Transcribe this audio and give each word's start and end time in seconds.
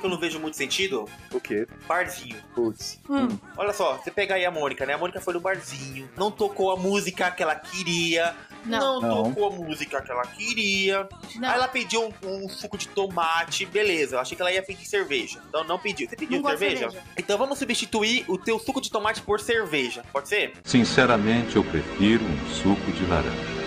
que 0.00 0.06
eu 0.06 0.10
não 0.10 0.18
vejo 0.18 0.40
muito 0.40 0.56
sentido? 0.56 1.06
O 1.32 1.40
quê? 1.40 1.66
Barzinho. 1.86 2.36
Putz. 2.54 2.98
Hum. 3.08 3.28
Olha 3.56 3.72
só, 3.72 3.98
você 3.98 4.10
pega 4.10 4.34
aí 4.34 4.44
a 4.44 4.50
Mônica, 4.50 4.86
né? 4.86 4.94
A 4.94 4.98
Mônica 4.98 5.20
foi 5.20 5.34
no 5.34 5.40
barzinho, 5.40 6.08
não 6.16 6.30
tocou 6.30 6.72
a 6.72 6.76
música 6.76 7.30
que 7.30 7.42
ela 7.42 7.54
queria. 7.54 8.34
Não. 8.64 9.00
Não. 9.00 9.24
tocou 9.24 9.46
a 9.48 9.50
música 9.50 10.00
que 10.00 10.10
ela 10.10 10.26
queria. 10.26 11.08
Não. 11.36 11.48
Aí 11.48 11.54
ela 11.54 11.68
pediu 11.68 12.12
um, 12.22 12.44
um 12.44 12.48
suco 12.48 12.76
de 12.76 12.88
tomate, 12.88 13.66
beleza. 13.66 14.16
Eu 14.16 14.20
achei 14.20 14.36
que 14.36 14.42
ela 14.42 14.52
ia 14.52 14.62
pedir 14.62 14.86
cerveja. 14.86 15.40
Então 15.48 15.64
não 15.64 15.78
pediu. 15.78 16.08
Você 16.08 16.16
pediu 16.16 16.42
cerveja? 16.42 16.90
cerveja. 16.90 17.04
Então 17.16 17.38
vamos 17.38 17.58
substituir 17.58 18.24
o 18.28 18.36
teu 18.38 18.58
suco 18.58 18.80
de 18.80 18.90
tomate 18.90 19.22
por 19.22 19.40
cerveja. 19.40 20.04
Pode 20.12 20.28
ser? 20.28 20.54
Sinceramente, 20.64 21.56
eu 21.56 21.64
prefiro 21.64 22.24
um 22.24 22.50
suco 22.50 22.92
de 22.92 23.04
laranja. 23.06 23.59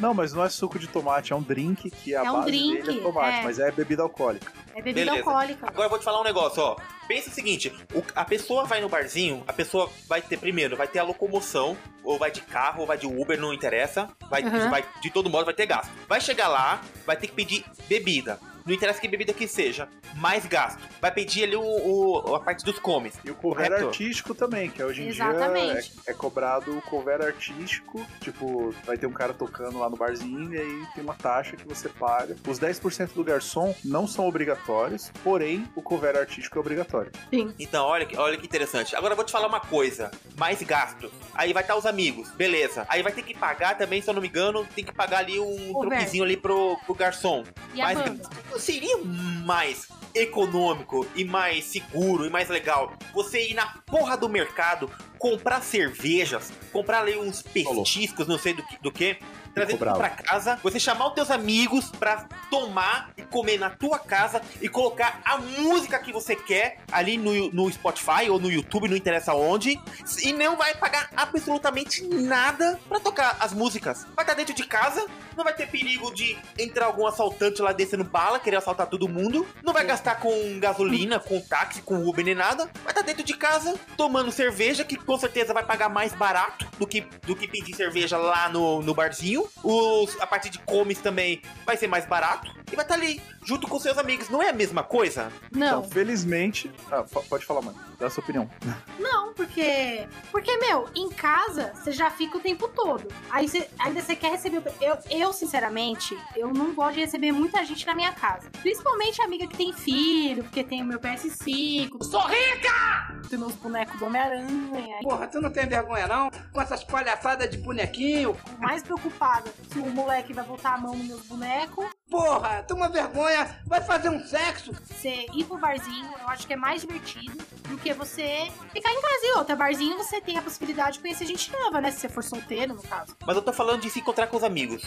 Não, 0.00 0.14
mas 0.14 0.32
não 0.32 0.42
é 0.42 0.48
suco 0.48 0.78
de 0.78 0.86
tomate, 0.88 1.32
é 1.32 1.36
um 1.36 1.42
drink 1.42 1.90
que 1.90 2.14
a 2.16 2.24
É 2.24 2.30
um 2.30 2.36
base 2.36 2.46
drink, 2.46 2.82
dele 2.82 2.98
é 3.00 3.02
tomate, 3.02 3.38
é. 3.38 3.42
mas 3.42 3.58
é 3.58 3.70
bebida 3.70 4.02
alcoólica. 4.02 4.50
É 4.74 4.80
bebida 4.80 5.10
Beleza. 5.12 5.18
alcoólica. 5.28 5.66
Agora 5.68 5.84
eu 5.86 5.90
vou 5.90 5.98
te 5.98 6.04
falar 6.04 6.20
um 6.20 6.24
negócio, 6.24 6.62
ó. 6.62 6.76
Pensa 7.06 7.28
o 7.28 7.32
seguinte, 7.32 7.70
o- 7.94 8.02
a 8.14 8.24
pessoa 8.24 8.64
vai 8.64 8.80
no 8.80 8.88
barzinho, 8.88 9.44
a 9.46 9.52
pessoa 9.52 9.90
vai 10.08 10.22
ter, 10.22 10.38
primeiro, 10.38 10.76
vai 10.76 10.88
ter 10.88 11.00
a 11.00 11.02
locomoção, 11.02 11.76
ou 12.02 12.18
vai 12.18 12.30
de 12.30 12.40
carro, 12.40 12.80
ou 12.80 12.86
vai 12.86 12.96
de 12.96 13.06
Uber, 13.06 13.38
não 13.38 13.52
interessa. 13.52 14.08
Vai, 14.30 14.42
Uhum. 14.42 14.70
vai- 14.70 14.84
de 15.02 15.10
todo 15.10 15.28
modo 15.28 15.44
vai 15.44 15.54
ter 15.54 15.66
gasto. 15.66 15.90
Vai 16.08 16.20
chegar 16.20 16.48
lá, 16.48 16.80
vai 17.04 17.16
ter 17.16 17.26
que 17.26 17.34
pedir 17.34 17.64
bebida. 17.88 18.38
Não 18.64 18.74
interessa 18.74 19.00
que 19.00 19.08
bebida 19.08 19.32
que 19.32 19.46
seja, 19.48 19.88
mais 20.16 20.44
gasto. 20.46 20.78
Vai 21.00 21.10
pedir 21.12 21.44
ali 21.44 21.56
o, 21.56 21.62
o- 21.62 22.34
a 22.34 22.40
parte 22.40 22.64
dos 22.64 22.78
comes. 22.78 23.14
E 23.24 23.30
o 23.30 23.34
cover 23.34 23.68
Correto? 23.68 23.86
artístico 23.88 24.34
também, 24.34 24.70
que 24.70 24.82
hoje 24.82 25.02
em 25.02 25.08
Exatamente. 25.08 25.92
dia 25.92 26.02
é, 26.06 26.10
é 26.10 26.14
cobrado 26.14 26.76
o 26.76 26.82
cover 26.82 27.20
artístico. 27.22 28.04
Tipo, 28.20 28.74
vai 28.84 28.96
ter 28.96 29.06
um 29.06 29.12
cara 29.12 29.32
tocando 29.34 29.78
lá 29.78 29.88
no 29.88 29.96
barzinho 29.96 30.52
e 30.54 30.58
aí 30.58 30.86
tem 30.94 31.02
uma 31.02 31.14
taxa 31.14 31.56
que 31.56 31.66
você 31.66 31.88
paga. 31.88 32.36
Os 32.46 32.58
10% 32.58 33.12
do 33.14 33.24
garçom 33.24 33.74
não 33.84 34.06
são 34.06 34.26
obrigatórios, 34.28 35.10
porém 35.24 35.64
o 35.74 35.82
cover 35.82 36.16
artístico 36.16 36.58
é 36.58 36.60
obrigatório. 36.60 37.10
Sim. 37.30 37.54
Então, 37.58 37.84
olha, 37.86 38.06
que- 38.06 38.16
olha 38.16 38.36
que 38.36 38.46
interessante. 38.46 38.94
Agora 38.96 39.12
eu 39.12 39.16
vou 39.16 39.24
te 39.24 39.32
falar 39.32 39.46
uma 39.46 39.60
coisa. 39.60 40.10
Mais 40.36 40.62
gastos. 40.62 41.10
Aí 41.34 41.52
vai 41.52 41.62
estar 41.62 41.76
os 41.76 41.86
amigos, 41.86 42.28
beleza. 42.32 42.84
Aí 42.88 43.02
vai 43.02 43.12
ter 43.12 43.22
que 43.22 43.34
pagar 43.36 43.76
também, 43.76 44.00
se 44.02 44.08
eu 44.08 44.14
não 44.14 44.20
me 44.22 44.28
engano, 44.28 44.66
tem 44.74 44.84
que 44.84 44.92
pagar 44.92 45.18
ali 45.18 45.38
um 45.38 45.72
Cover. 45.72 45.88
troquezinho 45.90 46.24
ali 46.24 46.36
pro, 46.36 46.76
pro 46.84 46.94
garçom. 46.94 47.44
E 47.74 47.80
a 47.80 47.84
mais 47.86 47.98
banda? 47.98 48.28
Não 48.50 48.58
seria 48.58 48.98
mais 48.98 49.86
econômico 50.14 51.06
e 51.14 51.24
mais 51.24 51.64
seguro 51.66 52.26
e 52.26 52.30
mais 52.30 52.48
legal 52.48 52.92
você 53.14 53.48
ir 53.48 53.54
na 53.54 53.66
porra 53.86 54.16
do 54.16 54.28
mercado 54.28 54.90
comprar 55.18 55.62
cervejas, 55.62 56.52
comprar 56.72 57.00
ali 57.00 57.16
uns 57.16 57.42
petiscos, 57.42 58.26
não 58.26 58.38
sei 58.38 58.54
do 58.54 58.62
que, 58.62 58.82
do 58.82 58.90
que 58.90 59.18
trazer 59.54 59.76
tudo 59.76 59.94
pra 59.94 60.10
casa, 60.10 60.58
você 60.62 60.78
chamar 60.78 61.08
os 61.08 61.14
teus 61.14 61.30
amigos 61.30 61.90
pra 61.98 62.26
tomar 62.50 63.10
e 63.16 63.22
comer 63.22 63.58
na 63.58 63.70
tua 63.70 63.98
casa 63.98 64.40
e 64.60 64.68
colocar 64.68 65.20
a 65.24 65.38
música 65.38 65.98
que 65.98 66.12
você 66.12 66.34
quer 66.36 66.78
ali 66.90 67.16
no, 67.16 67.50
no 67.52 67.70
Spotify 67.70 68.28
ou 68.30 68.38
no 68.38 68.50
YouTube, 68.50 68.88
não 68.88 68.96
interessa 68.96 69.34
onde, 69.34 69.80
e 70.22 70.32
não 70.32 70.56
vai 70.56 70.74
pagar 70.74 71.08
absolutamente 71.16 72.02
nada 72.06 72.78
pra 72.88 73.00
tocar 73.00 73.36
as 73.40 73.52
músicas. 73.52 74.06
Vai 74.14 74.24
estar 74.24 74.34
dentro 74.34 74.54
de 74.54 74.64
casa, 74.64 75.04
não 75.36 75.44
vai 75.44 75.54
ter 75.54 75.68
perigo 75.68 76.12
de 76.14 76.36
entrar 76.58 76.86
algum 76.86 77.06
assaltante 77.06 77.62
lá 77.62 77.72
descendo 77.72 78.04
bala, 78.04 78.38
querer 78.38 78.56
assaltar 78.56 78.86
todo 78.86 79.08
mundo, 79.08 79.46
não 79.62 79.72
vai 79.72 79.84
gastar 79.84 80.16
com 80.16 80.58
gasolina, 80.58 81.18
com 81.18 81.40
táxi, 81.40 81.82
com 81.82 82.06
Uber 82.06 82.24
nem 82.24 82.34
nada, 82.34 82.70
vai 82.82 82.92
estar 82.92 83.02
dentro 83.02 83.22
de 83.22 83.34
casa 83.36 83.78
tomando 83.96 84.30
cerveja, 84.30 84.84
que 84.84 84.96
com 84.96 85.18
certeza 85.18 85.54
vai 85.54 85.64
pagar 85.64 85.88
mais 85.88 86.12
barato 86.12 86.66
do 86.78 86.86
que, 86.86 87.02
do 87.26 87.34
que 87.36 87.46
pedir 87.46 87.74
cerveja 87.74 88.16
lá 88.16 88.48
no, 88.48 88.82
no 88.82 88.94
barzinho. 88.94 89.39
Os, 89.62 90.20
a 90.20 90.26
parte 90.26 90.48
de 90.50 90.58
comes 90.60 90.98
também 90.98 91.42
vai 91.66 91.76
ser 91.76 91.86
mais 91.86 92.06
barato 92.06 92.50
e 92.72 92.76
vai 92.76 92.84
estar 92.84 92.94
ali 92.94 93.20
junto 93.44 93.66
com 93.68 93.78
seus 93.78 93.98
amigos. 93.98 94.28
Não 94.28 94.42
é 94.42 94.48
a 94.50 94.52
mesma 94.52 94.82
coisa? 94.82 95.30
Não. 95.52 95.80
Então, 95.80 95.84
felizmente. 95.90 96.70
Ah, 96.90 97.04
pode 97.28 97.44
falar, 97.44 97.62
mano. 97.62 97.78
Dá 97.98 98.06
a 98.06 98.10
sua 98.10 98.22
opinião. 98.22 98.48
Não, 98.98 99.32
porque. 99.34 100.06
Porque, 100.30 100.56
meu, 100.58 100.88
em 100.94 101.08
casa 101.10 101.72
você 101.74 101.90
já 101.92 102.10
fica 102.10 102.36
o 102.36 102.40
tempo 102.40 102.68
todo. 102.68 103.08
Aí 103.30 103.48
você, 103.48 103.68
ainda 103.78 104.00
você 104.02 104.14
quer 104.14 104.30
receber. 104.32 104.58
o- 104.58 104.64
Eu, 104.84 104.98
eu, 105.10 105.32
sinceramente, 105.32 106.16
eu 106.36 106.48
não 106.52 106.74
gosto 106.74 106.94
de 106.94 107.00
receber 107.00 107.32
muita 107.32 107.64
gente 107.64 107.86
na 107.86 107.94
minha 107.94 108.12
casa. 108.12 108.50
Principalmente 108.60 109.20
amiga 109.22 109.46
que 109.46 109.56
tem 109.56 109.72
filho, 109.72 110.42
porque 110.44 110.62
tem 110.62 110.82
o 110.82 110.84
meu 110.86 110.98
PS5. 111.00 112.02
Sou 112.04 112.20
rica! 112.26 113.20
Tem 113.28 113.38
meus 113.38 113.54
bonecos 113.54 113.98
do 113.98 114.06
Homem-Aranha. 114.06 114.98
Porra, 115.02 115.26
tu 115.26 115.40
não 115.40 115.50
tem 115.50 115.66
vergonha 115.66 116.06
não? 116.06 116.30
Com 116.52 116.60
essas 116.60 116.82
palhaçadas 116.84 117.48
de 117.50 117.58
bonequinho? 117.58 118.36
Mais 118.58 118.82
preocupada 119.30 119.52
se 119.72 119.78
o 119.78 119.86
moleque 119.90 120.32
vai 120.32 120.44
botar 120.44 120.74
a 120.74 120.78
mão 120.78 120.94
nos 120.94 121.06
meus 121.06 121.22
bonecos. 121.22 121.86
Porra, 122.10 122.64
toma 122.66 122.88
vergonha, 122.88 123.56
vai 123.64 123.80
fazer 123.80 124.08
um 124.08 124.18
sexo? 124.24 124.72
Você 124.72 125.26
ir 125.32 125.44
pro 125.44 125.58
barzinho, 125.58 126.10
eu 126.20 126.28
acho 126.28 126.44
que 126.46 126.52
é 126.52 126.56
mais 126.56 126.80
divertido 126.80 127.38
do 127.68 127.78
que 127.78 127.92
você 127.92 128.50
ficar 128.72 128.90
em 128.90 129.00
casa. 129.00 129.26
E 129.26 129.38
outra, 129.38 129.54
barzinho 129.54 129.96
você 129.96 130.20
tem 130.20 130.36
a 130.36 130.42
possibilidade 130.42 130.94
de 130.94 131.00
conhecer 131.00 131.24
gente 131.26 131.52
nova, 131.52 131.80
né? 131.80 131.90
Se 131.92 132.00
você 132.00 132.08
for 132.08 132.24
solteiro, 132.24 132.74
no 132.74 132.82
caso. 132.82 133.16
Mas 133.24 133.36
eu 133.36 133.42
tô 133.42 133.52
falando 133.52 133.80
de 133.80 133.90
se 133.90 134.00
encontrar 134.00 134.26
com 134.26 134.36
os 134.36 134.42
amigos. 134.42 134.82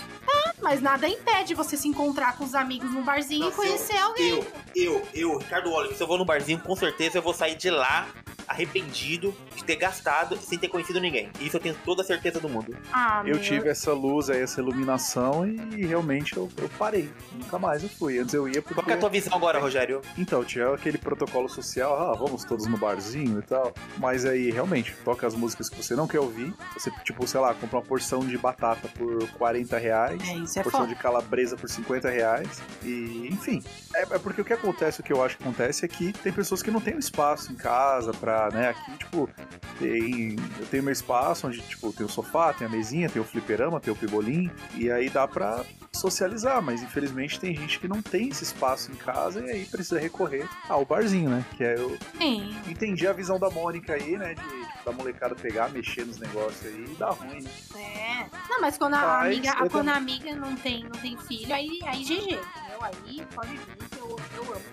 Mas 0.62 0.82
nada 0.82 1.08
impede 1.08 1.54
você 1.54 1.78
se 1.78 1.88
encontrar 1.88 2.38
com 2.38 2.44
os 2.44 2.54
amigos 2.56 2.92
num 2.92 3.04
barzinho 3.04 3.44
e 3.44 3.46
Nossa, 3.46 3.56
conhecer 3.56 3.96
eu, 3.96 4.06
alguém. 4.08 4.30
Eu, 4.30 4.48
eu, 4.76 5.08
eu, 5.14 5.38
Ricardo 5.38 5.72
Oliver, 5.72 5.96
se 5.96 6.04
eu 6.04 6.08
vou 6.08 6.18
no 6.18 6.26
barzinho, 6.26 6.60
com 6.60 6.76
certeza 6.76 7.18
eu 7.18 7.22
vou 7.22 7.34
sair 7.34 7.56
de 7.56 7.70
lá 7.70 8.08
arrependido 8.48 9.36
de 9.56 9.64
ter 9.64 9.76
gastado 9.76 10.38
sem 10.38 10.58
ter 10.58 10.68
conhecido 10.68 11.00
ninguém. 11.00 11.32
Isso 11.40 11.58
eu 11.58 11.62
tenho 11.62 11.76
toda 11.86 12.02
a 12.02 12.06
certeza 12.06 12.40
do 12.40 12.50
mundo. 12.50 12.78
Ah, 12.92 13.22
Eu 13.26 13.36
meu. 13.36 13.42
tive 13.42 13.70
essa 13.70 13.94
luz 13.94 14.30
aí, 14.34 14.42
essa 14.42 14.62
iluminação 14.62 15.48
e 15.48 15.86
realmente 15.86 16.36
eu, 16.36 16.50
eu 16.58 16.70
parei. 16.78 17.10
Nunca 17.34 17.58
mais 17.60 17.84
eu 17.84 17.90
fui. 17.90 18.20
Antes 18.20 18.34
eu 18.34 18.48
ia 18.48 18.62
porque. 18.62 18.76
Qual 18.76 18.86
que 18.86 18.92
é 18.92 18.96
a 18.96 19.00
tua 19.00 19.10
visão 19.10 19.36
agora, 19.36 19.60
Rogério? 19.60 20.02
Então, 20.18 20.44
tinha 20.44 20.74
aquele 20.74 20.98
protocolo 20.98 21.48
social, 21.50 22.12
ah, 22.12 22.16
vamos 22.16 22.44
todos 22.44 22.66
no 22.68 22.78
barzinho 22.78 23.40
e 23.40 23.42
tal. 23.42 23.74
Mas 23.98 24.26
aí, 24.26 24.52
realmente, 24.52 24.94
toca 25.04 25.26
as 25.26 25.36
músicas 25.36 25.70
que 25.70 25.82
você 25.82 25.96
não 25.96 26.08
quer 26.08 26.20
ouvir. 26.20 26.54
Você, 26.74 26.92
tipo, 27.04 27.26
sei 27.28 27.40
lá, 27.40 27.54
compra 27.54 27.78
uma 27.78 27.86
porção 27.86 28.22
de 28.22 28.38
batata 28.38 28.88
por 28.90 29.28
40 29.32 29.78
reais. 29.78 30.22
É, 30.30 30.36
isso 30.36 30.60
é 30.60 30.64
porção 30.64 30.82
foda. 30.82 30.94
de 30.94 31.00
calabresa 31.00 31.56
por 31.56 31.70
50 31.70 32.10
reais. 32.10 32.62
E, 32.84 33.30
enfim. 33.32 33.64
É, 33.96 34.02
é 34.02 34.20
porque 34.20 34.42
o 34.42 34.46
que 34.46 34.54
acontece, 34.54 35.02
o 35.02 35.04
que 35.04 35.14
eu 35.14 35.24
acho 35.24 35.38
que 35.38 35.44
acontece 35.44 35.86
é 35.86 35.88
que 35.88 36.12
tem 36.14 36.32
pessoas 36.34 36.62
que 36.64 36.72
não 36.72 36.82
têm 36.82 36.96
um 36.96 37.00
espaço 37.00 37.52
em 37.52 37.56
casa 37.56 38.12
pra, 38.14 38.50
né, 38.52 38.70
aqui, 38.70 38.98
tipo, 38.98 39.30
tem. 39.80 40.36
Eu 40.60 40.66
tenho 40.68 40.84
meu 40.84 40.94
espaço 40.94 41.48
onde, 41.48 41.62
tipo, 41.62 41.92
tem 41.94 42.06
o 42.06 42.10
sofá, 42.10 42.54
tem 42.54 42.66
a 42.68 42.70
mesinha, 42.70 43.10
tem 43.10 43.22
o 43.22 43.26
fliperama, 43.26 43.80
tem 43.80 43.94
o 43.94 43.96
pibolim. 43.96 44.50
E 44.76 44.92
aí 44.92 45.10
dá 45.10 45.28
pra 45.28 45.64
socializar, 45.92 46.62
mas 46.62 46.82
infelizmente 46.82 47.40
tem 47.40 47.56
gente 47.56 47.80
que 47.80 47.88
não 47.88 48.02
tem 48.02 48.30
esse 48.30 48.44
espaço 48.44 48.92
em 48.92 48.96
casa 48.96 49.40
e 49.46 49.50
aí 49.52 49.66
precisa 49.66 50.00
recorrer 50.00 50.48
ao 50.68 50.84
barzinho, 50.84 51.30
né? 51.30 51.46
Que 51.56 51.64
é 51.64 51.76
eu 51.76 51.98
Sim. 52.20 52.56
entendi 52.68 53.08
a 53.08 53.14
visão 53.14 53.40
da 53.40 53.50
Mônica 53.50 53.94
aí, 53.94 54.18
né? 54.18 54.34
De 54.34 54.64
da 54.84 54.92
molecada 54.92 55.34
pegar, 55.34 55.70
mexer 55.70 56.06
nos 56.06 56.20
negócios 56.20 56.66
aí 56.66 56.84
e 56.92 56.96
dar 56.96 57.12
ruim, 57.12 57.42
né? 57.42 57.50
É. 57.76 58.26
Não, 58.50 58.60
mas 58.60 58.78
quando 58.78 58.96
a 58.96 59.00
Mas 59.02 59.28
amiga, 59.38 59.56
quando 59.56 59.72
também- 59.72 59.94
a 59.94 59.96
amiga 59.96 60.36
não 60.36 60.56
tem, 60.58 60.84
não 60.84 60.92
tem 60.92 61.16
filho, 61.20 61.54
aí, 61.56 61.80
aí 61.86 62.04
GG? 62.04 62.38
Aí 62.84 63.26
pode 63.34 63.56
vir 63.56 63.90
que 63.90 63.98
eu, 63.98 64.20
eu 64.38 64.54
amo. 64.54 64.66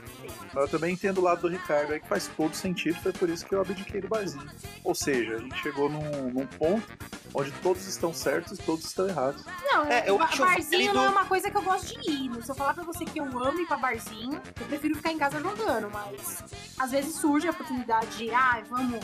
Mas 0.52 0.64
eu 0.64 0.68
também 0.68 0.94
entendo 0.94 1.18
o 1.18 1.22
lado 1.22 1.42
do 1.42 1.48
Ricardo 1.48 1.92
aí 1.92 2.00
que 2.00 2.08
faz 2.08 2.28
todo 2.36 2.54
sentido, 2.54 3.00
foi 3.00 3.12
por 3.12 3.28
isso 3.28 3.46
que 3.46 3.54
eu 3.54 3.60
abdiquei 3.60 4.00
do 4.00 4.08
barzinho. 4.08 4.50
Ou 4.82 4.94
seja, 4.94 5.36
a 5.36 5.38
gente 5.38 5.56
chegou 5.62 5.88
num, 5.88 6.30
num 6.32 6.46
ponto 6.46 6.86
onde 7.32 7.52
todos 7.62 7.86
estão 7.86 8.12
certos 8.12 8.58
e 8.58 8.62
todos 8.62 8.84
estão 8.84 9.08
errados. 9.08 9.44
Não, 9.62 9.84
É, 9.84 10.08
eu 10.08 10.20
acho 10.20 10.38
barzinho 10.38 10.92
não 10.92 11.04
é 11.04 11.08
uma 11.08 11.24
coisa 11.24 11.48
que 11.50 11.56
eu 11.56 11.62
gosto 11.62 12.00
de 12.00 12.10
ir. 12.10 12.42
Se 12.42 12.50
eu 12.50 12.54
falar 12.56 12.74
pra 12.74 12.82
você 12.82 13.04
que 13.04 13.20
eu 13.20 13.24
amo 13.24 13.60
ir 13.60 13.66
pra 13.66 13.76
barzinho, 13.76 14.40
eu 14.60 14.66
prefiro 14.66 14.96
ficar 14.96 15.12
em 15.12 15.18
casa 15.18 15.40
jogando, 15.40 15.88
mas 15.90 16.42
às 16.78 16.90
vezes 16.90 17.14
surge 17.14 17.46
a 17.46 17.52
oportunidade 17.52 18.16
de, 18.16 18.30
ah, 18.32 18.62
vamos 18.68 18.98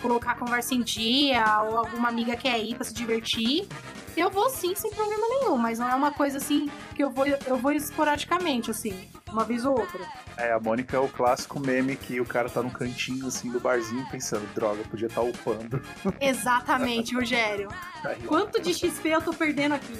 colocar 0.00 0.32
a 0.32 0.34
conversa 0.36 0.74
em 0.74 0.82
dia, 0.82 1.44
ou 1.64 1.76
alguma 1.78 2.08
amiga 2.08 2.36
quer 2.36 2.58
ir 2.58 2.74
pra 2.74 2.84
se 2.84 2.94
divertir. 2.94 3.68
Eu 4.16 4.30
vou 4.30 4.48
sim, 4.48 4.74
sem 4.74 4.90
problema 4.90 5.26
nenhum, 5.28 5.56
mas 5.58 5.78
não 5.78 5.88
é 5.88 5.94
uma 5.94 6.10
coisa 6.10 6.38
assim 6.38 6.70
que 6.94 7.04
eu 7.04 7.10
vou, 7.10 7.26
eu 7.26 7.56
vou 7.58 7.70
esporadicamente, 7.72 8.70
assim, 8.70 9.06
uma 9.30 9.44
vez 9.44 9.64
ou 9.66 9.78
outra. 9.78 10.00
É, 10.38 10.52
a 10.52 10.58
Mônica 10.60 10.96
é 10.96 11.00
o 11.00 11.08
clássico 11.08 11.60
meme 11.60 11.96
que 11.96 12.20
o 12.20 12.24
cara 12.24 12.48
tá 12.48 12.62
no 12.62 12.70
cantinho 12.70 13.26
assim 13.26 13.50
do 13.50 13.60
barzinho 13.60 14.06
pensando, 14.10 14.46
droga, 14.54 14.82
podia 14.90 15.06
estar 15.08 15.20
upando. 15.20 15.82
Exatamente, 16.20 17.14
Rogério. 17.14 17.68
Aí, 18.04 18.16
Quanto 18.26 18.60
de 18.60 18.72
XP 18.72 19.08
eu 19.08 19.20
tô 19.20 19.32
perdendo 19.34 19.74
aqui? 19.74 19.94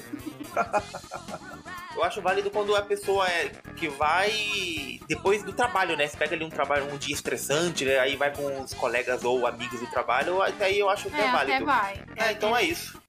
Eu 1.95 2.05
acho 2.05 2.21
válido 2.21 2.51
quando 2.51 2.77
a 2.77 2.83
pessoa 2.83 3.27
é 3.27 3.49
que 3.75 3.89
vai 3.89 5.01
depois 5.09 5.43
do 5.43 5.53
trabalho, 5.53 5.97
né? 5.97 6.07
Você 6.07 6.17
pega 6.17 6.35
ali 6.35 6.45
um 6.45 6.51
trabalho, 6.51 6.93
um 6.93 6.99
dia 6.99 7.15
estressante, 7.15 7.85
né? 7.85 7.99
Aí 7.99 8.17
vai 8.17 8.35
com 8.35 8.61
os 8.61 8.75
colegas 8.75 9.25
ou 9.25 9.47
amigos 9.47 9.81
do 9.81 9.87
trabalho, 9.87 10.43
até 10.43 10.67
aí 10.67 10.79
eu 10.79 10.89
acho 10.91 11.09
até 11.09 11.27
É, 11.27 11.33
válido. 11.33 11.53
até 11.57 11.65
vai. 11.65 12.05
É, 12.17 12.33
então 12.33 12.55
é 12.57 12.63
isso. 12.63 13.01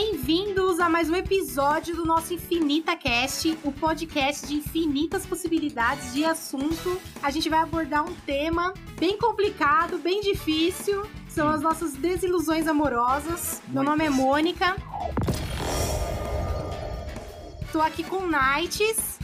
Bem-vindos 0.00 0.78
a 0.78 0.88
mais 0.88 1.10
um 1.10 1.16
episódio 1.16 1.96
do 1.96 2.06
nosso 2.06 2.32
Infinita 2.32 2.94
Cast, 2.94 3.58
o 3.64 3.72
podcast 3.72 4.46
de 4.46 4.54
infinitas 4.54 5.26
possibilidades 5.26 6.14
de 6.14 6.24
assunto. 6.24 7.00
A 7.20 7.32
gente 7.32 7.48
vai 7.48 7.58
abordar 7.58 8.04
um 8.04 8.14
tema 8.14 8.72
bem 8.96 9.18
complicado, 9.18 9.98
bem 9.98 10.20
difícil. 10.20 11.04
São 11.28 11.48
as 11.48 11.60
nossas 11.60 11.94
desilusões 11.94 12.68
amorosas. 12.68 13.60
Meu 13.66 13.82
nome 13.82 14.04
é 14.04 14.08
Mônica. 14.08 14.76
Tô 17.72 17.80
aqui 17.80 18.04
com 18.04 18.24
Nights 18.24 19.18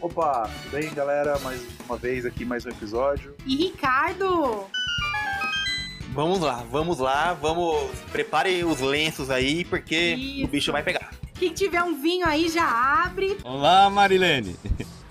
Opa, 0.00 0.48
tudo 0.62 0.70
bem, 0.70 0.94
galera? 0.94 1.38
Mais 1.40 1.60
uma 1.86 1.98
vez 1.98 2.24
aqui, 2.24 2.46
mais 2.46 2.64
um 2.64 2.70
episódio. 2.70 3.34
e 3.44 3.56
Ricardo. 3.56 4.64
Vamos 6.12 6.40
lá, 6.40 6.64
vamos 6.70 6.98
lá, 6.98 7.34
vamos. 7.34 7.90
Prepare 8.10 8.64
os 8.64 8.80
lenços 8.80 9.30
aí, 9.30 9.64
porque 9.64 10.14
Isso. 10.14 10.44
o 10.44 10.48
bicho 10.48 10.72
vai 10.72 10.82
pegar. 10.82 11.10
Quem 11.34 11.52
tiver 11.52 11.82
um 11.82 12.00
vinho 12.00 12.26
aí 12.26 12.48
já 12.48 12.66
abre. 13.04 13.38
Olá, 13.44 13.88
Marilene. 13.88 14.56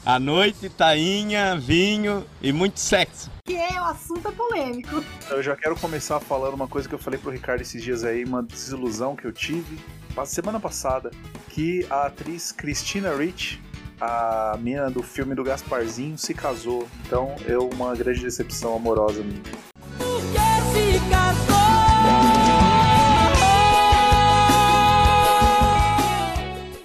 À 0.06 0.20
noite, 0.20 0.70
tainha, 0.70 1.58
vinho 1.58 2.26
e 2.42 2.54
muito 2.54 2.80
sexo. 2.80 3.30
Que 3.46 3.56
o 3.56 3.84
assunto 3.84 4.28
é 4.28 4.32
polêmico. 4.32 5.04
Eu 5.30 5.44
já 5.44 5.56
quero 5.56 5.76
começar 5.76 6.20
falando 6.20 6.54
uma 6.54 6.68
coisa 6.68 6.88
que 6.88 6.96
eu 6.96 7.00
falei 7.00 7.20
pro 7.20 7.32
Ricardo 7.32 7.62
esses 7.62 7.84
dias 7.84 8.04
aí, 8.04 8.24
uma 8.24 8.42
desilusão 8.42 9.16
que 9.16 9.26
eu 9.26 9.34
tive 9.34 9.78
semana 10.26 10.60
passada, 10.60 11.12
que 11.50 11.86
a 11.90 12.08
atriz 12.08 12.52
Christina 12.52 13.16
Ricci, 13.16 13.60
a 14.00 14.58
menina 14.60 14.90
do 14.90 15.04
filme 15.04 15.36
do 15.36 15.44
Gasparzinho, 15.44 16.18
se 16.18 16.34
casou. 16.34 16.88
Então, 17.06 17.36
eu 17.46 17.70
uma 17.70 17.96
grande 17.96 18.22
decepção 18.22 18.76
amorosa 18.76 19.22
minha. 19.24 20.47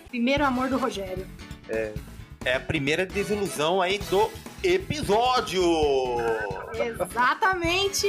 Primeiro 0.08 0.44
amor 0.44 0.68
do 0.68 0.78
Rogério. 0.78 1.26
É 2.44 2.54
a 2.56 2.60
primeira 2.60 3.06
desilusão 3.06 3.80
aí 3.80 3.98
do 4.10 4.30
episódio. 4.62 5.62
Exatamente. 6.74 8.06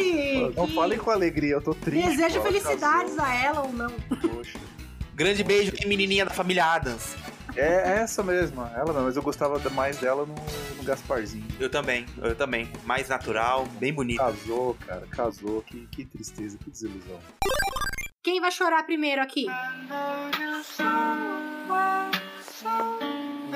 Não 0.55 0.67
Que 0.67 0.73
falem 0.73 0.97
com 0.97 1.11
alegria, 1.11 1.53
eu 1.53 1.61
tô 1.61 1.73
triste. 1.73 2.09
Desejo 2.09 2.41
felicidades 2.41 3.17
a 3.19 3.33
ela 3.33 3.61
ou 3.61 3.73
não. 3.73 3.89
casou. 3.89 4.29
Poxa. 4.29 4.59
Grande 5.15 5.43
beijo 5.43 5.71
que 5.71 5.85
menininha 5.85 6.25
da 6.25 6.31
família 6.31 6.65
Adams. 6.65 7.15
É 7.55 7.99
essa 8.01 8.23
mesma, 8.23 8.71
ela 8.75 8.91
não, 8.91 9.03
mas 9.03 9.15
eu 9.15 9.21
gostava 9.21 9.59
mais 9.69 9.97
dela 9.97 10.25
no, 10.25 10.33
no 10.33 10.83
Gasparzinho. 10.83 11.45
Eu 11.59 11.69
também, 11.69 12.05
eu 12.21 12.35
também. 12.35 12.67
Mais 12.83 13.09
natural, 13.09 13.67
bem 13.79 13.93
bonito. 13.93 14.17
Casou, 14.17 14.75
cara, 14.85 15.05
casou. 15.11 15.61
Que, 15.61 15.87
que 15.87 16.05
tristeza, 16.05 16.57
que 16.57 16.69
desilusão. 16.69 17.19
Quem 18.23 18.41
vai 18.41 18.51
chorar 18.51 18.83
primeiro 18.83 19.21
aqui? 19.21 19.45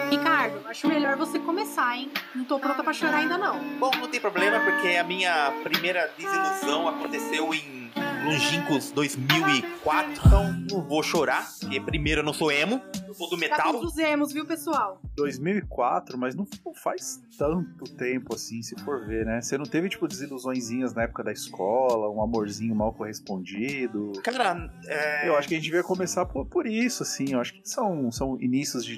Ricardo, 0.09 0.67
acho 0.67 0.87
melhor 0.87 1.15
você 1.15 1.39
começar, 1.39 1.97
hein? 1.97 2.11
Não 2.35 2.45
tô 2.45 2.59
pronta 2.59 2.83
pra 2.83 2.93
chorar 2.93 3.17
ainda 3.17 3.37
não. 3.37 3.59
Bom, 3.79 3.91
não 3.95 4.07
tem 4.07 4.19
problema, 4.19 4.59
porque 4.59 4.95
a 4.95 5.03
minha 5.03 5.51
primeira 5.63 6.11
desilusão 6.17 6.87
aconteceu 6.87 7.53
em 7.53 7.86
longínquos 8.25 8.91
2004, 8.91 10.11
então 10.25 10.53
não 10.69 10.81
vou 10.81 11.01
chorar, 11.01 11.47
porque 11.59 11.79
primeiro 11.79 12.21
eu 12.21 12.25
não 12.25 12.33
sou 12.33 12.51
emo, 12.51 12.81
eu 13.07 13.13
sou 13.13 13.29
do 13.29 13.35
Tá 13.37 13.41
metal. 13.41 13.73
com 13.79 13.85
os 13.85 13.97
emos, 13.97 14.33
viu, 14.33 14.45
pessoal? 14.45 15.01
2004, 15.15 16.17
mas 16.17 16.35
não, 16.35 16.45
faz 16.75 17.21
tanto 17.37 17.85
tempo 17.95 18.35
assim, 18.35 18.61
se 18.61 18.75
for 18.83 19.05
ver, 19.05 19.25
né? 19.25 19.41
Você 19.41 19.57
não 19.57 19.65
teve, 19.65 19.89
tipo, 19.89 20.07
desilusõezinhas 20.07 20.93
na 20.93 21.03
época 21.03 21.23
da 21.23 21.31
escola, 21.31 22.09
um 22.09 22.21
amorzinho 22.21 22.75
mal 22.75 22.93
correspondido. 22.93 24.11
Cara, 24.23 24.69
é, 24.85 25.27
Eu 25.29 25.35
acho 25.37 25.47
que 25.47 25.53
a 25.53 25.57
gente 25.57 25.65
devia 25.65 25.83
começar 25.83 26.25
por, 26.25 26.45
por 26.45 26.67
isso, 26.67 27.03
assim. 27.03 27.33
Eu 27.33 27.39
acho 27.39 27.53
que 27.53 27.61
são, 27.63 28.11
são 28.11 28.37
inícios 28.41 28.85
de 28.85 28.97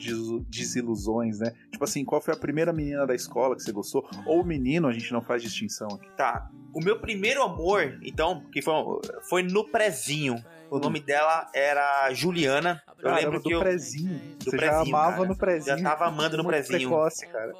desilusões, 0.49 1.39
né? 1.39 1.53
Tipo 1.71 1.83
assim, 1.83 2.03
qual 2.03 2.21
foi 2.21 2.33
a 2.33 2.37
primeira 2.37 2.73
menina 2.73 3.05
da 3.05 3.15
escola 3.15 3.55
que 3.55 3.61
você 3.63 3.71
gostou? 3.71 4.07
Ou 4.25 4.43
menino, 4.43 4.87
a 4.87 4.91
gente 4.91 5.11
não 5.13 5.21
faz 5.21 5.41
distinção 5.41 5.87
aqui. 5.89 6.09
tá. 6.17 6.49
O 6.71 6.79
meu 6.83 6.99
primeiro 6.99 7.41
amor, 7.41 7.97
então, 8.03 8.43
que 8.53 8.61
foi, 8.61 8.71
foi 9.29 9.43
no 9.43 9.63
prezinho. 9.65 10.43
O 10.71 10.77
nome 10.77 10.99
dela 10.99 11.49
era 11.51 12.13
Juliana. 12.13 12.83
Eu 12.99 13.03
Caramba, 13.05 13.21
lembro 13.21 13.39
do 13.39 13.49
que 13.49 13.55
eu 13.55 13.59
prezinho. 13.59 14.19
do 14.37 14.51
você 14.51 14.51
já 14.51 14.57
prezinho, 14.57 14.95
amava 14.95 15.15
cara. 15.15 15.27
no 15.27 15.35
prezinho. 15.35 15.77
já 15.79 15.83
tava 15.83 16.05
amando 16.05 16.37
no 16.37 16.45
prezinho. 16.45 16.79
precoce, 16.89 17.25
cara. 17.27 17.53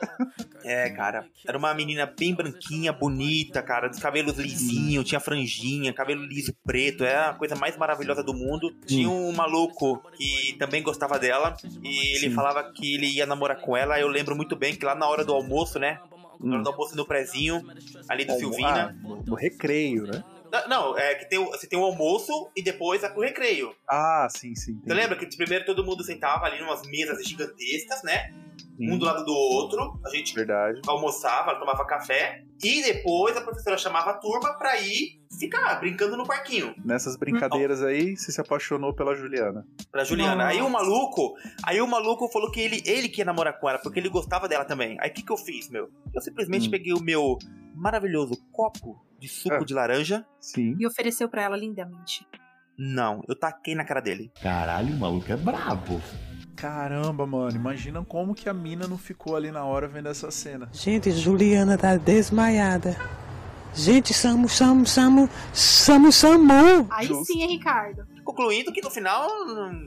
É, 0.63 0.89
cara. 0.91 1.25
Era 1.47 1.57
uma 1.57 1.73
menina 1.73 2.05
bem 2.05 2.35
branquinha, 2.35 2.93
bonita, 2.93 3.63
cara, 3.63 3.87
dos 3.87 3.97
cabelos 3.99 4.37
lisinhos, 4.37 5.05
tinha 5.07 5.19
franjinha, 5.19 5.91
cabelo 5.91 6.23
liso 6.23 6.53
preto, 6.63 7.03
é 7.03 7.15
a 7.15 7.33
coisa 7.33 7.55
mais 7.55 7.75
maravilhosa 7.77 8.21
do 8.23 8.33
mundo. 8.33 8.71
Tinha 8.85 9.09
um 9.09 9.31
maluco 9.31 10.03
que 10.15 10.55
também 10.59 10.83
gostava 10.83 11.17
dela 11.17 11.57
e 11.81 12.15
ele 12.15 12.29
Sim. 12.29 12.35
falava 12.35 12.71
que 12.71 12.93
ele 12.93 13.07
ia 13.07 13.25
namorar 13.25 13.59
com 13.59 13.75
ela. 13.75 13.99
Eu 13.99 14.07
lembro 14.07 14.35
muito 14.35 14.55
bem 14.55 14.75
que 14.75 14.85
lá 14.85 14.93
na 14.93 15.07
hora 15.07 15.25
do 15.25 15.33
almoço, 15.33 15.79
né? 15.79 15.99
Na 16.39 16.51
hora 16.51 16.59
Hum. 16.59 16.63
do 16.63 16.69
almoço 16.69 16.95
no 16.95 17.05
prezinho, 17.05 17.65
ali 18.07 18.23
do 18.23 18.33
Ah, 18.33 18.37
Silvina. 18.37 18.95
no, 19.01 19.15
no 19.23 19.35
recreio, 19.35 20.03
né? 20.03 20.23
Não, 20.51 20.67
Não, 20.67 20.97
é 20.97 21.15
que 21.15 21.25
tem, 21.29 21.43
você 21.43 21.67
tem 21.67 21.77
o 21.77 21.83
almoço 21.83 22.51
e 22.55 22.61
depois 22.63 23.03
a- 23.03 23.13
o 23.15 23.21
recreio. 23.21 23.75
Ah, 23.87 24.27
sim, 24.29 24.55
sim. 24.55 24.79
Você 24.85 24.93
lembra 24.93 25.15
que 25.17 25.25
primeiro 25.37 25.65
todo 25.65 25.83
mundo 25.85 26.03
sentava 26.03 26.45
ali 26.45 26.59
numas 26.59 26.81
mesas 26.87 27.23
gigantescas, 27.27 28.01
né? 28.03 28.33
Sim, 28.77 28.91
Um 28.91 28.97
do 28.97 29.05
lado 29.05 29.25
do 29.25 29.33
outro. 29.33 29.99
A 30.05 30.09
gente 30.09 30.33
Verdade. 30.33 30.81
almoçava, 30.87 31.55
tomava 31.55 31.85
café 31.85 32.43
e 32.63 32.81
depois 32.83 33.35
a 33.37 33.41
professora 33.41 33.77
chamava 33.77 34.11
a 34.11 34.13
turma 34.15 34.53
pra 34.57 34.79
ir 34.79 35.21
ficar 35.39 35.79
brincando 35.79 36.17
no 36.17 36.25
parquinho 36.25 36.73
Nessas 36.83 37.15
brincadeiras 37.15 37.81
aí, 37.83 38.17
você 38.17 38.31
se 38.31 38.41
apaixonou 38.41 38.93
pela 38.93 39.15
Juliana. 39.15 39.65
pra 39.91 40.03
Juliana. 40.03 40.35
Nossa. 40.35 40.47
Aí 40.49 40.61
o 40.61 40.69
maluco, 40.69 41.33
aí 41.63 41.79
o 41.81 41.87
maluco 41.87 42.27
falou 42.29 42.51
que 42.51 42.59
ele, 42.59 42.81
ele 42.85 43.07
que 43.09 43.21
ia 43.21 43.25
namorar 43.25 43.59
com 43.59 43.69
ela 43.69 43.79
porque 43.79 43.99
ele 43.99 44.09
gostava 44.09 44.47
dela 44.47 44.65
também. 44.65 44.97
Aí 44.99 45.09
o 45.09 45.13
que 45.13 45.21
que 45.23 45.31
eu 45.31 45.37
fiz, 45.37 45.69
meu? 45.69 45.89
Eu 46.13 46.21
simplesmente 46.21 46.67
Hum. 46.67 46.71
peguei 46.71 46.93
o 46.93 47.01
meu 47.01 47.37
maravilhoso 47.75 48.33
copo 48.51 48.99
de 49.19 49.27
suco 49.27 49.55
Ah. 49.55 49.63
de 49.65 49.73
laranja. 49.73 50.25
Sim. 50.39 50.75
E 50.79 50.85
ofereceu 50.87 51.29
pra 51.29 51.43
ela 51.43 51.55
lindamente. 51.57 52.25
Não, 52.77 53.21
eu 53.27 53.35
taquei 53.37 53.75
na 53.75 53.83
cara 53.85 53.99
dele. 53.99 54.31
Caralho, 54.41 54.93
o 54.93 54.99
maluco 54.99 55.31
é 55.31 55.35
brabo. 55.37 56.01
Caramba, 56.59 57.25
mano, 57.25 57.55
imagina 57.55 58.03
como 58.03 58.35
que 58.35 58.49
a 58.49 58.53
mina 58.53 58.87
não 58.87 58.97
ficou 58.97 59.35
ali 59.35 59.51
na 59.51 59.63
hora 59.63 59.87
vendo 59.87 60.09
essa 60.09 60.29
cena. 60.29 60.67
Gente, 60.73 61.11
Juliana 61.11 61.77
tá 61.77 61.95
desmaiada. 61.95 62.97
Gente, 63.73 64.13
Samu, 64.13 64.49
Samu, 64.49 64.85
Samu, 64.85 65.29
Samu, 65.53 66.11
Samu. 66.11 66.87
Aí 66.89 67.07
Justo. 67.07 67.25
sim, 67.25 67.41
hein, 67.43 67.47
Ricardo? 67.49 68.03
Concluindo 68.25 68.71
que 68.73 68.81
no 68.81 68.89
final, 68.91 69.27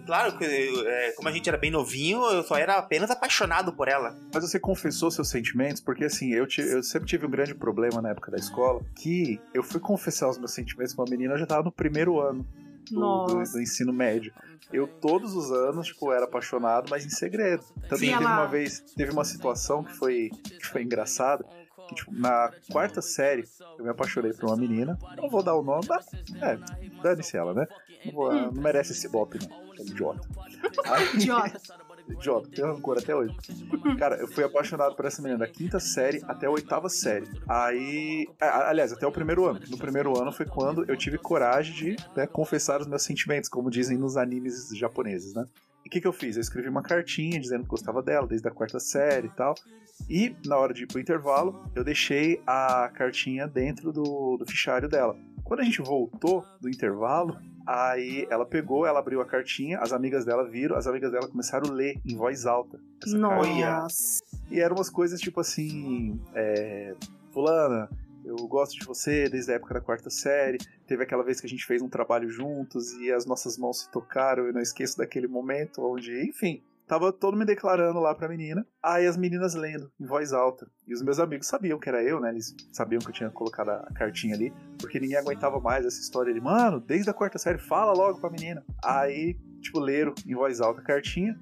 claro, 0.07 0.39
que, 0.39 0.45
é, 0.45 1.13
como 1.13 1.29
a 1.29 1.32
gente 1.32 1.49
era 1.49 1.58
bem 1.58 1.70
novinho, 1.70 2.23
eu 2.31 2.43
só 2.44 2.56
era 2.56 2.77
apenas 2.79 3.11
apaixonado 3.11 3.73
por 3.73 3.89
ela. 3.89 4.17
Mas 4.32 4.43
você 4.49 4.58
confessou 4.58 5.11
seus 5.11 5.29
sentimentos? 5.29 5.81
Porque 5.81 6.05
assim, 6.05 6.32
eu, 6.32 6.46
ti- 6.46 6.61
eu 6.63 6.82
sempre 6.82 7.08
tive 7.08 7.27
um 7.27 7.31
grande 7.31 7.55
problema 7.55 8.01
na 8.01 8.11
época 8.11 8.31
da 8.31 8.39
escola, 8.39 8.81
que 8.94 9.41
eu 9.53 9.63
fui 9.63 9.81
confessar 9.81 10.29
os 10.29 10.39
meus 10.39 10.53
sentimentos 10.53 10.94
pra 10.94 11.05
uma 11.05 11.11
menina, 11.11 11.35
eu 11.35 11.39
já 11.39 11.46
tava 11.46 11.63
no 11.65 11.73
primeiro 11.73 12.20
ano 12.20 12.46
do, 12.91 13.27
do- 13.27 13.53
do 13.53 13.60
ensino 13.60 13.93
médio. 13.93 14.32
Eu, 14.72 14.86
todos 14.86 15.34
os 15.34 15.51
anos, 15.51 15.89
tipo, 15.89 16.12
era 16.12 16.24
apaixonado, 16.24 16.89
mas 16.91 17.05
em 17.05 17.10
segredo. 17.10 17.62
Tanto 17.89 17.98
Sim, 17.98 18.10
teve 18.12 18.24
ela- 18.24 18.34
uma 18.39 18.46
vez, 18.46 18.81
teve 18.96 19.12
uma 19.12 19.24
situação 19.24 19.82
que 19.84 19.93
foi, 19.94 20.31
que 20.44 20.67
foi 20.67 20.82
engraçada, 20.82 21.44
que, 21.89 21.94
tipo, 21.94 22.12
na 22.15 22.51
quarta 22.70 23.03
série, 23.03 23.44
eu 23.79 23.84
me 23.84 23.91
apaixonei 23.91 24.32
por 24.32 24.46
uma 24.46 24.56
menina. 24.56 24.98
Não 25.17 25.29
vou 25.29 25.43
dar 25.43 25.55
o 25.56 25.62
nome, 25.62 25.84
mas, 25.89 26.06
é, 26.41 26.58
dane-se 27.03 27.36
ela, 27.36 27.53
né? 27.53 27.67
Não, 28.06 28.12
vou- 28.12 28.32
Hum. 28.32 28.51
não 28.53 28.62
merece 28.62 28.93
esse 28.93 29.08
bope, 29.08 29.39
não. 29.46 29.62
É 29.74 29.82
idiota. 29.82 30.29
Aí- 30.86 31.15
Idiota. 31.17 31.60
Idiota, 32.09 32.49
tenho 32.51 32.73
rancor 32.73 32.99
até 32.99 33.15
hoje. 33.15 33.35
Cara, 33.99 34.17
eu 34.17 34.29
fui 34.29 34.44
apaixonado 34.44 34.94
por 34.94 35.05
essa 35.05 35.21
menina 35.23 35.39
da 35.39 35.47
quinta 35.47 35.79
série 35.81 36.23
até 36.27 36.47
a 36.47 36.51
oitava 36.51 36.89
série. 36.89 37.27
Aí. 37.49 38.27
a- 38.41 38.69
Aliás, 38.71 38.93
até 38.93 39.06
o 39.06 39.13
primeiro 39.13 39.44
ano. 39.47 39.61
No 39.69 39.79
primeiro 39.79 40.19
ano 40.21 40.32
foi 40.32 40.47
quando 40.47 40.85
eu 40.89 40.97
tive 40.97 41.19
coragem 41.19 41.75
de 41.75 41.97
né, 42.17 42.27
confessar 42.27 42.81
os 42.81 42.87
meus 42.87 43.03
sentimentos, 43.03 43.49
como 43.49 43.71
dizem 43.71 43.97
nos 43.97 44.17
animes 44.17 44.69
japoneses, 44.77 45.35
né? 45.35 45.47
E 45.85 45.89
o 45.89 45.91
que, 45.91 46.01
que 46.01 46.06
eu 46.06 46.13
fiz? 46.13 46.37
Eu 46.37 46.41
escrevi 46.43 46.69
uma 46.69 46.82
cartinha 46.82 47.41
dizendo 47.41 47.65
que 47.65 47.69
gostava 47.71 48.03
dela 48.03 48.27
desde 48.27 48.47
a 48.47 48.51
quarta 48.51 48.79
série 48.79 49.27
e 49.27 49.31
tal. 49.31 49.55
E 50.09 50.35
na 50.47 50.56
hora 50.56 50.73
de 50.73 50.85
ir 50.85 50.87
pro 50.87 51.01
intervalo, 51.01 51.65
eu 51.75 51.82
deixei 51.85 52.41
a 52.47 52.91
cartinha 52.94 53.47
dentro 53.49 53.93
do, 53.93 54.37
do 54.37 54.47
fichário 54.47 54.89
dela. 54.89 55.17
Quando 55.44 55.61
a 55.61 55.65
gente 55.65 55.82
voltou 55.82 56.44
do 56.61 56.69
intervalo, 56.69 57.37
aí 57.67 58.27
ela 58.31 58.45
pegou, 58.45 58.87
ela 58.87 58.99
abriu 58.99 59.21
a 59.21 59.25
cartinha, 59.25 59.79
as 59.79 59.93
amigas 59.93 60.25
dela 60.25 60.49
viram, 60.49 60.77
as 60.77 60.87
amigas 60.87 61.13
dela 61.13 61.29
começaram 61.29 61.71
a 61.71 61.73
ler 61.73 62.01
em 62.05 62.17
voz 62.17 62.47
alta. 62.47 62.79
Nossa. 63.07 64.23
E 64.51 64.61
eram 64.61 64.77
umas 64.77 64.91
coisas 64.91 65.21
tipo 65.21 65.41
assim: 65.41 66.21
é, 66.35 66.95
Fulana, 67.33 67.89
eu 68.25 68.37
gosto 68.47 68.79
de 68.79 68.85
você 68.85 69.29
desde 69.29 69.53
a 69.53 69.57
época 69.57 69.75
da 69.75 69.81
quarta 69.81 70.11
série. 70.11 70.59
Teve 70.87 71.03
aquela 71.03 71.25
vez 71.25 71.41
que 71.41 71.47
a 71.47 71.51
gente 71.51 71.67
fez 71.67 71.83
um 71.83 71.89
trabalho 71.89 72.29
juntos 72.29 72.93
e 72.95 73.11
as 73.11 73.27
nossas 73.27 73.59
mãos 73.59 73.81
se 73.81 73.91
tocaram. 73.91 74.47
Eu 74.47 74.53
não 74.53 74.61
esqueço 74.61 74.99
daquele 74.99 75.27
momento 75.27 75.83
onde, 75.83 76.23
enfim, 76.29 76.63
tava 76.93 77.11
todo 77.11 77.39
me 77.39 77.46
declarando 77.46 77.99
lá 78.01 78.15
pra 78.15 78.29
menina. 78.29 78.67
Aí 78.82 79.06
as 79.06 79.17
meninas 79.17 79.55
lendo 79.55 79.91
em 79.99 80.05
voz 80.05 80.34
alta. 80.34 80.70
E 80.87 80.93
os 80.93 81.01
meus 81.01 81.19
amigos 81.19 81.46
sabiam 81.46 81.79
que 81.79 81.89
era 81.89 82.03
eu, 82.03 82.20
né? 82.20 82.29
Eles 82.29 82.55
sabiam 82.70 82.99
que 83.01 83.08
eu 83.08 83.13
tinha 83.15 83.31
colocado 83.31 83.70
a 83.70 83.89
cartinha 83.94 84.34
ali. 84.34 84.53
Porque 84.79 85.01
ninguém 85.01 85.17
aguentava 85.17 85.58
mais 85.58 85.87
essa 85.87 85.99
história 85.99 86.34
de, 86.34 86.39
mano, 86.39 86.81
desde 86.81 87.08
a 87.08 87.15
quarta 87.15 87.39
série, 87.39 87.56
fala 87.56 87.94
logo 87.94 88.20
pra 88.20 88.29
menina. 88.29 88.63
Aí, 88.84 89.39
tipo, 89.63 89.81
leram 89.81 90.15
em 90.27 90.34
voz 90.34 90.61
alta 90.61 90.82
a 90.82 90.84
cartinha. 90.84 91.34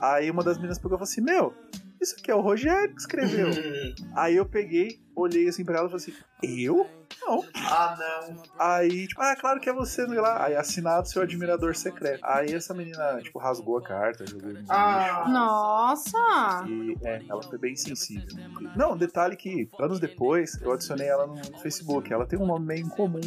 Aí 0.00 0.28
uma 0.28 0.42
das 0.42 0.56
meninas 0.56 0.76
pegou 0.76 0.96
e 0.96 0.98
falou 0.98 1.04
assim: 1.04 1.20
Meu, 1.20 1.54
isso 2.00 2.16
aqui 2.18 2.28
é 2.28 2.34
o 2.34 2.40
Rogério 2.40 2.92
que 2.92 3.00
escreveu. 3.00 3.48
Aí 4.16 4.34
eu 4.34 4.44
peguei, 4.44 5.00
olhei 5.14 5.46
assim 5.46 5.64
pra 5.64 5.78
ela 5.78 5.86
e 5.86 5.90
falei 5.92 6.04
assim: 6.04 6.64
Eu? 6.64 6.84
Não. 7.20 7.44
Ah, 7.54 7.96
não. 7.98 8.42
Aí, 8.58 9.06
tipo, 9.06 9.20
ah, 9.20 9.36
claro 9.36 9.60
que 9.60 9.68
é 9.68 9.72
você, 9.72 10.06
sei 10.06 10.20
lá. 10.20 10.44
Aí 10.44 10.56
assinado 10.56 11.08
seu 11.08 11.22
admirador 11.22 11.74
secreto. 11.76 12.20
Aí 12.24 12.52
essa 12.52 12.74
menina, 12.74 13.20
tipo, 13.22 13.38
rasgou 13.38 13.78
a 13.78 13.82
carta, 13.82 14.26
jogou 14.26 14.52
no 14.52 14.60
Ah. 14.68 15.26
Nossa! 15.28 16.64
e 16.66 16.96
é, 17.02 17.22
ela 17.28 17.42
foi 17.42 17.58
bem 17.58 17.76
sensível. 17.76 18.28
Não, 18.76 18.96
detalhe 18.96 19.36
que 19.36 19.68
anos 19.78 20.00
depois 20.00 20.60
eu 20.60 20.72
adicionei 20.72 21.08
ela 21.08 21.26
no 21.26 21.42
Facebook. 21.58 22.12
Ela 22.12 22.26
tem 22.26 22.38
um 22.38 22.46
nome 22.46 22.66
meio 22.66 22.86
incomum. 22.86 23.20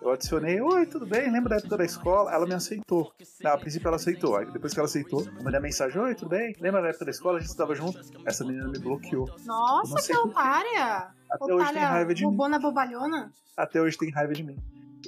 Eu 0.00 0.10
adicionei, 0.10 0.60
oi, 0.60 0.86
tudo 0.86 1.06
bem? 1.06 1.30
Lembra 1.30 1.50
da 1.50 1.56
época 1.56 1.76
da 1.76 1.84
escola? 1.84 2.32
Ela 2.32 2.46
me 2.46 2.54
aceitou. 2.54 3.12
Não, 3.42 3.52
a 3.52 3.58
princípio 3.58 3.88
ela 3.88 3.96
aceitou. 3.96 4.36
Aí 4.36 4.50
depois 4.50 4.72
que 4.72 4.78
ela 4.78 4.86
aceitou, 4.86 5.24
eu 5.24 5.42
mandei 5.42 5.58
a 5.58 5.62
mensagem, 5.62 6.00
oi, 6.00 6.14
tudo 6.14 6.28
bem? 6.28 6.54
Lembra 6.60 6.82
da 6.82 6.88
época 6.88 7.04
da 7.04 7.10
escola? 7.10 7.38
A 7.38 7.40
gente 7.40 7.50
estava 7.50 7.74
junto. 7.74 7.98
Essa 8.24 8.44
menina 8.44 8.68
me 8.68 8.78
bloqueou. 8.78 9.28
Nossa, 9.44 10.06
que 10.06 10.16
otária! 10.16 11.10
Até 11.34 11.54
hoje 11.54 11.72
tem 11.72 11.82
raiva 11.82 12.14
de 12.14 12.24
mim. 12.24 12.30
bobona 12.30 12.58
bobalhona. 12.58 13.32
Até 13.56 13.80
hoje 13.80 13.98
tem 13.98 14.10
raiva 14.10 14.32
de 14.32 14.42
mim. 14.42 14.56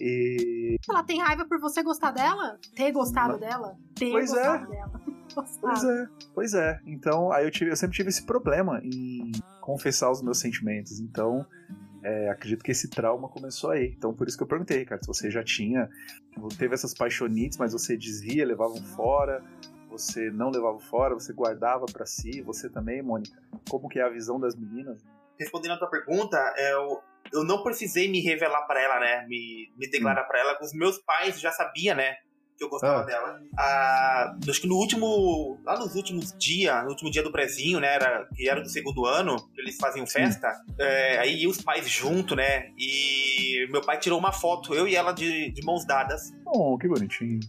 E. 0.00 0.76
Ela 0.88 1.02
tem 1.02 1.20
raiva 1.20 1.44
por 1.44 1.60
você 1.60 1.82
gostar 1.82 2.10
dela? 2.10 2.58
Ter 2.74 2.90
gostado 2.92 3.34
Não. 3.34 3.40
dela? 3.40 3.76
Ter 3.94 4.10
Pois 4.10 4.30
é. 4.32 4.34
gostado 4.34 4.70
dela. 4.70 5.00
Pois 5.60 5.82
é, 5.82 6.08
pois 6.32 6.54
é. 6.54 6.80
Então, 6.86 7.32
aí 7.32 7.44
eu, 7.44 7.50
tive, 7.50 7.70
eu 7.70 7.76
sempre 7.76 7.96
tive 7.96 8.08
esse 8.10 8.24
problema 8.24 8.80
em 8.84 9.32
confessar 9.60 10.08
os 10.10 10.22
meus 10.22 10.38
sentimentos. 10.38 11.00
Então, 11.00 11.44
é, 12.04 12.28
acredito 12.28 12.62
que 12.62 12.70
esse 12.70 12.88
trauma 12.88 13.28
começou 13.28 13.70
aí. 13.70 13.94
Então, 13.98 14.14
por 14.14 14.28
isso 14.28 14.36
que 14.36 14.44
eu 14.44 14.46
perguntei, 14.46 14.78
Ricardo, 14.78 15.00
se 15.00 15.08
você 15.08 15.30
já 15.32 15.42
tinha, 15.42 15.90
teve 16.56 16.74
essas 16.74 16.94
paixonites, 16.94 17.58
mas 17.58 17.72
você 17.72 17.96
dizia, 17.96 18.46
levavam 18.46 18.76
fora, 18.76 19.42
você 19.90 20.30
não 20.30 20.50
levava 20.50 20.78
fora, 20.78 21.14
você 21.14 21.32
guardava 21.32 21.86
pra 21.86 22.06
si, 22.06 22.40
você 22.42 22.68
também, 22.68 23.02
Mônica. 23.02 23.36
Como 23.68 23.88
que 23.88 23.98
é 23.98 24.02
a 24.02 24.10
visão 24.10 24.38
das 24.38 24.54
meninas? 24.54 25.02
Respondendo 25.38 25.72
a 25.72 25.78
tua 25.78 25.90
pergunta, 25.90 26.36
eu, 26.58 27.00
eu 27.32 27.44
não 27.44 27.62
precisei 27.62 28.08
me 28.08 28.20
revelar 28.20 28.62
pra 28.66 28.80
ela, 28.82 29.00
né? 29.00 29.26
Me, 29.28 29.72
me 29.76 29.88
declarar 29.90 30.24
pra 30.24 30.38
ela. 30.40 30.58
Os 30.62 30.72
meus 30.72 30.98
pais 30.98 31.40
já 31.40 31.50
sabiam, 31.52 31.96
né? 31.96 32.14
Que 32.56 32.62
eu 32.62 32.68
gostava 32.68 33.00
Ah. 33.00 33.04
dela. 33.04 33.40
Ah, 33.58 34.36
acho 34.48 34.60
que 34.60 34.68
no 34.68 34.76
último. 34.76 35.58
Lá 35.64 35.76
nos 35.76 35.96
últimos 35.96 36.32
dias, 36.38 36.84
no 36.84 36.90
último 36.90 37.10
dia 37.10 37.20
do 37.22 37.32
prezinho, 37.32 37.80
né? 37.80 37.92
Era, 37.94 38.28
que 38.32 38.48
era 38.48 38.60
do 38.60 38.68
segundo 38.68 39.04
ano, 39.06 39.34
eles 39.58 39.76
faziam 39.76 40.06
festa. 40.06 40.52
é, 40.78 41.18
aí 41.18 41.42
iam 41.42 41.50
os 41.50 41.60
pais 41.60 41.88
junto, 41.88 42.36
né? 42.36 42.68
E 42.78 43.66
meu 43.72 43.80
pai 43.80 43.98
tirou 43.98 44.20
uma 44.20 44.30
foto, 44.30 44.72
eu 44.72 44.86
e 44.86 44.94
ela 44.94 45.10
de, 45.12 45.50
de 45.50 45.64
mãos 45.64 45.84
dadas. 45.84 46.30
Oh, 46.46 46.78
que 46.78 46.86
bonitinho. 46.86 47.40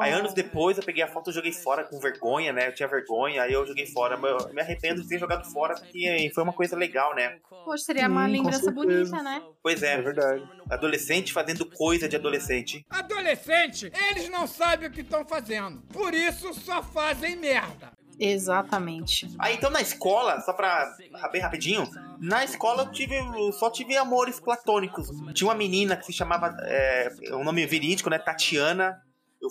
Aí 0.00 0.12
anos 0.12 0.34
depois 0.34 0.76
eu 0.78 0.84
peguei 0.84 1.02
a 1.02 1.08
foto 1.08 1.30
e 1.30 1.32
joguei 1.32 1.52
fora 1.52 1.84
com 1.84 1.98
vergonha, 1.98 2.52
né? 2.52 2.68
Eu 2.68 2.74
tinha 2.74 2.88
vergonha, 2.88 3.42
aí 3.42 3.52
eu 3.52 3.66
joguei 3.66 3.86
fora. 3.86 4.16
Mas 4.16 4.30
eu 4.30 4.54
me 4.54 4.60
arrependo 4.60 5.02
de 5.02 5.08
ter 5.08 5.18
jogado 5.18 5.50
fora 5.50 5.74
porque 5.74 6.30
foi 6.34 6.42
uma 6.44 6.52
coisa 6.52 6.76
legal, 6.76 7.14
né? 7.14 7.38
Poxa, 7.64 7.84
seria 7.84 8.08
uma 8.08 8.26
com 8.26 8.32
lembrança 8.32 8.70
bonita, 8.70 9.22
né? 9.22 9.42
Pois 9.62 9.82
É 9.82 9.94
é, 9.94 10.02
verdade. 10.02 10.48
adolescente 10.70 11.32
fazendo 11.32 11.66
coisa 11.66 12.08
de 12.08 12.16
adolescente. 12.16 12.84
Adolescente, 12.88 13.90
eles 14.10 14.28
não 14.28 14.46
sabem 14.46 14.88
o 14.88 14.92
que 14.92 15.00
estão 15.00 15.24
fazendo. 15.26 15.80
Por 15.92 16.14
isso 16.14 16.52
só 16.54 16.82
fazem 16.82 17.36
merda. 17.36 17.92
Exatamente. 18.18 19.34
Ah, 19.38 19.50
então 19.50 19.70
na 19.70 19.80
escola, 19.80 20.40
só 20.42 20.52
pra 20.52 20.94
bem 21.32 21.40
rapidinho, 21.40 21.88
na 22.20 22.44
escola 22.44 22.82
eu 22.82 22.92
tive, 22.92 23.16
eu 23.16 23.50
só 23.52 23.70
tive 23.70 23.96
amores 23.96 24.38
platônicos. 24.38 25.08
Tinha 25.32 25.48
uma 25.48 25.54
menina 25.54 25.96
que 25.96 26.04
se 26.04 26.12
chamava, 26.12 26.54
é, 26.60 27.10
um 27.32 27.42
nome 27.42 27.64
verídico, 27.66 28.10
né, 28.10 28.18
Tatiana. 28.18 29.00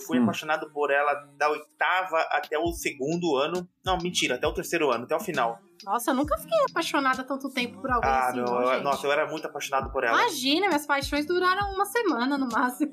Eu 0.00 0.06
fui 0.06 0.18
Hum. 0.18 0.22
apaixonado 0.22 0.70
por 0.72 0.90
ela 0.90 1.12
da 1.36 1.50
oitava 1.50 2.18
até 2.32 2.58
o 2.58 2.72
segundo 2.72 3.36
ano. 3.36 3.68
Não, 3.84 3.98
mentira, 3.98 4.36
até 4.36 4.46
o 4.46 4.52
terceiro 4.54 4.90
ano, 4.90 5.04
até 5.04 5.14
o 5.14 5.20
final. 5.20 5.58
Nossa, 5.84 6.10
eu 6.10 6.14
nunca 6.14 6.36
fiquei 6.38 6.58
apaixonada 6.70 7.22
tanto 7.24 7.50
tempo 7.50 7.80
por 7.80 7.90
alguém 7.90 8.10
Ah, 8.10 8.28
assim, 8.28 8.38
não, 8.40 8.72
eu- 8.72 8.82
nossa, 8.82 9.06
eu 9.06 9.12
era 9.12 9.26
muito 9.26 9.46
apaixonado 9.46 9.90
por 9.92 10.04
ela. 10.04 10.20
Imagina, 10.22 10.68
minhas 10.68 10.86
paixões 10.86 11.26
duraram 11.26 11.72
uma 11.74 11.84
semana 11.86 12.36
no 12.38 12.48
máximo. 12.48 12.92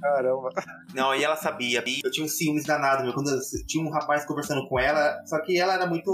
Caramba. 0.00 0.50
Não, 0.94 1.14
e 1.14 1.24
ela 1.24 1.36
sabia. 1.36 1.82
Eu 2.04 2.10
tinha 2.10 2.24
um 2.24 2.28
ciúmes 2.28 2.64
danado, 2.64 3.02
meu. 3.04 3.14
Quando 3.14 3.30
eu 3.30 3.38
tinha 3.66 3.82
um 3.84 3.90
rapaz 3.90 4.24
conversando 4.26 4.68
com 4.68 4.78
ela, 4.78 5.22
só 5.26 5.40
que 5.42 5.58
ela 5.58 5.74
era 5.74 5.86
muito. 5.86 6.10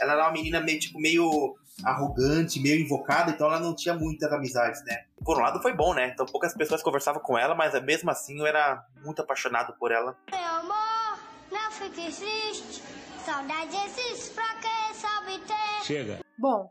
Ela 0.00 0.12
era 0.12 0.22
uma 0.24 0.32
menina 0.32 0.60
meio, 0.60 0.78
tipo, 0.78 0.98
meio 1.00 1.54
arrogante, 1.84 2.60
meio 2.60 2.80
invocada, 2.80 3.30
então 3.32 3.46
ela 3.48 3.58
não 3.60 3.74
tinha 3.74 3.94
muitas 3.94 4.32
amizades, 4.32 4.82
né? 4.84 5.04
Por 5.24 5.38
um 5.38 5.40
lado 5.40 5.60
foi 5.60 5.72
bom, 5.72 5.94
né? 5.94 6.10
Então 6.12 6.26
poucas 6.26 6.54
pessoas 6.54 6.82
conversavam 6.82 7.20
com 7.20 7.36
ela, 7.36 7.54
mas 7.54 7.80
mesmo 7.82 8.10
assim 8.10 8.38
eu 8.38 8.46
era 8.46 8.84
muito 9.04 9.22
apaixonado 9.22 9.74
por 9.78 9.90
ela. 9.90 10.16
Meu 10.30 10.38
amor, 10.40 11.18
não 11.50 11.70
fique 11.70 12.12
triste. 12.12 12.82
Saudade 13.24 13.76
existe 13.76 14.34
pra 14.34 14.54
quem 14.60 14.94
sabe 14.94 15.38
ter. 15.40 15.84
Chega. 15.84 16.20
Bom, 16.38 16.70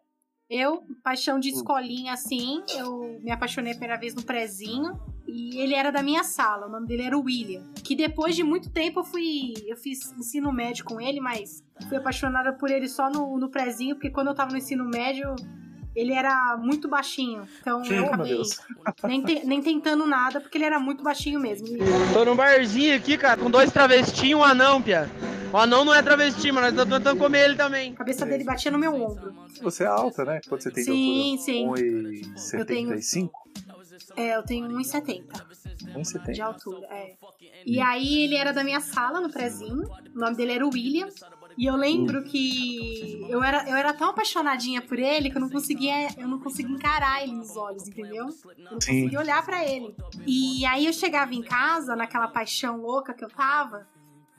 eu, 0.50 0.86
paixão 1.04 1.40
de 1.40 1.50
escolinha 1.50 2.14
assim, 2.14 2.64
eu 2.78 3.20
me 3.22 3.32
apaixonei 3.32 3.74
a 3.74 3.76
primeira 3.76 4.00
vez 4.00 4.14
no 4.14 4.24
prezinho. 4.24 5.00
E 5.28 5.60
ele 5.60 5.74
era 5.74 5.92
da 5.92 6.04
minha 6.04 6.24
sala, 6.24 6.68
o 6.68 6.70
nome 6.70 6.88
dele 6.88 7.02
era 7.02 7.18
William. 7.18 7.64
Que 7.84 7.96
depois 7.96 8.36
de 8.36 8.44
muito 8.44 8.70
tempo 8.72 9.00
eu 9.00 9.04
fui. 9.04 9.54
Eu 9.66 9.76
fiz 9.76 10.12
ensino 10.14 10.52
médio 10.54 10.86
com 10.86 11.02
ele, 11.02 11.20
mas 11.20 11.64
fui 11.90 11.98
apaixonada 11.98 12.54
por 12.54 12.70
ele 12.70 12.88
só 12.88 13.10
no, 13.10 13.38
no 13.38 13.50
prezinho, 13.50 13.96
porque 13.96 14.12
quando 14.12 14.28
eu 14.28 14.36
tava 14.36 14.52
no 14.52 14.58
ensino 14.58 14.86
médio, 14.86 15.36
ele 15.96 16.14
era 16.14 16.58
muito 16.58 16.88
baixinho. 16.88 17.48
Então 17.62 17.84
eu 17.86 18.04
Oh, 18.04 18.18
meu 18.18 18.42
acabei 18.86 19.18
nem, 19.18 19.22
te- 19.24 19.46
nem 19.46 19.62
tentando 19.62 20.06
nada, 20.06 20.42
porque 20.42 20.58
ele 20.58 20.66
era 20.66 20.80
muito 20.80 21.04
baixinho 21.04 21.40
mesmo. 21.40 21.68
Tô 22.14 22.26
num 22.26 22.36
barzinho 22.36 22.96
aqui, 22.96 23.18
cara, 23.18 23.40
com 23.40 23.50
dois 23.50 23.72
travestis 23.72 24.24
e 24.30 24.36
um 24.36 24.44
anão, 24.44 24.82
pia. 24.82 25.10
O 25.54 25.58
anão 25.58 25.86
não 25.86 25.94
é 25.94 26.02
travesti, 26.02 26.52
mas 26.52 26.64
nós 26.64 26.74
estamos 26.74 26.98
tentando 26.98 27.18
comer 27.18 27.46
ele 27.46 27.56
também. 27.56 27.94
a 27.94 27.96
cabeça 27.96 28.26
dele 28.26 28.44
batia 28.44 28.70
no 28.72 28.78
meu 28.78 28.94
ombro. 28.94 29.34
Você 29.62 29.84
é 29.84 29.88
alta, 29.88 30.26
né? 30.26 30.42
Quanto 30.50 30.64
você 30.64 30.72
tem 30.72 30.84
Sim, 30.84 31.38
sim. 31.40 31.66
altura? 31.66 31.82
Eu 32.60 32.66
tenho- 32.66 32.90
1,75? 32.90 33.32
É, 34.18 34.36
eu 34.36 34.44
tenho 34.44 34.68
1,70. 34.68 35.24
1,70. 35.96 36.34
de 36.34 36.42
altura, 36.42 36.86
é. 36.92 37.14
E 37.66 37.80
aí 37.80 38.24
ele 38.26 38.36
era 38.36 38.52
da 38.52 38.64
minha 38.64 38.82
sala 38.82 39.22
no 39.22 39.32
prezinho. 39.32 39.84
O 40.14 40.20
nome 40.20 40.36
dele 40.36 40.52
era 40.54 40.66
William. 40.66 41.08
E 41.58 41.66
eu 41.66 41.76
lembro 41.76 42.24
que 42.24 43.26
eu 43.30 43.42
era, 43.44 43.70
eu 43.70 43.76
era 43.76 43.94
tão 43.94 44.10
apaixonadinha 44.10 44.82
por 44.82 45.00
ele 45.00 45.30
que 45.30 45.38
eu 45.38 45.42
não 45.42 45.50
conseguia, 45.50 46.10
eu 46.18 46.28
não 46.28 46.40
conseguia 46.40 46.76
encarar 46.76 47.24
ele 47.24 47.34
nos 47.34 47.56
olhos, 47.56 47.88
entendeu? 47.88 48.28
Eu 48.28 48.72
não 48.72 48.82
Sim. 48.82 49.02
conseguia 49.02 49.20
olhar 49.20 49.46
pra 49.46 49.64
ele. 49.64 49.96
E 50.28 50.66
aí 50.66 50.86
eu 50.86 50.94
chegava 50.94 51.34
em 51.34 51.42
casa, 51.42 51.96
naquela 51.96 52.28
paixão 52.28 52.82
louca 52.82 53.14
que 53.14 53.24
eu 53.24 53.30
tava, 53.30 53.88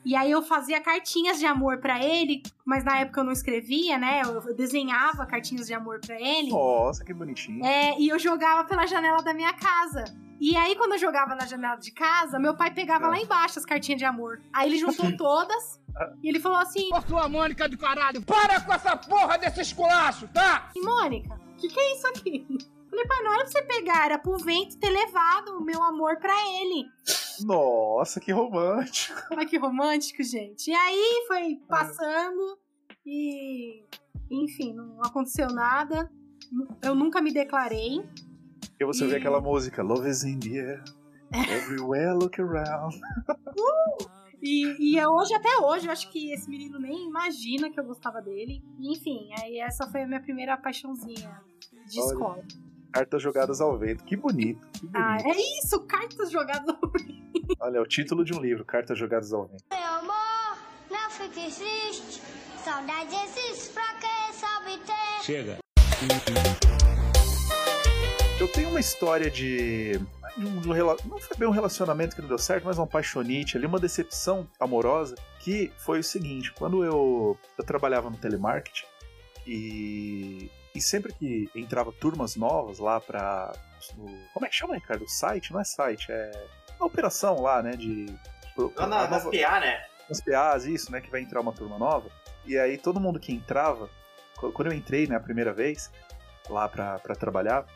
e 0.06 0.14
aí 0.14 0.30
eu 0.30 0.40
fazia 0.40 0.80
cartinhas 0.80 1.38
de 1.38 1.44
amor 1.46 1.78
pra 1.78 2.02
ele, 2.02 2.42
mas 2.64 2.84
na 2.84 2.98
época 3.00 3.20
eu 3.20 3.24
não 3.24 3.32
escrevia, 3.32 3.98
né? 3.98 4.22
Eu 4.24 4.40
eu 4.46 4.54
desenhava 4.54 5.26
cartinhas 5.26 5.66
de 5.66 5.74
amor 5.74 6.00
pra 6.00 6.14
ele. 6.20 6.50
Nossa, 6.50 7.04
que 7.04 7.12
bonitinho. 7.12 7.64
É, 7.66 7.98
e 7.98 8.08
eu 8.08 8.18
jogava 8.18 8.64
pela 8.64 8.86
janela 8.86 9.22
da 9.22 9.34
minha 9.34 9.52
casa. 9.52 10.04
E 10.38 10.54
aí, 10.54 10.76
quando 10.76 10.92
eu 10.92 10.98
jogava 10.98 11.34
na 11.34 11.46
janela 11.46 11.76
de 11.76 11.90
casa, 11.90 12.38
meu 12.38 12.54
pai 12.54 12.70
pegava 12.70 13.06
É. 13.06 13.08
lá 13.08 13.18
embaixo 13.18 13.58
as 13.58 13.64
cartinhas 13.64 13.98
de 13.98 14.04
amor. 14.04 14.40
Aí 14.52 14.68
ele 14.68 14.78
juntou 14.78 15.10
todas 15.16 15.80
e 16.22 16.28
ele 16.28 16.38
falou 16.38 16.58
assim: 16.58 16.90
Ô 16.94 17.00
sua 17.02 17.28
Mônica 17.28 17.66
do 17.68 17.76
caralho, 17.78 18.20
para 18.22 18.60
com 18.60 18.72
essa 18.72 18.94
porra 18.96 19.38
desse 19.38 19.60
esculacho, 19.62 20.28
tá? 20.28 20.70
Mônica, 20.76 21.34
o 21.34 21.56
que, 21.56 21.68
que 21.68 21.80
é 21.80 21.94
isso 21.94 22.06
aqui? 22.08 22.46
Falei, 22.90 23.06
pai, 23.08 23.22
não 23.24 23.32
era 23.34 23.42
pra 23.42 23.50
você 23.52 23.62
pegar, 23.62 24.04
era 24.06 24.18
pro 24.18 24.36
vento 24.38 24.78
ter 24.78 24.90
levado 24.90 25.56
o 25.58 25.64
meu 25.64 25.82
amor 25.82 26.16
pra 26.18 26.34
ele. 26.60 26.86
Nossa, 27.44 28.20
que 28.20 28.32
romântico. 28.32 29.20
Olha 29.32 29.46
que 29.46 29.58
romântico, 29.58 30.22
gente. 30.22 30.70
E 30.70 30.74
aí 30.74 31.24
foi 31.26 31.60
passando 31.68 32.58
e. 33.04 33.82
Enfim, 34.30 34.72
não 34.74 35.00
aconteceu 35.04 35.48
nada. 35.48 36.10
Eu 36.82 36.94
nunca 36.94 37.20
me 37.20 37.32
declarei. 37.32 38.04
E 38.80 38.84
você 38.84 39.04
E- 39.04 39.08
vê 39.08 39.16
aquela 39.16 39.40
música, 39.40 39.82
Love 39.82 40.08
is 40.08 40.24
in 40.24 40.38
the 40.40 40.58
air. 40.58 40.84
Everywhere 41.32 42.12
look 42.14 42.40
around. 42.40 42.96
E, 44.42 44.92
e 44.92 44.98
é 44.98 45.08
hoje, 45.08 45.34
até 45.34 45.48
hoje, 45.58 45.86
eu 45.86 45.92
acho 45.92 46.10
que 46.10 46.30
esse 46.32 46.48
menino 46.48 46.78
nem 46.78 47.08
imagina 47.08 47.70
que 47.70 47.80
eu 47.80 47.84
gostava 47.84 48.20
dele. 48.20 48.62
Enfim, 48.80 49.30
aí 49.40 49.58
essa 49.58 49.86
foi 49.88 50.02
a 50.02 50.06
minha 50.06 50.20
primeira 50.20 50.56
paixãozinha 50.56 51.40
de 51.88 52.00
Olha. 52.00 52.06
escola. 52.06 52.44
Cartas 52.92 53.22
jogadas 53.22 53.60
ao 53.60 53.76
vento. 53.78 54.04
Que 54.04 54.16
bonito. 54.16 54.66
Que 54.72 54.86
bonito. 54.86 54.96
Ah, 54.96 55.16
é 55.20 55.58
isso, 55.58 55.80
cartas 55.86 56.30
jogadas. 56.30 56.76
Olha, 57.60 57.78
é 57.78 57.80
o 57.80 57.86
título 57.86 58.24
de 58.24 58.34
um 58.34 58.40
livro, 58.40 58.64
Cartas 58.64 58.98
jogadas 58.98 59.32
ao 59.32 59.46
vento. 59.46 59.64
Meu 59.70 59.78
amor, 59.88 60.58
não 60.90 61.10
fique 61.10 61.34
triste. 61.52 62.20
Saudade 62.64 63.14
existe 63.14 63.72
pra 63.72 63.94
quem 63.94 64.32
sabe 64.32 64.78
ter. 64.78 65.22
Chega. 65.24 65.58
Eu 68.38 68.48
tenho 68.48 68.68
uma 68.70 68.80
história 68.80 69.30
de. 69.30 69.98
de 70.36 70.44
um- 70.44 70.58
um 70.60 70.96
não 71.08 71.18
foi 71.18 71.36
bem 71.38 71.48
um 71.48 71.52
relacionamento 71.52 72.14
que 72.14 72.20
não 72.22 72.28
deu 72.28 72.38
certo, 72.38 72.64
mas 72.64 72.76
uma 72.78 72.86
paixonite 72.86 73.56
ali, 73.56 73.66
uma 73.66 73.78
decepção 73.78 74.46
amorosa, 74.60 75.14
que 75.40 75.72
foi 75.78 76.00
o 76.00 76.04
seguinte: 76.04 76.52
quando 76.52 76.84
eu, 76.84 77.38
eu 77.56 77.64
trabalhava 77.64 78.10
no 78.10 78.16
telemarketing 78.16 78.84
e, 79.46 80.50
e 80.74 80.80
sempre 80.80 81.12
que 81.14 81.48
entrava 81.54 81.92
turmas 81.92 82.36
novas 82.36 82.78
lá 82.78 83.00
pra. 83.00 83.52
no- 83.96 84.18
como 84.34 84.44
é 84.44 84.48
que 84.48 84.54
chama, 84.56 84.74
Ricardo? 84.74 85.04
O 85.04 85.08
site? 85.08 85.52
Não 85.52 85.60
é 85.60 85.64
site, 85.64 86.06
é. 86.10 86.46
A 86.78 86.84
operação 86.84 87.40
lá, 87.40 87.62
né? 87.62 87.72
De. 87.72 88.06
Lá 88.76 88.86
na, 88.86 89.00
a 89.04 89.08
nas 89.08 89.24
nova- 89.24 89.36
PA, 89.36 89.60
né? 89.60 89.84
nas 90.08 90.20
PAs, 90.20 90.64
isso, 90.64 90.90
né? 90.92 91.00
Que 91.00 91.10
vai 91.10 91.20
entrar 91.20 91.40
uma 91.40 91.52
turma 91.52 91.78
nova. 91.78 92.08
E 92.46 92.56
aí 92.58 92.78
todo 92.78 93.00
mundo 93.00 93.18
que 93.18 93.32
entrava, 93.32 93.90
qu- 94.36 94.52
quando 94.52 94.68
eu 94.70 94.76
entrei, 94.76 95.06
né, 95.06 95.16
a 95.16 95.20
primeira 95.20 95.52
vez, 95.52 95.90
lá 96.48 96.68
pra, 96.68 96.98
pra 97.00 97.14
trabalhar, 97.16 97.66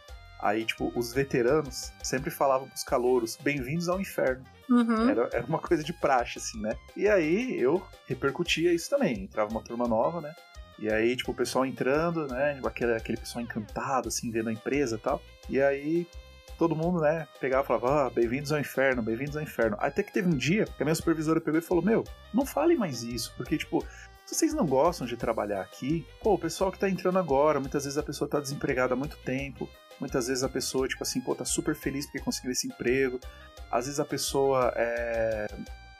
aí, 0.41 0.65
tipo, 0.65 0.93
os 0.97 1.13
veteranos 1.13 1.93
sempre 2.03 2.31
falavam 2.31 2.69
pros 2.69 2.85
calouros, 2.85 3.37
bem-vindos 3.37 3.89
ao 3.89 4.01
inferno. 4.01 4.45
Uhum. 4.71 5.11
Era, 5.11 5.29
era 5.33 5.45
uma 5.47 5.59
coisa 5.59 5.83
de 5.83 5.93
praxe, 5.93 6.39
assim, 6.39 6.61
né? 6.61 6.77
E 6.97 7.09
aí 7.09 7.61
eu 7.61 7.85
repercutia 8.07 8.73
isso 8.73 8.89
também. 8.89 9.25
Entrava 9.25 9.51
uma 9.51 9.61
turma 9.63 9.89
nova, 9.89 10.21
né? 10.21 10.33
E 10.79 10.91
aí, 10.91 11.15
tipo, 11.17 11.33
o 11.33 11.35
pessoal 11.35 11.67
entrando, 11.67 12.27
né? 12.29 12.59
Aquele, 12.65 12.95
aquele 12.95 13.19
pessoal 13.19 13.43
encantado, 13.45 14.09
assim, 14.09 14.31
vendo 14.31 14.49
a 14.49 14.53
empresa 14.53 14.97
e 14.97 14.99
tal. 15.01 15.21
E 15.49 15.61
aí, 15.61 16.07
todo 16.61 16.77
mundo, 16.77 17.01
né, 17.01 17.27
pegava 17.41 17.65
e 17.65 17.67
falava, 17.67 18.07
ah, 18.07 18.11
bem-vindos 18.11 18.53
ao 18.53 18.61
inferno, 18.61 19.01
bem-vindos 19.01 19.35
ao 19.35 19.43
inferno. 19.43 19.79
Até 19.81 20.03
que 20.03 20.13
teve 20.13 20.29
um 20.29 20.37
dia 20.37 20.67
que 20.67 20.83
a 20.83 20.85
minha 20.85 20.95
supervisora 20.95 21.41
pegou 21.41 21.59
e 21.59 21.63
falou, 21.63 21.83
meu, 21.83 22.05
não 22.35 22.45
falem 22.45 22.77
mais 22.77 23.03
isso, 23.03 23.33
porque, 23.35 23.57
tipo, 23.57 23.83
se 24.27 24.35
vocês 24.35 24.53
não 24.53 24.67
gostam 24.67 25.07
de 25.07 25.17
trabalhar 25.17 25.63
aqui, 25.63 26.07
pô, 26.23 26.35
o 26.35 26.39
pessoal 26.39 26.71
que 26.71 26.79
tá 26.79 26.87
entrando 26.87 27.19
agora, 27.19 27.59
muitas 27.59 27.85
vezes 27.85 27.97
a 27.97 28.03
pessoa 28.03 28.29
tá 28.29 28.39
desempregada 28.39 28.93
há 28.93 28.97
muito 28.97 29.17
tempo, 29.25 29.67
muitas 29.99 30.29
vezes 30.29 30.45
a 30.45 30.51
pessoa, 30.51 30.87
tipo 30.87 31.03
assim, 31.03 31.23
pô, 31.23 31.35
tá 31.35 31.47
super 31.47 31.75
feliz 31.75 32.05
porque 32.05 32.21
conseguiu 32.21 32.53
esse 32.53 32.67
emprego, 32.67 33.19
às 33.71 33.87
vezes 33.87 33.99
a 33.99 34.05
pessoa 34.05 34.71
é. 34.77 35.47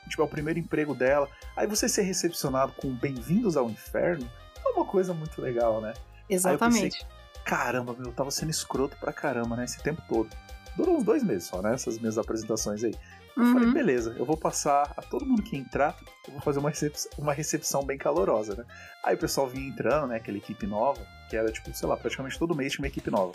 Tipo, 0.09 0.21
é 0.21 0.25
o 0.25 0.27
primeiro 0.27 0.59
emprego 0.59 0.93
dela. 0.93 1.27
Aí 1.55 1.65
você 1.65 1.89
ser 1.89 2.03
recepcionado 2.03 2.73
com 2.73 2.93
bem-vindos 2.93 3.57
ao 3.57 3.67
inferno 3.67 4.29
é 4.63 4.69
uma 4.69 4.85
coisa 4.85 5.11
muito 5.11 5.41
legal, 5.41 5.81
né? 5.81 5.93
Exatamente. 6.29 7.03
Caramba, 7.45 7.93
meu, 7.97 8.07
eu 8.07 8.11
tava 8.13 8.31
sendo 8.31 8.49
escroto 8.49 8.95
pra 8.97 9.11
caramba, 9.11 9.55
né? 9.55 9.65
Esse 9.65 9.81
tempo 9.81 10.01
todo. 10.07 10.29
Durou 10.75 10.97
uns 10.97 11.03
dois 11.03 11.23
meses 11.23 11.45
só, 11.45 11.61
né? 11.61 11.73
Essas 11.73 11.99
minhas 11.99 12.17
apresentações 12.17 12.83
aí. 12.83 12.93
Eu 13.35 13.45
falei, 13.53 13.67
Uhum. 13.67 13.73
beleza, 13.73 14.13
eu 14.17 14.25
vou 14.25 14.35
passar 14.37 14.93
a 14.95 15.01
todo 15.01 15.25
mundo 15.25 15.41
que 15.41 15.55
entrar, 15.55 15.95
eu 16.27 16.33
vou 16.33 16.41
fazer 16.41 16.59
uma 16.59 16.69
recepção, 16.69 17.11
uma 17.17 17.33
recepção 17.33 17.83
bem 17.83 17.97
calorosa, 17.97 18.55
né? 18.55 18.65
Aí 19.03 19.15
o 19.15 19.17
pessoal 19.17 19.47
vinha 19.47 19.67
entrando, 19.69 20.07
né? 20.07 20.17
Aquela 20.17 20.37
equipe 20.37 20.67
nova, 20.67 21.01
que 21.29 21.37
era 21.37 21.49
tipo, 21.51 21.73
sei 21.73 21.87
lá, 21.87 21.95
praticamente 21.95 22.37
todo 22.37 22.53
mês 22.53 22.73
tinha 22.73 22.83
uma 22.83 22.87
equipe 22.89 23.09
nova. 23.09 23.31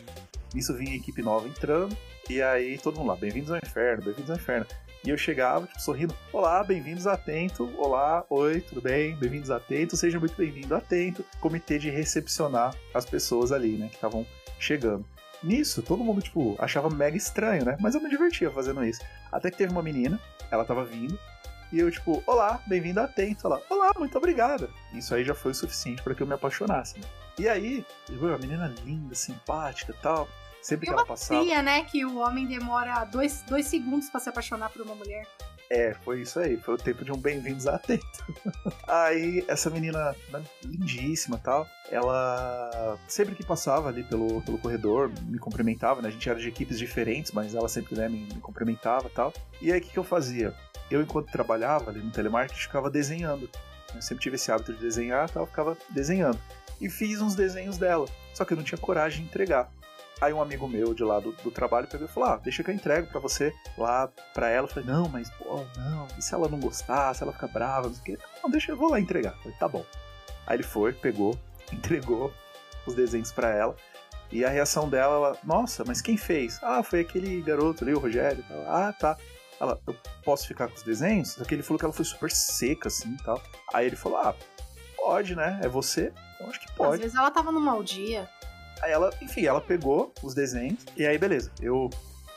Nisso 0.55 0.75
vinha 0.75 0.93
a 0.93 0.97
equipe 0.97 1.23
nova 1.23 1.49
entrando, 1.49 1.97
e 2.29 2.43
aí 2.43 2.79
todo 2.79 2.99
mundo 2.99 3.09
lá, 3.09 3.17
bem-vindos 3.17 3.51
ao 3.51 3.57
inferno, 3.57 4.05
bem-vindos 4.05 4.31
ao 4.31 4.37
inferno. 4.37 4.67
E 5.07 5.11
eu 5.11 5.17
chegava, 5.17 5.69
tipo, 5.69 5.81
sorrindo, 5.81 6.13
olá, 6.33 6.65
bem-vindos 6.65 7.07
a 7.07 7.13
Atento, 7.13 7.73
olá, 7.79 8.27
oi, 8.29 8.61
tudo 8.61 8.81
bem, 8.81 9.15
bem-vindos 9.15 9.53
a 9.53 9.57
Atento, 9.59 9.97
seja 9.97 10.19
muito 10.19 10.35
bem-vindo 10.37 10.75
a 10.75 10.79
Atento, 10.79 11.25
comitê 11.41 11.79
de 11.79 11.89
recepcionar 11.89 12.75
as 12.93 13.05
pessoas 13.05 13.53
ali, 13.53 13.77
né, 13.77 13.87
que 13.87 13.95
estavam 13.95 14.27
chegando. 14.59 15.07
Nisso, 15.45 15.81
todo 15.81 16.03
mundo, 16.03 16.21
tipo, 16.21 16.57
achava 16.59 16.91
mega 16.91 17.17
estranho, 17.17 17.65
né? 17.65 17.77
Mas 17.79 17.95
eu 17.95 18.01
me 18.01 18.11
divertia 18.11 18.51
fazendo 18.51 18.85
isso. 18.85 19.01
Até 19.31 19.49
que 19.49 19.57
teve 19.57 19.71
uma 19.71 19.81
menina, 19.81 20.19
ela 20.51 20.65
tava 20.65 20.85
vindo, 20.85 21.17
e 21.73 21.79
eu, 21.79 21.89
tipo, 21.89 22.21
olá, 22.27 22.61
bem-vindo 22.67 22.99
a 22.99 23.05
Atento. 23.05 23.47
Ela, 23.47 23.63
olá, 23.71 23.93
muito 23.97 24.19
obrigada. 24.19 24.69
Isso 24.93 25.15
aí 25.15 25.25
já 25.25 25.37
foi 25.37 25.53
o 25.53 25.55
suficiente 25.55 26.03
para 26.03 26.17
que 26.17 26.23
eu 26.25 26.27
me 26.27 26.35
apaixonasse, 26.35 26.99
né? 26.99 27.07
E 27.39 27.49
aí, 27.49 27.87
viu, 28.09 28.35
a 28.35 28.39
menina 28.39 28.75
linda, 28.85 29.15
simpática 29.15 29.95
tal. 30.03 30.29
Sempre 30.67 30.87
que 30.87 30.93
ela 30.93 31.07
passava. 31.07 31.41
tria, 31.41 31.63
né, 31.63 31.85
que 31.85 32.05
o 32.05 32.17
homem 32.17 32.45
demora 32.45 33.05
dois, 33.05 33.41
dois 33.43 33.67
segundos 33.67 34.11
pra 34.11 34.19
se 34.19 34.29
apaixonar 34.29 34.69
por 34.69 34.83
uma 34.83 34.97
mulher. 34.97 35.25
É, 35.71 35.95
foi 36.05 36.23
isso 36.23 36.41
aí. 36.41 36.57
Foi 36.57 36.75
o 36.75 36.77
tempo 36.77 37.05
de 37.05 37.13
um 37.13 37.17
bem-vindos 37.17 37.69
a 37.69 37.77
Atento. 37.77 38.05
aí, 38.89 39.45
essa 39.47 39.71
menina 39.71 40.17
né, 40.33 40.43
lindíssima 40.65 41.37
e 41.37 41.41
tal, 41.41 41.69
ela 41.89 42.99
sempre 43.07 43.37
que 43.37 43.45
passava 43.45 43.89
ali 43.89 44.03
pelo, 44.03 44.43
pelo 44.43 44.59
corredor, 44.59 45.13
me 45.23 45.39
cumprimentava, 45.39 46.03
né? 46.03 46.09
A 46.09 46.11
gente 46.11 46.29
era 46.29 46.39
de 46.41 46.49
equipes 46.49 46.81
diferentes, 46.81 47.31
mas 47.31 47.55
ela 47.55 47.69
sempre 47.69 47.95
né, 47.95 48.09
me, 48.09 48.27
me 48.27 48.41
cumprimentava 48.41 49.07
e 49.07 49.11
tal. 49.11 49.33
E 49.63 49.73
aí, 49.73 49.79
o 49.79 49.83
que, 49.83 49.91
que 49.91 49.99
eu 49.99 50.05
fazia? 50.05 50.53
Eu, 50.91 51.01
enquanto 51.01 51.31
trabalhava 51.31 51.91
ali 51.91 52.01
no 52.01 52.11
telemarketing, 52.11 52.61
ficava 52.61 52.91
desenhando. 52.91 53.49
Eu 53.95 54.03
sempre 54.03 54.25
tive 54.25 54.35
esse 54.35 54.51
hábito 54.51 54.73
de 54.73 54.81
desenhar 54.81 55.29
e 55.29 55.33
tal, 55.33 55.47
ficava 55.47 55.79
desenhando. 55.91 56.41
E 56.81 56.91
fiz 56.91 57.21
uns 57.21 57.37
desenhos 57.37 57.79
dela, 57.79 58.07
só 58.35 58.45
que 58.45 58.53
eu 58.53 58.57
não 58.57 58.65
tinha 58.65 58.79
coragem 58.79 59.23
de 59.23 59.29
entregar. 59.29 59.71
Aí 60.21 60.33
um 60.33 60.41
amigo 60.41 60.67
meu 60.67 60.95
de 60.95 61.05
lá 61.05 61.21
do, 61.21 61.33
do 61.33 61.51
trabalho 61.51 61.87
pegou 61.87 62.07
e 62.07 62.11
falou: 62.11 62.31
Ah, 62.31 62.37
deixa 62.37 62.65
que 62.65 62.71
eu 62.71 62.75
entrego 62.75 63.07
pra 63.09 63.21
você 63.21 63.55
lá 63.77 64.09
pra 64.33 64.49
ela. 64.49 64.67
Eu 64.67 64.71
falei: 64.73 64.89
Não, 64.89 65.09
mas 65.09 65.29
pô, 65.31 65.65
não, 65.77 66.09
e 66.17 66.23
se 66.23 66.35
ela 66.35 66.49
não 66.49 66.59
gostar, 66.59 67.15
se 67.15 67.23
ela 67.23 67.33
ficar 67.33 67.49
brava, 67.49 67.89
não 67.89 67.95
sei 67.95 68.01
o 68.01 68.05
quê? 68.19 68.25
Não, 68.43 68.51
deixa, 68.51 68.73
eu 68.73 68.77
vou 68.77 68.91
lá 68.91 68.99
entregar. 68.99 69.33
Eu 69.35 69.39
falei: 69.43 69.59
Tá 69.59 69.69
bom. 69.69 69.85
Aí 70.47 70.57
ele 70.57 70.63
foi, 70.63 70.93
pegou, 70.93 71.39
entregou 71.73 72.33
os 72.87 72.95
desenhos 72.95 73.31
pra 73.33 73.51
ela. 73.51 73.77
E 74.33 74.45
a 74.45 74.49
reação 74.49 74.89
dela, 74.89 75.15
ela, 75.15 75.39
nossa, 75.45 75.85
mas 75.87 76.01
quem 76.01 76.17
fez? 76.17 76.59
Ah, 76.63 76.83
foi 76.83 77.01
aquele 77.01 77.41
garoto 77.43 77.85
ali, 77.85 77.93
o 77.95 77.99
Rogério. 77.99 78.41
e 78.41 78.43
tal. 78.53 78.61
Ah, 78.75 78.93
tá. 78.93 79.17
Ela, 79.61 79.79
eu 79.87 79.95
posso 80.25 80.49
ficar 80.49 80.69
com 80.69 80.75
os 80.75 80.83
desenhos? 80.83 81.33
Só 81.33 81.45
que 81.45 81.55
ele 81.55 81.63
falou 81.63 81.79
que 81.79 81.85
ela 81.85 81.95
foi 81.95 82.05
super 82.05 82.31
seca, 82.31 82.89
assim 82.89 83.15
e 83.15 83.23
tal. 83.23 83.41
Aí 83.75 83.87
ele 83.87 83.97
falou: 83.97 84.19
Ah, 84.19 84.35
pode, 84.97 85.37
né? 85.37 85.61
É 85.63 85.69
você? 85.69 86.13
Eu 86.41 86.47
acho 86.49 86.59
que 86.61 86.67
Às 86.71 86.75
pode. 86.75 87.03
vezes 87.03 87.17
ela 87.17 87.31
tava 87.31 87.53
num 87.53 87.61
mau 87.61 87.83
dia. 87.83 88.29
Aí 88.83 88.93
ela, 88.93 89.11
enfim, 89.21 89.47
ela 89.47 89.61
pegou 89.61 90.13
os 90.23 90.35
desenhos, 90.35 90.85
e 90.97 91.07
aí 91.07 91.19
beleza, 91.19 91.51
eu 91.61 91.91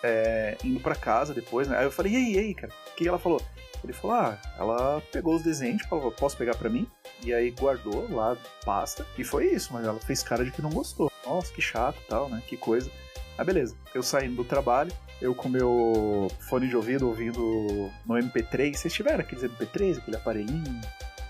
é, 0.04 0.58
indo 0.64 0.80
pra 0.80 0.96
casa 0.96 1.34
depois, 1.34 1.68
né? 1.68 1.78
Aí 1.78 1.86
eu 1.86 1.92
falei, 1.92 2.14
e 2.14 2.16
aí, 2.16 2.34
e 2.34 2.40
aí, 2.40 2.54
cara? 2.54 2.72
O 2.92 2.96
que 2.96 3.08
ela 3.08 3.20
falou? 3.20 3.42
Ele 3.84 3.94
falou, 3.94 4.18
ah, 4.18 4.38
ela 4.58 5.02
pegou 5.12 5.36
os 5.36 5.42
desenhos, 5.42 5.84
falou, 5.84 6.12
posso 6.12 6.36
pegar 6.38 6.56
pra 6.56 6.70
mim? 6.70 6.88
E 7.24 7.34
aí 7.34 7.52
guardou 7.52 8.08
lá, 8.14 8.38
pasta, 8.66 9.06
e 9.18 9.24
foi 9.24 9.48
isso, 9.48 9.72
mas 9.74 9.86
ela 9.86 10.00
fez 10.00 10.22
cara 10.22 10.44
de 10.44 10.52
que 10.52 10.62
não 10.62 10.70
gostou. 10.70 11.12
Nossa, 11.26 11.54
que 11.54 11.62
chato 11.62 11.98
tal, 12.08 12.30
né? 12.30 12.42
Que 12.46 12.58
coisa. 12.58 12.90
Aí 13.38 13.46
beleza, 13.46 13.76
eu 13.94 14.04
saindo 14.04 14.36
do 14.36 14.44
trabalho, 14.44 14.92
eu 15.22 15.34
com 15.34 15.48
meu 15.48 16.30
fone 16.50 16.68
de 16.68 16.76
ouvido 16.76 17.08
ouvindo 17.08 17.90
no 18.06 18.16
MP3. 18.16 18.76
Vocês 18.76 18.94
tiveram 18.94 19.20
aqueles 19.20 19.44
MP3, 19.44 19.98
aquele 19.98 20.18
aparelhinho 20.18 20.82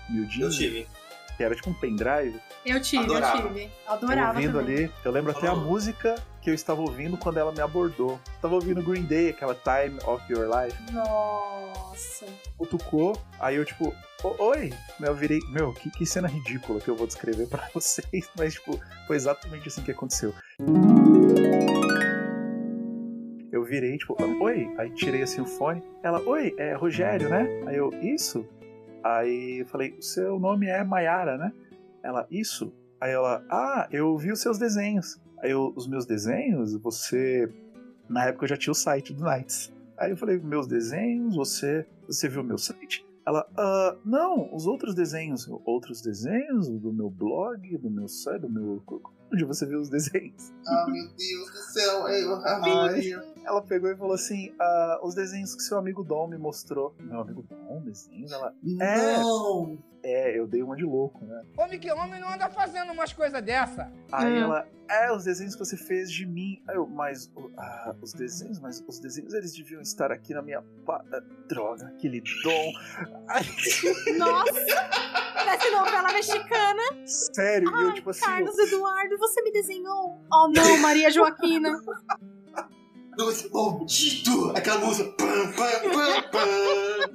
miudinho? 0.08 0.46
Eu 0.46 0.50
tive. 0.50 0.88
Que 1.40 1.44
era 1.44 1.54
tipo 1.54 1.70
um 1.70 1.72
pendrive. 1.72 2.38
Eu 2.66 2.82
tive, 2.82 3.02
Adorava. 3.04 3.38
eu 3.40 3.48
tive. 3.48 3.70
Adorava 3.88 4.34
ouvindo 4.34 4.58
também. 4.60 4.76
ali. 4.84 4.92
Eu 5.02 5.10
lembro 5.10 5.30
até 5.32 5.48
a 5.48 5.54
música 5.54 6.14
que 6.42 6.50
eu 6.50 6.54
estava 6.54 6.82
ouvindo 6.82 7.16
quando 7.16 7.38
ela 7.38 7.50
me 7.50 7.62
abordou. 7.62 8.20
Tava 8.42 8.56
ouvindo 8.56 8.82
Green 8.82 9.04
Day, 9.04 9.30
aquela 9.30 9.54
Time 9.54 9.98
of 10.04 10.22
Your 10.30 10.46
Life. 10.54 10.76
Nossa. 10.92 12.26
Cutucou, 12.58 13.16
aí 13.38 13.56
eu 13.56 13.64
tipo, 13.64 13.94
"O- 14.22 14.44
oi! 14.50 14.70
Eu 15.00 15.14
virei, 15.14 15.38
meu, 15.48 15.72
que, 15.72 15.90
que 15.90 16.04
cena 16.04 16.28
ridícula 16.28 16.78
que 16.78 16.88
eu 16.88 16.94
vou 16.94 17.06
descrever 17.06 17.46
pra 17.46 17.66
vocês, 17.72 18.28
mas 18.36 18.52
tipo, 18.52 18.78
foi 19.06 19.16
exatamente 19.16 19.66
assim 19.66 19.82
que 19.82 19.92
aconteceu. 19.92 20.34
Eu 23.50 23.64
virei, 23.64 23.96
tipo, 23.96 24.14
oi! 24.42 24.70
Aí 24.76 24.90
tirei 24.90 25.22
assim 25.22 25.40
o 25.40 25.46
fone. 25.46 25.82
Ela, 26.02 26.20
oi, 26.20 26.54
é 26.58 26.74
Rogério, 26.74 27.30
né? 27.30 27.48
Aí 27.66 27.76
eu, 27.76 27.90
isso? 28.02 28.46
Aí 29.02 29.60
eu 29.60 29.66
falei, 29.66 29.96
o 29.98 30.02
seu 30.02 30.38
nome 30.38 30.66
é 30.66 30.84
Maiara, 30.84 31.36
né? 31.36 31.52
Ela, 32.02 32.26
isso? 32.30 32.72
Aí 33.00 33.12
ela, 33.12 33.44
ah, 33.50 33.88
eu 33.90 34.16
vi 34.16 34.30
os 34.32 34.40
seus 34.40 34.58
desenhos. 34.58 35.20
Aí 35.38 35.50
eu, 35.50 35.72
os 35.74 35.86
meus 35.86 36.04
desenhos, 36.04 36.74
você. 36.76 37.50
Na 38.08 38.26
época 38.26 38.44
eu 38.44 38.48
já 38.48 38.56
tinha 38.56 38.72
o 38.72 38.74
site 38.74 39.12
do 39.12 39.24
Nights. 39.24 39.72
Aí 39.96 40.10
eu 40.10 40.16
falei, 40.16 40.38
meus 40.38 40.66
desenhos, 40.66 41.34
você. 41.34 41.86
Você 42.06 42.28
viu 42.28 42.42
meu 42.42 42.58
site? 42.58 43.06
Ela, 43.26 43.46
ah, 43.56 43.96
não, 44.04 44.54
os 44.54 44.66
outros 44.66 44.94
desenhos. 44.94 45.46
Eu, 45.46 45.62
Outros 45.64 46.00
desenhos? 46.02 46.68
Do 46.68 46.92
meu 46.92 47.08
blog, 47.08 47.76
do 47.78 47.90
meu 47.90 48.08
site, 48.08 48.42
do 48.42 48.50
meu. 48.50 48.82
Onde 49.32 49.44
você 49.44 49.64
viu 49.64 49.80
os 49.80 49.88
desenhos? 49.88 50.52
Ah, 50.66 50.86
meu 50.88 51.04
Deus 51.04 51.50
do 51.50 51.58
céu. 51.72 52.08
Eu, 52.08 52.36
Ela 53.44 53.62
pegou 53.62 53.90
e 53.90 53.96
falou 53.96 54.14
assim: 54.14 54.54
ah, 54.60 55.00
os 55.02 55.14
desenhos 55.14 55.54
que 55.54 55.62
seu 55.62 55.78
amigo 55.78 56.02
Dom 56.04 56.28
me 56.28 56.38
mostrou. 56.38 56.94
Meu 56.98 57.20
amigo 57.20 57.42
Dom, 57.42 57.82
desenhos? 57.82 58.30
Ela. 58.32 58.54
Não! 58.62 59.78
É, 60.02 60.38
eu 60.38 60.46
dei 60.46 60.62
uma 60.62 60.74
de 60.76 60.84
louco, 60.84 61.22
né? 61.26 61.42
Homem 61.58 61.78
que 61.78 61.92
homem 61.92 62.18
não 62.18 62.32
anda 62.32 62.48
fazendo 62.48 62.90
umas 62.90 63.12
coisas 63.12 63.42
dessa. 63.42 63.92
Aí 64.10 64.32
Hum. 64.32 64.44
ela, 64.44 64.66
é, 64.88 65.12
os 65.12 65.24
desenhos 65.24 65.54
que 65.54 65.58
você 65.58 65.76
fez 65.76 66.10
de 66.10 66.24
mim. 66.24 66.62
Aí 66.66 66.76
eu, 66.76 66.86
mas 66.86 67.30
ah, 67.58 67.94
os 68.00 68.14
desenhos, 68.14 68.58
mas 68.60 68.82
os 68.88 68.98
desenhos 68.98 69.34
eles 69.34 69.54
deviam 69.54 69.82
estar 69.82 70.10
aqui 70.10 70.32
na 70.32 70.40
minha. 70.40 70.62
Pa... 70.86 71.04
ah, 71.12 71.20
Droga, 71.48 71.86
aquele 71.88 72.22
dom. 72.42 72.72
Ai, 73.28 73.42
Nossa! 74.16 74.60
Parece 75.34 75.70
novela 75.70 76.12
mexicana. 76.12 76.82
sério, 77.06 77.68
e 77.70 77.82
eu 77.82 77.92
tipo 77.94 78.10
assim. 78.10 78.24
Carlos 78.24 78.58
Eduardo, 78.58 79.18
você 79.18 79.42
me 79.42 79.52
desenhou? 79.52 80.18
Oh 80.32 80.48
não, 80.48 80.78
Maria 80.78 81.10
Joaquina. 81.10 81.78
Doce 83.16 83.50
maldito! 83.52 84.50
Aquela 84.56 84.78
música. 84.84 85.10
Pam, 85.12 85.52
pam, 85.52 85.92
pam, 85.92 86.30
pam. 86.30 87.10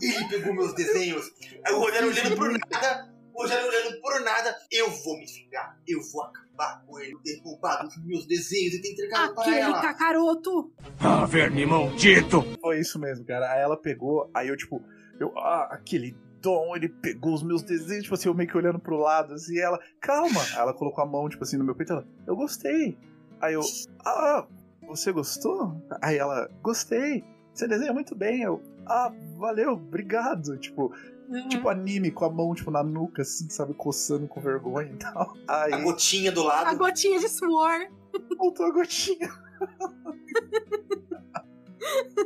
Ele 0.00 0.28
pegou 0.28 0.54
meus 0.54 0.74
desenhos. 0.74 1.30
Aí 1.64 1.72
o 1.74 1.80
Rogério 1.80 2.08
olhando 2.08 2.36
por 2.36 2.50
nada. 2.52 3.14
O 3.34 3.42
Rogério 3.42 3.66
olhando 3.68 4.00
por 4.00 4.20
nada. 4.20 4.56
Eu 4.70 4.90
vou 4.90 5.18
me 5.18 5.26
vingar. 5.26 5.78
Eu 5.86 6.00
vou 6.12 6.22
acabar 6.22 6.84
com 6.86 6.98
ele, 7.00 7.16
ter 7.24 7.40
roubado 7.42 7.88
os 7.88 8.04
meus 8.04 8.26
desenhos 8.26 8.74
e 8.74 8.82
ter 8.82 8.92
entregado 8.92 9.34
para 9.34 9.42
Aquele 9.42 9.60
ela. 9.60 9.80
cacaroto. 9.80 10.72
Ah, 11.00 11.24
verme 11.24 11.64
maldito! 11.66 12.42
Foi 12.60 12.78
isso 12.80 12.98
mesmo, 12.98 13.24
cara. 13.24 13.50
Aí 13.52 13.60
ela 13.60 13.76
pegou, 13.76 14.30
aí 14.34 14.48
eu, 14.48 14.56
tipo, 14.56 14.82
eu, 15.18 15.36
ah, 15.38 15.68
aquele 15.72 16.14
Dom, 16.42 16.74
ele 16.74 16.88
pegou 16.88 17.34
os 17.34 17.42
meus 17.42 17.62
desenhos, 17.62 18.04
tipo 18.04 18.14
assim, 18.14 18.28
eu 18.28 18.34
meio 18.34 18.48
que 18.48 18.56
olhando 18.56 18.78
pro 18.78 18.96
lado, 18.96 19.34
assim, 19.34 19.56
e 19.56 19.60
ela, 19.60 19.78
calma. 20.00 20.40
Aí 20.52 20.58
ela 20.58 20.72
colocou 20.72 21.04
a 21.04 21.06
mão, 21.06 21.28
tipo 21.28 21.42
assim, 21.44 21.58
no 21.58 21.64
meu 21.64 21.74
peito, 21.74 21.92
ela, 21.92 22.06
eu 22.26 22.34
gostei. 22.34 22.96
Aí 23.42 23.52
eu, 23.54 23.60
ah, 24.04 24.46
você 24.90 25.12
gostou? 25.12 25.80
Aí 26.02 26.16
ela, 26.18 26.48
gostei. 26.62 27.24
Você 27.54 27.66
desenha 27.66 27.92
muito 27.92 28.14
bem. 28.14 28.42
Eu, 28.42 28.62
ah, 28.86 29.12
valeu, 29.36 29.72
obrigado. 29.72 30.56
Tipo, 30.58 30.92
Uhum. 31.28 31.48
tipo 31.48 31.68
anime 31.68 32.10
com 32.10 32.24
a 32.24 32.30
mão, 32.30 32.52
tipo, 32.54 32.70
na 32.72 32.82
nuca, 32.82 33.22
assim, 33.22 33.48
sabe, 33.48 33.72
coçando 33.74 34.26
com 34.26 34.40
vergonha 34.40 34.90
e 34.92 34.96
tal. 34.96 35.32
Aí, 35.46 35.72
A 35.72 35.78
gotinha 35.80 36.32
do 36.32 36.42
lado. 36.42 36.66
A 36.68 36.74
gotinha 36.74 37.20
de 37.20 37.28
suor. 37.28 37.88
voltou 38.36 38.66
a 38.66 38.70
gotinha. 38.72 39.28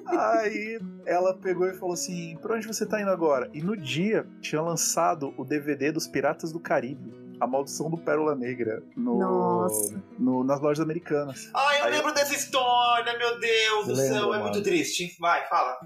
Aí 0.07 0.81
ela 1.07 1.35
pegou 1.35 1.67
e 1.69 1.75
falou 1.75 1.95
assim: 1.95 2.37
pra 2.41 2.57
onde 2.57 2.67
você 2.67 2.85
tá 2.87 3.01
indo 3.01 3.11
agora? 3.11 3.49
E 3.53 3.63
no 3.63 3.77
dia 3.77 4.27
tinha 4.41 4.61
lançado 4.61 5.33
o 5.37 5.45
DVD 5.45 5.93
dos 5.93 6.07
Piratas 6.07 6.53
do 6.53 6.59
Caribe. 6.61 7.13
A 7.41 7.47
Maldição 7.47 7.91
do 7.91 7.99
Pérola 7.99 8.35
Negra 8.35 8.83
no, 8.97 9.19
Nossa. 9.19 10.03
no- 10.19 10.45
nas 10.45 10.61
lojas 10.61 10.81
americanas. 10.85 11.51
Ai, 11.55 11.81
eu 11.81 11.85
Aí- 11.85 11.91
lembro 11.93 12.13
dessa 12.15 12.35
história, 12.35 13.19
meu 13.19 13.39
Deus 13.41 13.87
do 13.87 13.93
Lembro, 13.95 14.15
céu. 14.15 14.25
É 14.35 14.39
mano. 14.39 14.43
muito 14.45 14.63
triste. 14.63 15.17
Vai, 15.21 15.47
fala. 15.49 15.77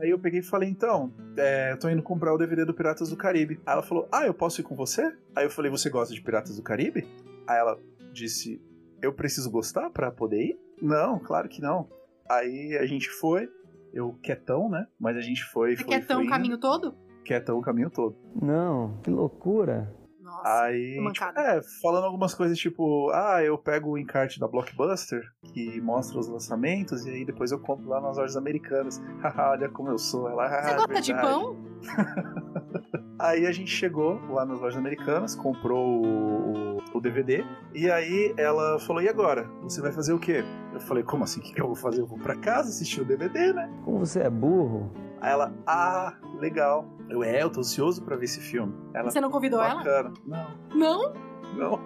Aí 0.00 0.10
eu 0.10 0.18
peguei 0.18 0.40
e 0.40 0.42
falei, 0.42 0.68
então, 0.68 1.12
é, 1.38 1.72
eu 1.72 1.78
tô 1.78 1.88
indo 1.88 2.02
comprar 2.02 2.34
o 2.34 2.38
DVD 2.38 2.64
do 2.64 2.74
Piratas 2.74 3.08
do 3.10 3.16
Caribe. 3.16 3.60
Aí 3.64 3.72
ela 3.72 3.82
falou, 3.82 4.06
ah, 4.12 4.26
eu 4.26 4.34
posso 4.34 4.60
ir 4.60 4.64
com 4.64 4.74
você? 4.76 5.02
Aí 5.34 5.44
eu 5.46 5.50
falei, 5.50 5.70
você 5.70 5.88
gosta 5.88 6.12
de 6.14 6.20
Piratas 6.20 6.56
do 6.56 6.62
Caribe? 6.62 7.06
Aí 7.48 7.58
ela 7.58 7.78
disse, 8.12 8.60
eu 9.00 9.12
preciso 9.12 9.50
gostar 9.50 9.88
pra 9.90 10.10
poder 10.10 10.42
ir? 10.42 10.60
Não, 10.82 11.18
claro 11.18 11.48
que 11.48 11.62
não. 11.62 11.88
Aí 12.28 12.76
a 12.78 12.84
gente 12.84 13.08
foi, 13.08 13.48
eu 13.94 14.12
quietão, 14.22 14.68
né? 14.68 14.86
Mas 15.00 15.16
a 15.16 15.20
gente 15.22 15.42
foi, 15.44 15.76
Você 15.76 15.84
foi, 15.84 15.94
quer 15.94 16.06
tão 16.06 16.18
foi 16.18 16.26
o 16.26 16.30
caminho 16.30 16.58
todo? 16.58 16.94
quietão 17.24 17.58
o 17.58 17.62
caminho 17.62 17.90
todo. 17.90 18.16
Não, 18.40 19.00
que 19.02 19.10
loucura. 19.10 19.92
Nossa. 20.36 20.62
Aí, 20.64 20.96
tipo, 21.12 21.38
é, 21.40 21.60
falando 21.82 22.04
algumas 22.04 22.34
coisas 22.34 22.58
tipo, 22.58 23.10
ah, 23.10 23.42
eu 23.42 23.56
pego 23.56 23.90
o 23.90 23.98
encarte 23.98 24.38
da 24.38 24.46
Blockbuster, 24.46 25.22
que 25.52 25.80
mostra 25.80 26.18
os 26.18 26.28
lançamentos, 26.28 27.04
e 27.06 27.10
aí 27.10 27.24
depois 27.24 27.50
eu 27.52 27.58
compro 27.58 27.88
lá 27.88 28.00
nas 28.00 28.16
lojas 28.16 28.36
americanas. 28.36 29.00
Haha, 29.22 29.50
olha 29.52 29.68
como 29.68 29.88
eu 29.90 29.98
sou. 29.98 30.28
Ela, 30.28 30.48
Você 30.48 30.70
ah, 30.70 30.76
gosta 30.76 31.00
de 31.00 31.12
verdade. 31.12 31.34
pão? 31.34 31.56
Aí 33.18 33.46
a 33.46 33.52
gente 33.52 33.70
chegou 33.70 34.20
lá 34.28 34.44
nas 34.44 34.60
lojas 34.60 34.76
americanas, 34.78 35.34
comprou 35.34 36.04
o, 36.04 36.76
o- 36.76 36.82
o 36.94 37.00
DVD, 37.00 37.44
e 37.74 37.90
aí 37.90 38.34
ela 38.36 38.78
falou: 38.80 39.00
e 39.02 39.08
agora? 39.08 39.44
Você 39.62 39.80
vai 39.80 39.90
fazer 39.90 40.12
o 40.12 40.18
quê? 40.18 40.44
Eu 40.74 40.80
falei: 40.80 41.02
como 41.02 41.24
assim? 41.24 41.40
O 41.40 41.42
que, 41.42 41.54
que 41.54 41.60
eu 41.62 41.66
vou 41.66 41.74
fazer? 41.76 42.02
Eu 42.02 42.06
vou 42.06 42.18
pra 42.18 42.36
casa 42.36 42.68
assistir 42.68 43.00
o 43.00 43.04
DVD, 43.06 43.54
né? 43.54 43.70
Como 43.84 43.98
você 44.00 44.20
é 44.20 44.28
burro? 44.30 44.90
Aí 45.26 45.32
ela: 45.32 45.52
ah, 45.66 46.14
legal. 46.38 46.86
Eu, 47.10 47.22
é, 47.24 47.42
eu 47.42 47.50
tô 47.50 47.60
ansioso 47.60 48.02
pra 48.04 48.16
ver 48.16 48.24
esse 48.26 48.40
filme. 48.40 48.72
Ela, 48.94 49.10
Você 49.10 49.20
não 49.20 49.30
convidou 49.30 49.60
ela? 49.60 49.76
bacana. 49.76 50.12
Não, 50.24 50.46
Não? 50.74 51.12
não, 51.56 51.80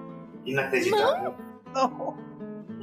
Inacreditável. 0.45 1.35
não. 1.75 2.17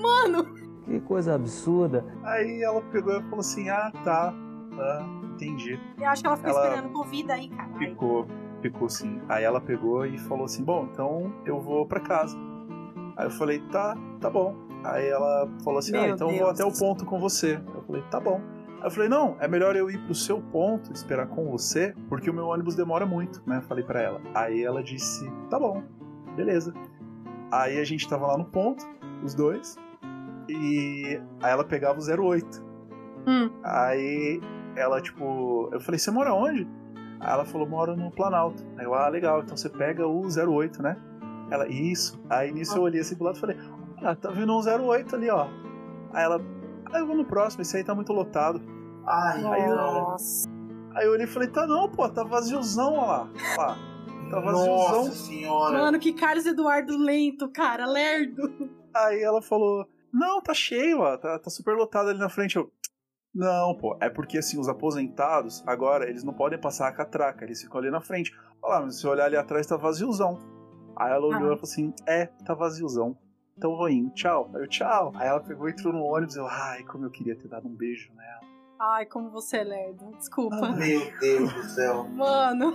Mano! 0.01 0.45
Que 0.85 0.99
coisa 1.01 1.35
absurda. 1.35 2.03
Aí 2.23 2.61
ela 2.63 2.81
pegou 2.91 3.13
e 3.19 3.23
falou 3.23 3.39
assim: 3.39 3.69
ah, 3.69 3.91
tá, 4.03 4.33
ah, 4.79 5.05
entendi. 5.33 5.79
Eu 5.99 6.07
acho 6.07 6.21
que 6.21 6.27
ela 6.27 6.37
ficou 6.37 6.51
Ela- 6.51 6.65
esperando. 6.67 6.93
Convida 6.93 7.33
aí, 7.33 7.49
cara. 7.49 7.69
Ficou, 7.77 8.25
ficou 8.61 8.89
sim. 8.89 9.21
Aí 9.29 9.43
ela 9.43 9.59
pegou 9.61 10.05
e 10.05 10.17
falou 10.17 10.45
assim: 10.45 10.63
Bom, 10.63 10.87
então 10.91 11.33
eu 11.45 11.59
vou 11.59 11.85
pra 11.85 11.99
casa. 11.99 12.37
Aí 13.15 13.25
eu 13.27 13.31
falei: 13.31 13.59
Tá, 13.71 13.95
tá 14.21 14.29
bom. 14.29 14.55
Aí 14.83 15.07
ela 15.07 15.49
falou 15.63 15.79
assim: 15.79 15.95
Ah, 15.97 16.01
Meu 16.03 16.15
então 16.15 16.29
eu 16.29 16.37
vou 16.37 16.45
Deus. 16.53 16.59
até 16.59 16.65
o 16.65 16.79
ponto 16.79 17.05
com 17.05 17.19
você. 17.19 17.59
Eu 17.75 17.81
falei: 17.83 18.01
Tá 18.11 18.19
bom. 18.19 18.39
Aí 18.79 18.85
eu 18.85 18.91
falei: 18.91 19.09
Não, 19.09 19.37
é 19.39 19.47
melhor 19.47 19.75
eu 19.75 19.89
ir 19.89 19.97
pro 19.99 20.15
seu 20.15 20.41
ponto, 20.41 20.91
esperar 20.93 21.27
com 21.27 21.49
você, 21.49 21.93
porque 22.09 22.29
o 22.29 22.33
meu 22.33 22.47
ônibus 22.47 22.75
demora 22.75 23.05
muito, 23.05 23.41
né? 23.45 23.61
Falei 23.67 23.83
pra 23.83 24.01
ela. 24.01 24.21
Aí 24.33 24.63
ela 24.63 24.83
disse: 24.83 25.29
Tá 25.49 25.59
bom, 25.59 25.83
beleza. 26.35 26.73
Aí 27.51 27.79
a 27.79 27.83
gente 27.83 28.07
tava 28.07 28.27
lá 28.27 28.37
no 28.37 28.45
ponto, 28.45 28.85
os 29.23 29.33
dois, 29.33 29.77
e 30.49 31.19
aí 31.41 31.51
ela 31.51 31.63
pegava 31.63 31.99
o 31.99 32.25
08. 32.25 32.65
Hum. 33.27 33.49
Aí 33.63 34.41
ela, 34.75 35.01
tipo, 35.01 35.69
eu 35.71 35.79
falei, 35.79 35.99
você 35.99 36.11
mora 36.11 36.33
onde? 36.33 36.67
Aí 37.19 37.33
ela 37.33 37.45
falou, 37.45 37.67
moro 37.67 37.95
no 37.95 38.11
Planalto. 38.11 38.63
Aí 38.77 38.85
eu, 38.85 38.93
ah, 38.93 39.09
legal, 39.09 39.41
então 39.41 39.57
você 39.57 39.69
pega 39.69 40.07
o 40.07 40.27
08, 40.27 40.81
né? 40.81 40.95
Ela, 41.49 41.67
isso. 41.67 42.19
Aí 42.29 42.51
nisso 42.51 42.77
eu 42.77 42.83
olhei 42.83 43.01
assim 43.01 43.15
pro 43.15 43.25
lado 43.25 43.37
e 43.37 43.39
falei, 43.39 43.57
ah, 44.01 44.15
tá 44.15 44.29
vindo 44.29 44.53
um 44.53 44.59
08 44.59 45.15
ali, 45.15 45.29
ó. 45.29 45.47
Aí 46.13 46.23
ela, 46.23 46.41
ah, 46.91 46.99
eu 46.99 47.07
vou 47.07 47.15
no 47.15 47.25
próximo, 47.25 47.61
esse 47.61 47.77
aí 47.77 47.83
tá 47.83 47.93
muito 47.95 48.11
lotado. 48.13 48.61
Ai, 49.05 49.43
Aí 49.45 49.67
Nossa. 49.69 50.47
aí 50.95 51.05
eu 51.05 51.11
olhei 51.13 51.25
e 51.25 51.29
falei, 51.29 51.49
tá 51.49 51.65
não, 51.65 51.89
pô, 51.89 52.07
tá 52.09 52.23
vaziozão, 52.23 52.93
ó 52.95 53.05
lá. 53.05 53.29
Ó 53.57 53.61
lá. 53.61 53.77
Tá 54.29 54.39
vaziozão. 54.41 55.05
Nossa 55.05 55.11
senhora. 55.15 55.77
Mano, 55.77 55.99
que 55.99 56.11
Carlos 56.11 56.45
Eduardo 56.45 56.97
lento, 56.97 57.49
cara. 57.49 57.85
Lerdo. 57.85 58.41
Aí 58.93 59.21
ela 59.23 59.41
falou: 59.41 59.87
Não, 60.11 60.41
tá 60.41 60.53
cheio, 60.53 60.99
ó, 60.99 61.15
tá, 61.17 61.39
tá 61.39 61.49
super 61.49 61.75
lotado 61.77 62.09
ali 62.09 62.19
na 62.19 62.27
frente. 62.27 62.57
Eu, 62.57 62.69
não, 63.33 63.73
pô, 63.77 63.95
é 64.01 64.09
porque 64.09 64.37
assim, 64.39 64.59
os 64.59 64.67
aposentados, 64.67 65.63
agora, 65.65 66.09
eles 66.09 66.23
não 66.25 66.33
podem 66.33 66.59
passar 66.59 66.87
a 66.89 66.91
catraca, 66.91 67.45
eles 67.45 67.61
ficam 67.61 67.79
ali 67.79 67.89
na 67.89 68.01
frente. 68.01 68.35
Olha 68.61 68.79
lá, 68.79 68.81
mas 68.81 68.99
se 68.99 69.07
olhar 69.07 69.25
ali 69.27 69.37
atrás, 69.37 69.65
tá 69.65 69.77
vaziozão. 69.77 70.37
Aí 70.97 71.11
ela 71.11 71.25
olhou 71.25 71.51
Ah. 71.51 71.53
e 71.53 71.59
falou 71.59 71.63
assim: 71.63 71.93
É, 72.05 72.25
tá 72.45 72.53
vaziozão. 72.53 73.17
Então 73.57 73.75
vou 73.75 73.89
indo, 73.89 74.11
tchau. 74.11 74.49
Aí 74.53 74.61
eu, 74.61 74.67
tchau. 74.67 75.11
Aí 75.15 75.27
ela 75.27 75.39
pegou 75.39 75.67
e 75.67 75.71
entrou 75.71 75.91
no 75.91 76.03
ônibus. 76.03 76.35
Eu, 76.35 76.47
ai, 76.47 76.83
como 76.83 77.05
eu 77.05 77.09
queria 77.09 77.35
ter 77.35 77.47
dado 77.47 77.67
um 77.67 77.75
beijo 77.75 78.11
nela. 78.15 78.41
Ai, 78.79 79.05
como 79.07 79.31
você 79.31 79.57
é 79.57 79.63
lerdo. 79.63 80.11
Desculpa. 80.17 80.55
Ah. 80.61 80.75
Meu 80.75 81.01
Deus 81.19 81.51
do 81.51 81.63
céu. 81.63 82.07
Mano. 82.13 82.73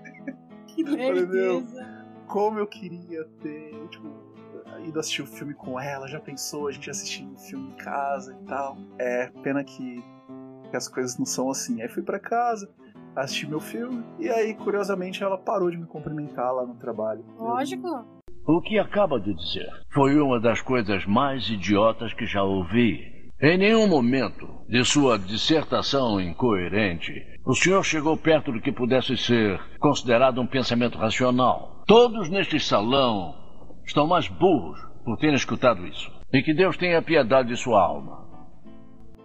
que 0.66 0.82
lerdeza. 0.82 2.06
Como 2.26 2.58
eu 2.58 2.66
queria 2.66 3.24
ter, 3.42 3.88
tipo, 3.88 4.08
ido 4.84 4.98
assistir 4.98 5.22
o 5.22 5.26
filme 5.26 5.52
com 5.52 5.78
ela. 5.78 6.08
Já 6.08 6.18
pensou 6.18 6.68
a 6.68 6.72
gente 6.72 6.88
assistindo 6.88 7.34
o 7.34 7.38
filme 7.38 7.68
em 7.68 7.76
casa 7.76 8.34
e 8.40 8.46
tal. 8.46 8.78
É, 8.98 9.30
pena 9.42 9.62
que, 9.62 10.02
que 10.70 10.76
as 10.76 10.88
coisas 10.88 11.18
não 11.18 11.26
são 11.26 11.50
assim. 11.50 11.82
Aí 11.82 11.88
fui 11.88 12.02
pra 12.02 12.18
casa, 12.18 12.70
assisti 13.14 13.46
meu 13.46 13.60
filme. 13.60 14.02
E 14.18 14.30
aí, 14.30 14.54
curiosamente, 14.54 15.22
ela 15.22 15.36
parou 15.36 15.70
de 15.70 15.76
me 15.76 15.86
cumprimentar 15.86 16.54
lá 16.54 16.64
no 16.64 16.74
trabalho. 16.74 17.22
Lógico. 17.38 18.16
O 18.48 18.60
que 18.60 18.78
acaba 18.78 19.18
de 19.18 19.34
dizer 19.34 19.68
foi 19.92 20.20
uma 20.20 20.38
das 20.38 20.60
coisas 20.60 21.04
mais 21.04 21.50
idiotas 21.50 22.14
que 22.14 22.26
já 22.26 22.44
ouvi. 22.44 23.00
Em 23.42 23.58
nenhum 23.58 23.88
momento 23.88 24.46
de 24.68 24.84
sua 24.84 25.18
dissertação 25.18 26.20
incoerente, 26.20 27.12
o 27.44 27.56
senhor 27.56 27.82
chegou 27.82 28.16
perto 28.16 28.52
do 28.52 28.60
que 28.60 28.70
pudesse 28.70 29.16
ser 29.16 29.60
considerado 29.80 30.40
um 30.40 30.46
pensamento 30.46 30.96
racional. 30.96 31.82
Todos 31.88 32.30
neste 32.30 32.60
salão 32.60 33.34
estão 33.84 34.06
mais 34.06 34.28
burros 34.28 34.78
por 35.04 35.16
terem 35.16 35.34
escutado 35.34 35.84
isso. 35.84 36.08
E 36.32 36.40
que 36.40 36.54
Deus 36.54 36.76
tenha 36.76 37.02
piedade 37.02 37.48
de 37.48 37.56
sua 37.56 37.82
alma. 37.82 38.24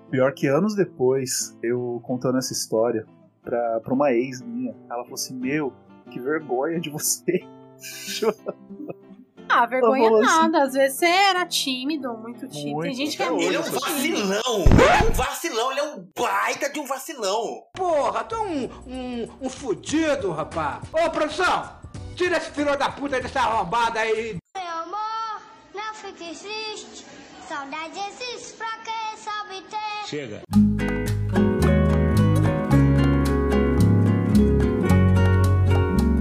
Pior 0.10 0.34
que 0.34 0.48
anos 0.48 0.76
depois, 0.76 1.56
eu 1.62 2.02
contando 2.04 2.40
essa 2.40 2.54
história 2.54 3.06
pra, 3.44 3.82
pra 3.82 3.94
uma 3.94 4.12
ex 4.12 4.42
minha, 4.42 4.74
ela 4.90 5.04
falou 5.04 5.14
assim: 5.14 5.38
Meu, 5.38 5.72
que 6.10 6.20
vergonha 6.20 6.80
de 6.80 6.90
você. 6.90 7.46
Ah, 9.54 9.66
vergonha 9.66 10.10
assim- 10.10 10.22
nada. 10.22 10.64
Às 10.64 10.74
vezes 10.74 10.98
você 10.98 11.06
era 11.06 11.46
tímido, 11.46 12.14
muito 12.14 12.48
tímido. 12.48 12.72
Muito, 12.72 12.84
Tem 12.88 12.94
gente 12.96 13.18
que 13.18 13.24
é 13.24 13.30
muito 13.30 13.44
Ele 13.44 13.56
é 13.56 13.60
um 13.60 13.64
vacilão. 13.64 14.66
É 15.02 15.10
um 15.10 15.12
vacilão. 15.14 15.72
Ele 15.72 15.80
é 15.80 15.84
um 15.84 16.08
baita 16.18 16.70
de 16.70 16.80
um 16.80 16.86
vacilão. 16.86 17.64
Porra, 17.74 18.24
tu 18.24 18.36
é 18.36 18.40
um, 18.40 18.64
um, 18.88 19.30
um 19.42 19.50
fudido, 19.50 20.32
rapaz. 20.32 20.80
Ô, 20.94 21.10
produção, 21.10 21.70
tira 22.16 22.38
esse 22.38 22.52
filho 22.52 22.78
da 22.78 22.90
puta 22.90 23.20
dessa 23.20 23.42
arrombada 23.42 24.00
aí. 24.00 24.38
Meu 24.56 24.68
amor, 24.84 25.42
não 25.76 25.94
fique 25.94 26.36
triste. 26.36 27.06
Saudade 27.48 28.00
existe 28.10 28.54
pra 28.58 28.68
quem 28.86 29.18
sabe 29.18 29.62
ter. 29.70 30.08
Chega. 30.08 30.42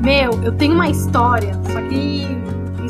Meu, 0.02 0.32
eu 0.42 0.52
tenho 0.56 0.74
uma 0.74 0.88
história, 0.88 1.52
só 1.70 1.80
que 1.88 2.24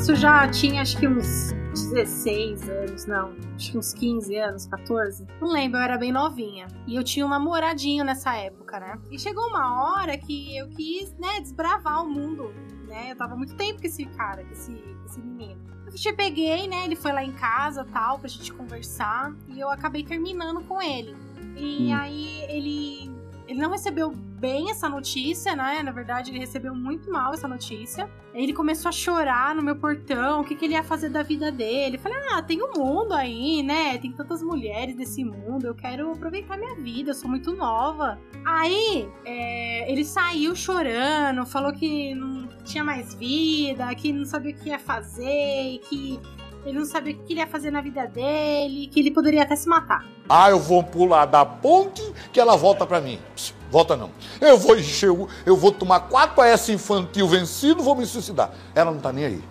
isso 0.00 0.14
já 0.14 0.48
tinha 0.48 0.80
acho 0.80 0.96
que 0.98 1.06
uns 1.06 1.52
16 1.92 2.68
anos, 2.70 3.06
não, 3.06 3.34
acho 3.54 3.72
que 3.72 3.78
uns 3.78 3.92
15 3.92 4.34
anos, 4.36 4.66
14. 4.66 5.26
Não 5.40 5.48
lembro, 5.52 5.78
eu 5.78 5.84
era 5.84 5.98
bem 5.98 6.10
novinha. 6.10 6.66
E 6.86 6.96
eu 6.96 7.04
tinha 7.04 7.26
um 7.26 7.28
namoradinho 7.28 8.02
nessa 8.02 8.34
época, 8.34 8.80
né? 8.80 8.98
E 9.10 9.18
chegou 9.18 9.46
uma 9.48 9.98
hora 10.00 10.16
que 10.16 10.56
eu 10.56 10.68
quis, 10.70 11.12
né, 11.18 11.40
desbravar 11.40 12.02
o 12.02 12.08
mundo, 12.08 12.50
né? 12.88 13.12
Eu 13.12 13.16
tava 13.16 13.36
muito 13.36 13.54
tempo 13.56 13.80
com 13.80 13.86
esse 13.86 14.06
cara, 14.06 14.42
com 14.42 14.52
esse, 14.52 14.72
com 14.72 15.04
esse 15.06 15.20
menino. 15.20 15.60
Eu 15.86 15.92
te 15.92 16.12
peguei, 16.14 16.66
né? 16.66 16.84
Ele 16.86 16.96
foi 16.96 17.12
lá 17.12 17.22
em 17.22 17.32
casa 17.32 17.84
tal, 17.92 18.18
pra 18.18 18.28
gente 18.28 18.52
conversar. 18.52 19.34
E 19.48 19.60
eu 19.60 19.68
acabei 19.68 20.02
terminando 20.02 20.62
com 20.62 20.80
ele. 20.80 21.14
E 21.56 21.92
Hum. 21.92 21.96
aí 21.96 22.44
ele. 22.48 23.20
Ele 23.46 23.60
não 23.60 23.70
recebeu 23.70 24.14
bem 24.40 24.70
essa 24.70 24.88
notícia, 24.88 25.54
né? 25.54 25.82
Na 25.82 25.92
verdade, 25.92 26.30
ele 26.30 26.38
recebeu 26.38 26.74
muito 26.74 27.10
mal 27.10 27.34
essa 27.34 27.46
notícia. 27.46 28.10
Ele 28.32 28.52
começou 28.54 28.88
a 28.88 28.92
chorar 28.92 29.54
no 29.54 29.62
meu 29.62 29.76
portão, 29.76 30.40
o 30.40 30.44
que, 30.44 30.56
que 30.56 30.64
ele 30.64 30.74
ia 30.74 30.82
fazer 30.82 31.10
da 31.10 31.22
vida 31.22 31.52
dele. 31.52 31.96
Eu 31.96 32.00
falei, 32.00 32.18
ah, 32.32 32.42
tem 32.42 32.62
um 32.62 32.72
mundo 32.72 33.12
aí, 33.12 33.62
né? 33.62 33.98
Tem 33.98 34.10
tantas 34.10 34.42
mulheres 34.42 34.96
desse 34.96 35.22
mundo, 35.22 35.66
eu 35.66 35.74
quero 35.74 36.12
aproveitar 36.12 36.56
minha 36.56 36.74
vida, 36.76 37.10
eu 37.10 37.14
sou 37.14 37.28
muito 37.28 37.52
nova. 37.54 38.18
Aí, 38.44 39.06
é, 39.24 39.90
ele 39.92 40.04
saiu 40.04 40.56
chorando, 40.56 41.44
falou 41.44 41.72
que 41.72 42.14
não 42.14 42.48
tinha 42.64 42.82
mais 42.82 43.14
vida, 43.14 43.94
que 43.94 44.12
não 44.12 44.24
sabia 44.24 44.54
o 44.54 44.58
que 44.58 44.70
ia 44.70 44.78
fazer, 44.78 45.80
que 45.88 46.18
ele 46.64 46.78
não 46.78 46.84
sabia 46.84 47.14
o 47.14 47.18
que 47.24 47.32
ele 47.32 47.40
ia 47.40 47.46
fazer 47.46 47.70
na 47.70 47.80
vida 47.80 48.06
dele, 48.06 48.86
que 48.88 49.00
ele 49.00 49.10
poderia 49.10 49.42
até 49.42 49.56
se 49.56 49.68
matar. 49.68 50.04
Ah, 50.28 50.50
eu 50.50 50.58
vou 50.58 50.82
pular 50.82 51.26
da 51.26 51.44
ponte 51.44 52.02
que 52.32 52.38
ela 52.40 52.56
volta 52.56 52.86
pra 52.86 53.00
mim. 53.00 53.18
Pss, 53.34 53.54
volta 53.70 53.96
não. 53.96 54.10
Eu 54.40 54.56
vou 54.58 54.76
encher, 54.78 55.10
o- 55.10 55.28
eu 55.46 55.56
vou 55.56 55.72
tomar 55.72 56.00
4 56.00 56.40
AS 56.42 56.68
infantil 56.68 57.26
vencido, 57.26 57.82
vou 57.82 57.94
me 57.96 58.06
suicidar. 58.06 58.50
Ela 58.74 58.90
não 58.92 59.00
tá 59.00 59.12
nem 59.12 59.24
aí. 59.24 59.44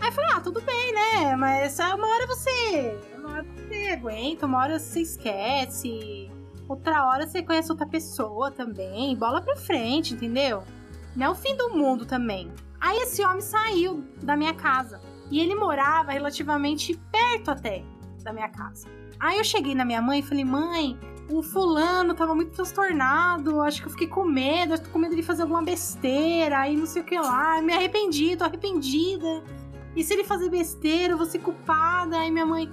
Aí 0.00 0.08
eu 0.08 0.12
falei, 0.12 0.30
ah, 0.34 0.40
tudo 0.40 0.60
bem, 0.60 0.92
né? 0.94 1.36
Mas 1.36 1.78
ah, 1.80 1.94
uma 1.94 2.06
hora 2.06 2.26
você. 2.26 2.98
Uma 3.16 3.32
hora 3.32 3.46
você 3.56 3.88
aguenta, 3.90 4.46
uma 4.46 4.58
hora 4.58 4.78
você 4.78 5.00
esquece. 5.00 6.30
Outra 6.68 7.06
hora 7.08 7.26
você 7.26 7.42
conhece 7.42 7.70
outra 7.70 7.86
pessoa 7.86 8.50
também. 8.50 9.16
Bola 9.16 9.40
pra 9.40 9.56
frente, 9.56 10.14
entendeu? 10.14 10.62
Não 11.16 11.26
é 11.26 11.30
o 11.30 11.34
fim 11.34 11.56
do 11.56 11.70
mundo 11.70 12.04
também. 12.06 12.50
Aí 12.80 12.98
esse 12.98 13.24
homem 13.24 13.40
saiu 13.40 14.04
da 14.22 14.36
minha 14.36 14.54
casa. 14.54 15.00
E 15.30 15.40
ele 15.40 15.54
morava 15.54 16.12
relativamente 16.12 16.98
perto 17.10 17.50
até 17.50 17.84
da 18.22 18.32
minha 18.32 18.48
casa. 18.48 18.88
Aí 19.20 19.38
eu 19.38 19.44
cheguei 19.44 19.74
na 19.74 19.84
minha 19.84 20.00
mãe 20.00 20.20
e 20.20 20.22
falei, 20.22 20.44
mãe, 20.44 20.98
o 21.30 21.42
fulano 21.42 22.14
tava 22.14 22.34
muito 22.34 22.52
transtornado, 22.52 23.60
acho 23.60 23.80
que 23.82 23.88
eu 23.88 23.90
fiquei 23.90 24.06
com 24.06 24.24
medo, 24.24 24.72
acho 24.72 24.82
que 24.82 24.88
tô 24.88 24.92
com 24.92 24.98
medo 24.98 25.16
de 25.16 25.22
fazer 25.22 25.42
alguma 25.42 25.62
besteira, 25.62 26.60
aí 26.60 26.76
não 26.76 26.86
sei 26.86 27.02
o 27.02 27.04
que 27.04 27.18
lá, 27.18 27.60
me 27.60 27.72
arrependi, 27.72 28.36
tô 28.36 28.44
arrependida. 28.44 29.42
E 29.94 30.04
se 30.04 30.14
ele 30.14 30.24
fazer 30.24 30.48
besteira, 30.48 31.14
eu 31.14 31.16
vou 31.16 31.26
ser 31.26 31.40
culpada. 31.40 32.18
Aí 32.18 32.30
minha 32.30 32.46
mãe, 32.46 32.70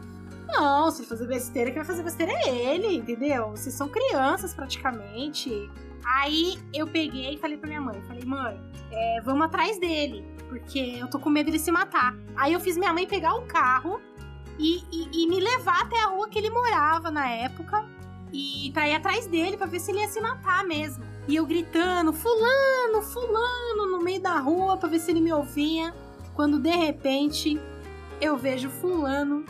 não, 0.48 0.92
se 0.92 1.02
ele 1.02 1.08
fazer 1.08 1.28
besteira, 1.28 1.72
quem 1.72 1.80
vai 1.80 1.86
fazer 1.86 2.04
besteira 2.04 2.32
é 2.32 2.50
ele, 2.50 2.96
entendeu? 2.96 3.50
Vocês 3.50 3.74
são 3.74 3.90
crianças 3.90 4.54
praticamente. 4.54 5.70
Aí 6.06 6.60
eu 6.72 6.86
peguei 6.86 7.34
e 7.34 7.38
falei 7.38 7.58
pra 7.58 7.68
minha 7.68 7.82
mãe, 7.82 8.00
falei, 8.04 8.24
mãe, 8.24 8.62
é, 8.92 9.22
vamos 9.22 9.48
atrás 9.48 9.80
dele, 9.80 10.24
porque 10.60 10.80
eu 11.00 11.08
tô 11.10 11.20
com 11.20 11.30
medo 11.30 11.48
dele 11.48 11.60
se 11.60 11.72
matar. 11.72 12.16
Aí 12.36 12.54
eu 12.54 12.60
fiz 12.60 12.78
minha 12.78 12.94
mãe 12.94 13.06
pegar 13.06 13.36
o 13.36 13.42
carro 13.46 14.00
e, 14.58 14.78
e- 14.92 15.24
e 15.24 15.28
me 15.28 15.40
levar 15.40 15.82
até 15.82 16.00
a 16.02 16.08
rua 16.08 16.30
que 16.30 16.38
ele 16.40 16.50
morava 16.50 17.12
na 17.12 17.30
época 17.30 17.86
e 18.32 18.72
pra 18.74 18.88
ir 18.88 18.96
atrás 18.96 19.28
dele 19.28 19.58
pra 19.58 19.66
ver 19.66 19.80
se 19.80 19.92
ele 19.92 20.00
ia 20.00 20.08
se 20.08 20.20
matar 20.22 20.64
mesmo. 20.66 21.04
E 21.28 21.36
eu 21.36 21.46
gritando, 21.46 22.14
fulano, 22.14 23.02
fulano, 23.02 23.92
no 23.92 24.00
meio 24.02 24.22
da 24.22 24.40
rua 24.40 24.78
pra 24.78 24.88
ver 24.88 25.00
se 25.00 25.12
ele 25.12 25.20
me 25.22 25.34
ouvia. 25.34 25.94
Quando 26.34 26.60
de 26.60 26.70
repente 26.70 27.60
eu 28.22 28.38
vejo 28.38 28.70
fulano 28.70 29.46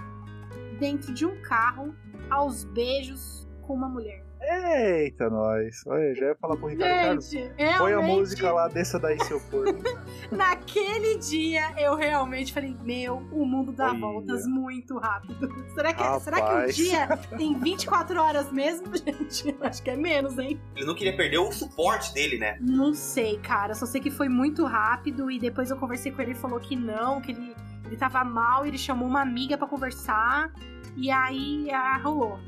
dentro 0.80 1.14
de 1.14 1.26
um 1.26 1.40
carro, 1.42 1.96
aos 2.30 2.64
beijos, 2.64 3.48
com 3.62 3.74
uma 3.74 3.88
mulher. 3.88 4.25
Eita, 4.42 5.30
nós. 5.30 5.84
Olha, 5.88 6.14
já 6.16 6.28
ia 6.28 6.36
falar 6.36 6.56
pro 6.58 6.68
Ricardo 6.68 7.22
Gente, 7.22 7.50
Carlos. 7.50 7.78
Põe 7.78 7.94
a 7.94 7.98
realmente- 7.98 8.16
música 8.20 8.52
lá, 8.52 8.68
desça 8.68 9.00
daí, 9.00 9.18
seu 9.24 9.40
porco. 9.40 9.82
Naquele 10.32 11.18
dia 11.18 11.72
eu 11.78 11.96
realmente 11.96 12.54
falei: 12.54 12.76
Meu, 12.84 13.18
o 13.32 13.46
mundo 13.46 13.72
dá 13.72 13.90
Olha. 13.90 14.00
voltas 14.00 14.46
muito 14.46 14.98
rápido. 14.98 15.50
Será 15.74 15.94
que, 15.94 16.20
será 16.22 16.38
que 16.38 16.44
um 16.44 16.56
Rapaz. 16.56 16.76
dia 16.76 17.08
tem 17.38 17.58
24 17.58 18.22
horas 18.22 18.52
mesmo, 18.52 18.88
gente? 18.96 19.50
Eu 19.60 19.68
acho 19.68 19.82
que 19.82 19.90
é 19.90 19.96
menos, 19.96 20.38
hein? 20.38 20.60
Ele 20.76 20.86
não 20.86 20.96
queria 20.96 21.16
perder 21.16 21.38
o 21.40 21.52
suporte 21.52 22.14
dele, 22.14 22.38
né? 22.38 22.58
Não 22.62 22.94
sei, 22.94 23.38
cara. 23.40 23.74
Só 23.74 23.86
sei 23.86 24.00
que 24.02 24.12
foi 24.12 24.30
muito 24.30 24.66
rápido 24.66 25.32
e 25.32 25.40
depois 25.40 25.72
eu 25.72 25.78
conversei 25.78 26.12
com 26.12 26.22
ele 26.22 26.32
e 26.32 26.36
falou 26.36 26.60
que 26.60 26.76
não, 26.76 27.20
que 27.22 27.32
ele, 27.32 27.56
ele 27.86 27.98
tava 27.98 28.24
mal, 28.24 28.66
ele 28.66 28.78
chamou 28.78 29.08
uma 29.08 29.22
amiga 29.22 29.58
pra 29.58 29.68
conversar 29.68 30.52
e 30.96 31.10
aí 31.10 31.70
ah, 31.72 31.98
rolou. 32.04 32.40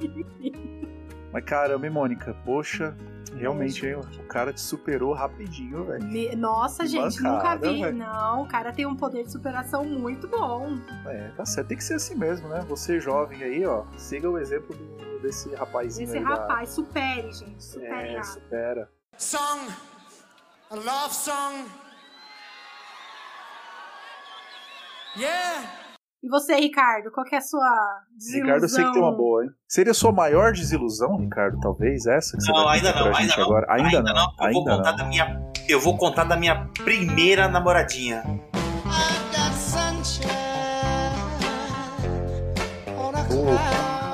Mas 1.32 1.44
caramba, 1.44 1.86
hein, 1.86 1.92
Mônica? 1.92 2.34
Poxa, 2.44 2.96
realmente, 3.36 3.86
hein, 3.86 3.96
o 3.96 4.22
cara 4.24 4.50
te 4.52 4.60
superou 4.62 5.12
rapidinho, 5.12 5.84
velho. 5.84 6.36
Nossa, 6.38 6.84
Que 6.84 6.88
gente, 6.88 7.22
bancada, 7.22 7.66
nunca 7.66 7.72
vi. 7.76 7.82
velho. 7.82 7.96
Não, 7.98 8.42
o 8.42 8.48
cara 8.48 8.72
tem 8.72 8.86
um 8.86 8.96
poder 8.96 9.24
de 9.24 9.32
superação 9.32 9.84
muito 9.84 10.26
bom. 10.26 10.78
É, 11.06 11.28
tá 11.36 11.44
certo. 11.44 11.68
Tem 11.68 11.76
que 11.76 11.84
ser 11.84 11.94
assim 11.94 12.14
mesmo, 12.14 12.48
né? 12.48 12.64
Você 12.68 12.98
jovem 12.98 13.42
aí, 13.42 13.66
ó, 13.66 13.84
siga 13.96 14.30
o 14.30 14.38
exemplo 14.38 14.74
do- 14.74 15.18
desse 15.20 15.54
rapazinho 15.54 16.04
Esse 16.08 16.16
aí 16.16 16.24
da- 16.24 16.30
rapaz, 16.30 16.70
supere, 16.70 17.30
gente. 17.32 17.62
Supere. 17.62 18.14
É, 18.16 18.22
supera. 18.22 18.90
Song, 19.18 19.70
a 20.70 20.74
love 20.74 21.14
song. 21.14 21.64
Yeah. 25.16 25.87
E 26.22 26.28
você, 26.28 26.56
Ricardo, 26.56 27.12
qual 27.12 27.24
que 27.24 27.36
é 27.36 27.38
a 27.38 27.40
sua 27.40 28.00
desilusão? 28.16 28.42
Ricardo, 28.46 28.64
eu 28.64 28.68
sei 28.68 28.84
que 28.84 28.92
tem 28.92 29.02
uma 29.02 29.12
boa, 29.16 29.44
hein? 29.44 29.50
Seria 29.68 29.92
a 29.92 29.94
sua 29.94 30.10
maior 30.10 30.52
desilusão, 30.52 31.16
Ricardo? 31.16 31.60
Talvez 31.60 32.06
essa 32.06 32.36
que 32.36 32.42
você 32.42 32.50
Não, 32.50 32.68
ainda 32.68 32.92
não, 32.92 33.14
ainda 33.14 33.36
não. 33.36 33.44
agora? 33.44 33.66
Ainda, 33.72 34.02
não, 34.02 34.22
Eu 34.22 34.36
vou 34.36 34.46
ainda 34.46 34.76
contar 34.76 34.90
não. 34.90 34.96
da 34.96 35.04
minha. 35.04 35.52
Eu 35.68 35.80
vou 35.80 35.96
contar 35.96 36.24
da 36.24 36.36
minha 36.36 36.68
primeira 36.84 37.46
namoradinha. 37.46 38.24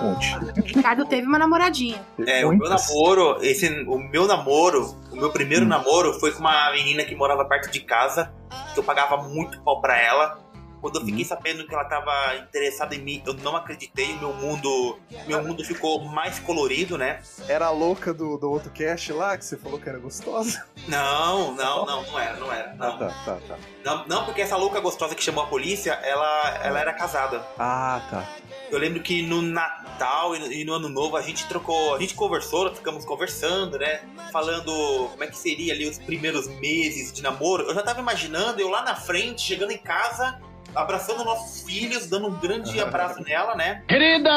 Conte. 0.01 0.37
Ricardo 0.75 1.05
teve 1.07 1.27
uma 1.27 1.39
namoradinha. 1.39 2.01
É, 2.27 2.45
o 2.45 2.53
meu 2.53 2.69
namoro, 2.69 3.39
esse, 3.43 3.69
o 3.87 3.99
meu 3.99 4.27
namoro, 4.27 4.95
o 5.11 5.17
meu 5.17 5.33
primeiro 5.33 5.65
namoro 5.65 6.13
foi 6.21 6.33
com 6.33 6.41
uma 6.41 6.71
menina 6.73 7.05
que 7.05 7.15
morava 7.15 7.45
perto 7.47 7.71
de 7.71 7.81
casa, 7.81 8.33
que 8.75 8.81
eu 8.81 8.85
pagava 8.85 9.17
muito 9.29 9.61
pau 9.63 9.81
pra 9.81 9.99
ela. 10.01 10.44
Quando 10.85 11.01
eu 11.01 11.07
fiquei 11.07 11.25
sabendo 11.25 11.67
que 11.67 11.75
ela 11.75 11.87
tava 11.87 12.37
interessada 12.37 12.95
em 12.95 12.99
mim, 12.99 13.23
eu 13.25 13.33
não 13.33 13.57
acreditei, 13.57 14.19
meu 14.19 14.35
mundo, 14.35 14.99
meu 15.27 15.43
mundo 15.43 15.65
ficou 15.65 16.05
mais 16.05 16.39
colorido, 16.41 16.99
né? 16.99 17.23
Era 17.49 17.69
a 17.69 17.71
louca 17.71 18.13
do, 18.13 18.37
do 18.37 18.51
outro 18.51 18.71
cast 18.71 19.11
lá, 19.11 19.35
que 19.39 19.47
você 19.47 19.57
falou 19.57 19.81
que 19.81 19.89
era 19.89 19.99
gostosa? 19.99 20.63
Não, 20.87 21.53
não, 21.57 21.87
não, 21.87 22.03
não 22.03 22.21
era, 22.21 22.37
não 22.37 22.53
era. 22.53 22.75
Não, 22.75 22.99
Tá, 22.99 23.09
tá, 23.25 23.39
tá. 23.49 23.59
não, 23.83 24.07
não 24.07 24.25
porque 24.27 24.43
essa 24.43 24.59
louca 24.59 24.79
gostosa 24.79 25.15
que 25.15 25.25
chamou 25.25 25.45
a 25.45 25.47
polícia, 25.47 25.93
ela, 26.03 26.59
ela 26.63 26.79
era 26.79 26.93
casada. 26.93 27.43
Ah, 27.59 28.07
tá. 28.11 28.29
Eu 28.71 28.79
lembro 28.79 29.03
que 29.03 29.23
no 29.23 29.41
Natal 29.41 30.37
e 30.37 30.65
no, 30.65 30.67
no 30.67 30.75
Ano 30.75 30.89
Novo 30.91 31.17
a 31.17 31.23
gente 31.23 31.47
trocou, 31.47 31.95
a 31.95 31.99
gente 31.99 32.15
conversou, 32.15 32.75
ficamos 32.75 33.07
conversando, 33.07 33.79
né? 33.79 34.03
Falando 34.31 35.09
como 35.13 35.25
é 35.25 35.29
que 35.29 35.39
seria 35.39 35.73
ali 35.73 35.89
os 35.89 35.97
primeiros 35.97 36.47
meses 36.47 37.11
de 37.11 37.23
namoro. 37.23 37.63
Eu 37.63 37.75
já 37.75 37.83
tava 37.83 38.01
imaginando 38.01 38.61
eu 38.61 38.69
lá 38.69 38.83
na 38.83 38.95
frente, 38.95 39.41
chegando 39.41 39.71
em 39.71 39.79
casa, 39.79 40.39
abraçando 40.75 41.25
nossos 41.25 41.63
filhos, 41.63 42.07
dando 42.07 42.29
um 42.29 42.39
grande 42.39 42.79
abraço 42.81 43.23
nela, 43.23 43.55
né? 43.55 43.83
Querida, 43.89 44.31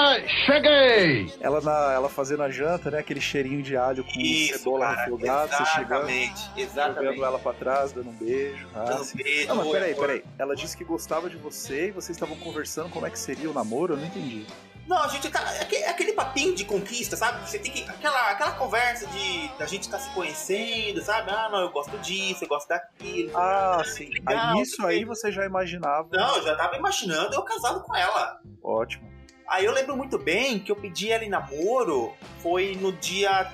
cheguei! 0.45 1.31
Ela, 1.39 1.61
na, 1.61 1.93
ela 1.93 2.09
fazendo 2.09 2.43
a 2.43 2.49
janta, 2.49 2.91
né? 2.91 2.99
Aquele 2.99 3.21
cheirinho 3.21 3.61
de 3.61 3.75
alho 3.75 4.03
com 4.03 4.19
Isso, 4.19 4.59
cebola 4.59 4.93
refogada, 4.95 5.47
você 5.57 5.65
chegando, 5.65 6.09
exatamente, 6.09 6.41
exatamente. 6.57 7.03
jogando 7.05 7.25
ela 7.25 7.39
pra 7.39 7.53
trás, 7.53 7.91
dando 7.91 8.09
um 8.09 8.13
beijo. 8.13 8.67
Ah, 8.75 8.83
Dando 8.83 9.03
sim. 9.03 9.17
beijo, 9.17 9.47
Não, 9.47 9.55
mas 9.55 9.67
peraí, 9.69 9.95
peraí. 9.95 10.23
Ela 10.37 10.55
disse 10.55 10.75
que 10.77 10.83
gostava 10.83 11.29
de 11.29 11.37
você 11.37 11.87
e 11.87 11.91
vocês 11.91 12.15
estavam 12.15 12.35
conversando 12.37 12.89
como 12.89 13.05
é 13.05 13.09
que 13.09 13.19
seria 13.19 13.49
o 13.49 13.53
namoro? 13.53 13.93
Eu 13.93 13.97
não 13.97 14.05
entendi. 14.05 14.45
Não, 14.87 14.97
a 14.97 15.07
gente 15.09 15.29
tá. 15.29 15.41
é 15.53 15.75
é 15.81 15.89
aquele 15.89 16.13
papinho 16.13 16.55
de 16.55 16.63
conquista, 16.63 17.17
sabe? 17.17 17.47
Você 17.47 17.59
tem 17.59 17.71
que. 17.71 17.83
Aquela, 17.89 18.31
aquela 18.31 18.51
conversa 18.53 19.05
de 19.07 19.49
da 19.59 19.65
gente 19.65 19.89
tá 19.89 19.99
se 19.99 20.09
conhecendo, 20.11 21.01
sabe? 21.01 21.29
Ah, 21.29 21.49
não, 21.51 21.59
eu 21.59 21.71
gosto 21.71 21.97
disso, 21.99 22.45
eu 22.45 22.47
gosto 22.47 22.69
daquilo. 22.69 23.31
Ah, 23.35 23.83
sim. 23.85 24.09
legal, 24.09 24.55
Aí 24.55 24.61
isso 24.61 24.85
aí 24.85 25.03
você 25.03 25.31
já 25.31 25.45
imaginava. 25.45 26.07
Não, 26.11 26.37
eu 26.37 26.43
já 26.43 26.55
tava 26.55 26.77
imaginando 26.77 27.35
eu 27.35 27.43
casado 27.43 27.81
com 27.81 27.95
ela. 27.95 28.39
Ótimo. 28.63 29.11
Aí 29.47 29.65
eu 29.65 29.73
lembro 29.73 29.95
muito 29.95 30.17
bem 30.17 30.59
que 30.59 30.71
eu 30.71 30.75
pedi 30.75 31.11
ela 31.11 31.23
em 31.23 31.29
namoro 31.29 32.13
foi 32.41 32.77
no 32.79 32.91
dia 32.93 33.51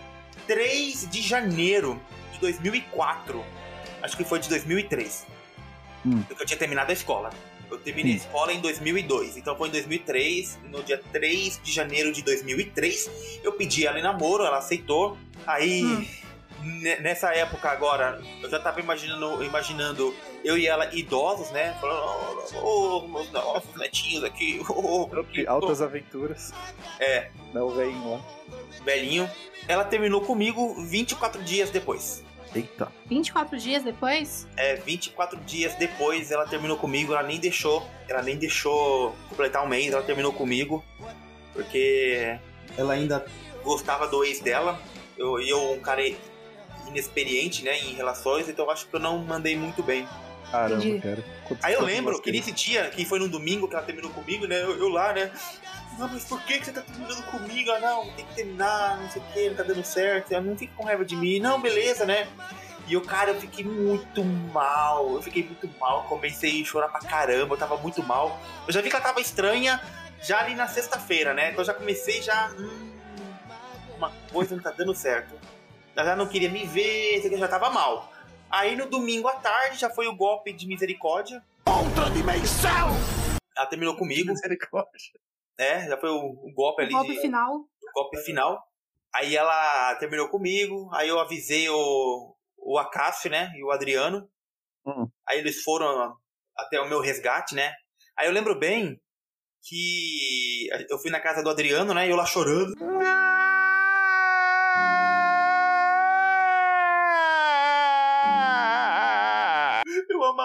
3 0.48 1.10
de 1.10 1.22
janeiro 1.22 2.00
de 2.32 2.40
2004. 2.40 3.44
Acho 4.02 4.18
que 4.18 4.24
foi 4.24 4.40
de 4.40 4.50
2003. 4.50 5.26
Hum. 6.06 6.22
Porque 6.24 6.44
eu 6.44 6.46
tinha 6.46 6.58
terminado 6.58 6.92
a 6.92 6.94
escola. 6.94 7.30
Eu 7.74 7.80
terminei 7.80 8.14
a 8.14 8.18
escola 8.18 8.54
em 8.54 8.60
2002. 8.62 9.38
Então 9.38 9.56
foi 9.58 9.68
em 9.68 9.72
2003, 9.72 10.60
no 10.70 10.84
dia 10.84 11.02
3 11.12 11.60
de 11.64 11.72
janeiro 11.72 12.12
de 12.12 12.22
2003, 12.22 13.40
eu 13.44 13.54
pedi 13.54 13.86
ela 13.86 14.00
em 14.00 14.04
namoro, 14.04 14.44
ela 14.44 14.58
aceitou. 14.60 15.18
Aí, 15.46 15.84
Hum. 15.84 16.06
ne- 16.62 16.98
nessa 16.98 17.34
época 17.34 17.70
agora, 17.70 18.22
eu 18.42 18.50
já 18.50 18.60
tava 18.60 18.80
imaginando, 18.80 19.44
imaginando 19.44 20.14
eu 20.44 20.58
e 20.58 20.68
ela 20.68 20.94
idosos, 20.96 21.52
né? 21.52 21.76
Falando, 21.82 22.04
ô, 22.62 22.98
ô, 23.00 23.08
meus 23.08 23.32
nossos 23.32 23.76
netinhos 23.76 24.24
aqui, 24.24 24.62
ô, 24.70 25.08
Que 25.32 25.46
Altas 25.48 25.82
aventuras. 25.82 26.54
É. 27.00 27.30
Não, 27.54 27.70
velhinho 27.70 28.12
lá. 28.12 28.22
velhinho. 28.86 29.30
Ela 29.68 29.84
terminou 29.86 30.20
comigo 30.22 30.76
24 30.86 31.42
dias 31.44 31.70
depois. 31.70 32.24
Eita. 32.56 32.92
24 33.08 33.58
dias 33.58 33.84
depois? 33.84 34.48
É, 34.56 34.76
24 34.76 35.40
dias 35.42 35.76
depois 35.76 36.32
ela 36.32 36.46
terminou 36.48 36.78
comigo, 36.78 37.14
ela 37.14 37.24
nem 37.24 37.40
deixou, 37.40 37.88
ela 38.08 38.22
nem 38.22 38.38
deixou 38.38 39.16
completar 39.30 39.64
um 39.64 39.68
mês, 39.68 39.94
ela 39.94 40.04
terminou 40.04 40.32
comigo, 40.32 40.84
porque 41.54 42.38
ela 42.78 42.94
ainda 42.94 43.26
gostava 43.64 44.08
do 44.08 44.24
ex 44.24 44.40
dela. 44.40 44.80
Eu, 45.18 45.40
e 45.40 45.50
eu, 45.50 45.74
um 45.74 45.80
cara 45.80 46.02
inexperiente, 46.88 47.64
né, 47.64 47.78
em 47.80 47.94
relações, 47.94 48.50
então 48.50 48.66
eu 48.66 48.72
acho 48.72 48.88
que 48.88 48.96
eu 48.96 49.00
não 49.00 49.20
mandei 49.20 49.56
muito 49.56 49.82
bem. 49.82 50.08
Caramba, 50.52 51.02
cara. 51.02 51.24
Aí 51.64 51.74
eu 51.74 51.82
lembro 51.82 52.22
que 52.22 52.32
nesse 52.32 52.52
dia, 52.52 52.88
que 52.90 53.04
foi 53.06 53.18
num 53.18 53.28
domingo 53.28 53.68
que 53.68 53.76
ela 53.76 53.84
terminou 53.84 54.12
comigo, 54.12 54.46
né? 54.46 54.62
Eu, 54.62 54.78
eu 54.78 54.88
lá, 54.88 55.12
né? 55.12 55.32
Não, 55.98 56.10
mas 56.10 56.26
por 56.26 56.42
que, 56.44 56.60
que 56.60 56.66
você 56.66 56.72
tá 56.72 56.82
terminando 56.82 57.24
comigo? 57.26 57.72
Ah, 57.72 57.80
não, 57.80 58.10
tem 58.12 58.26
que 58.26 58.36
terminar, 58.36 58.98
não 58.98 59.10
sei 59.10 59.22
o 59.22 59.26
que, 59.26 59.50
não 59.50 59.56
tá 59.56 59.64
dando 59.64 59.84
certo. 59.84 60.32
Ela 60.32 60.42
não 60.42 60.58
fica 60.58 60.74
com 60.76 60.84
raiva 60.84 61.06
de 61.06 61.16
mim. 61.16 61.40
Não, 61.40 61.62
beleza, 61.62 62.06
né? 62.06 62.28
E 62.88 62.94
eu, 62.94 63.02
cara, 63.02 63.32
eu 63.32 63.40
fiquei 63.40 63.64
muito 63.64 64.24
mal. 64.24 65.14
Eu 65.14 65.22
fiquei 65.22 65.44
muito 65.44 65.68
mal. 65.80 66.04
Comecei 66.04 66.62
a 66.62 66.66
chorar 66.66 66.90
pra 66.90 67.00
caramba. 67.00 67.54
Eu 67.54 67.60
tava 67.60 67.78
muito 67.78 68.04
mal. 68.04 68.40
Eu 68.68 68.74
já 68.74 68.82
vi 68.82 68.90
que 68.90 68.96
ela 68.96 69.04
tava 69.04 69.22
estranha 69.22 69.80
já 70.22 70.40
ali 70.40 70.56
na 70.56 70.68
sexta-feira, 70.68 71.34
né? 71.34 71.50
Então 71.50 71.62
eu 71.62 71.66
já 71.66 71.74
comecei 71.74 72.22
já. 72.22 72.52
Hum, 72.58 72.92
uma 73.98 74.12
coisa 74.32 74.56
não 74.56 74.64
tá 74.64 74.72
dando 74.72 74.94
certo. 74.94 75.36
Ela 75.96 76.08
já 76.08 76.16
não 76.16 76.28
queria 76.28 76.50
me 76.50 76.66
ver, 76.66 77.24
eu 77.24 77.38
já 77.38 77.48
tava 77.48 77.70
mal. 77.70 78.12
Aí 78.50 78.76
no 78.76 78.88
domingo 78.88 79.28
à 79.28 79.34
tarde 79.34 79.78
já 79.78 79.90
foi 79.90 80.08
o 80.08 80.16
golpe 80.16 80.52
de 80.52 80.68
misericórdia. 80.68 81.44
Outra 81.66 82.10
dimensão! 82.10 82.90
Ela 83.56 83.66
terminou 83.68 83.96
comigo. 83.96 84.32
Misericórdia. 84.32 85.00
É, 85.58 85.88
já 85.88 85.98
foi 85.98 86.10
o, 86.10 86.18
o 86.18 86.54
golpe 86.54 86.82
ali 86.82 86.92
Golpe 86.92 87.14
de 87.14 87.22
final. 87.22 87.54
o 87.56 87.94
golpe 87.94 88.18
final. 88.24 88.62
Aí 89.16 89.36
ela 89.36 89.96
terminou 89.96 90.28
comigo, 90.30 90.90
aí 90.94 91.08
eu 91.08 91.20
avisei 91.20 91.70
o, 91.70 92.36
o 92.58 92.78
Acácio, 92.80 93.30
né, 93.30 93.52
e 93.56 93.64
o 93.64 93.72
Adriano. 93.72 94.28
Hum. 94.86 95.08
Aí 95.30 95.38
eles 95.38 95.62
foram 95.62 96.16
até 96.58 96.82
o 96.82 96.90
meu 96.90 97.00
resgate, 97.00 97.54
né. 97.54 97.74
Aí 98.18 98.28
eu 98.28 98.34
lembro 98.34 98.58
bem 98.58 99.00
que 99.64 100.68
eu 100.90 100.98
fui 100.98 101.12
na 101.12 101.20
casa 101.20 101.44
do 101.44 101.50
Adriano, 101.50 101.94
né, 101.94 102.08
e 102.08 102.10
eu 102.10 102.16
lá 102.16 102.26
chorando. 102.26 102.74
Eu 102.80 103.00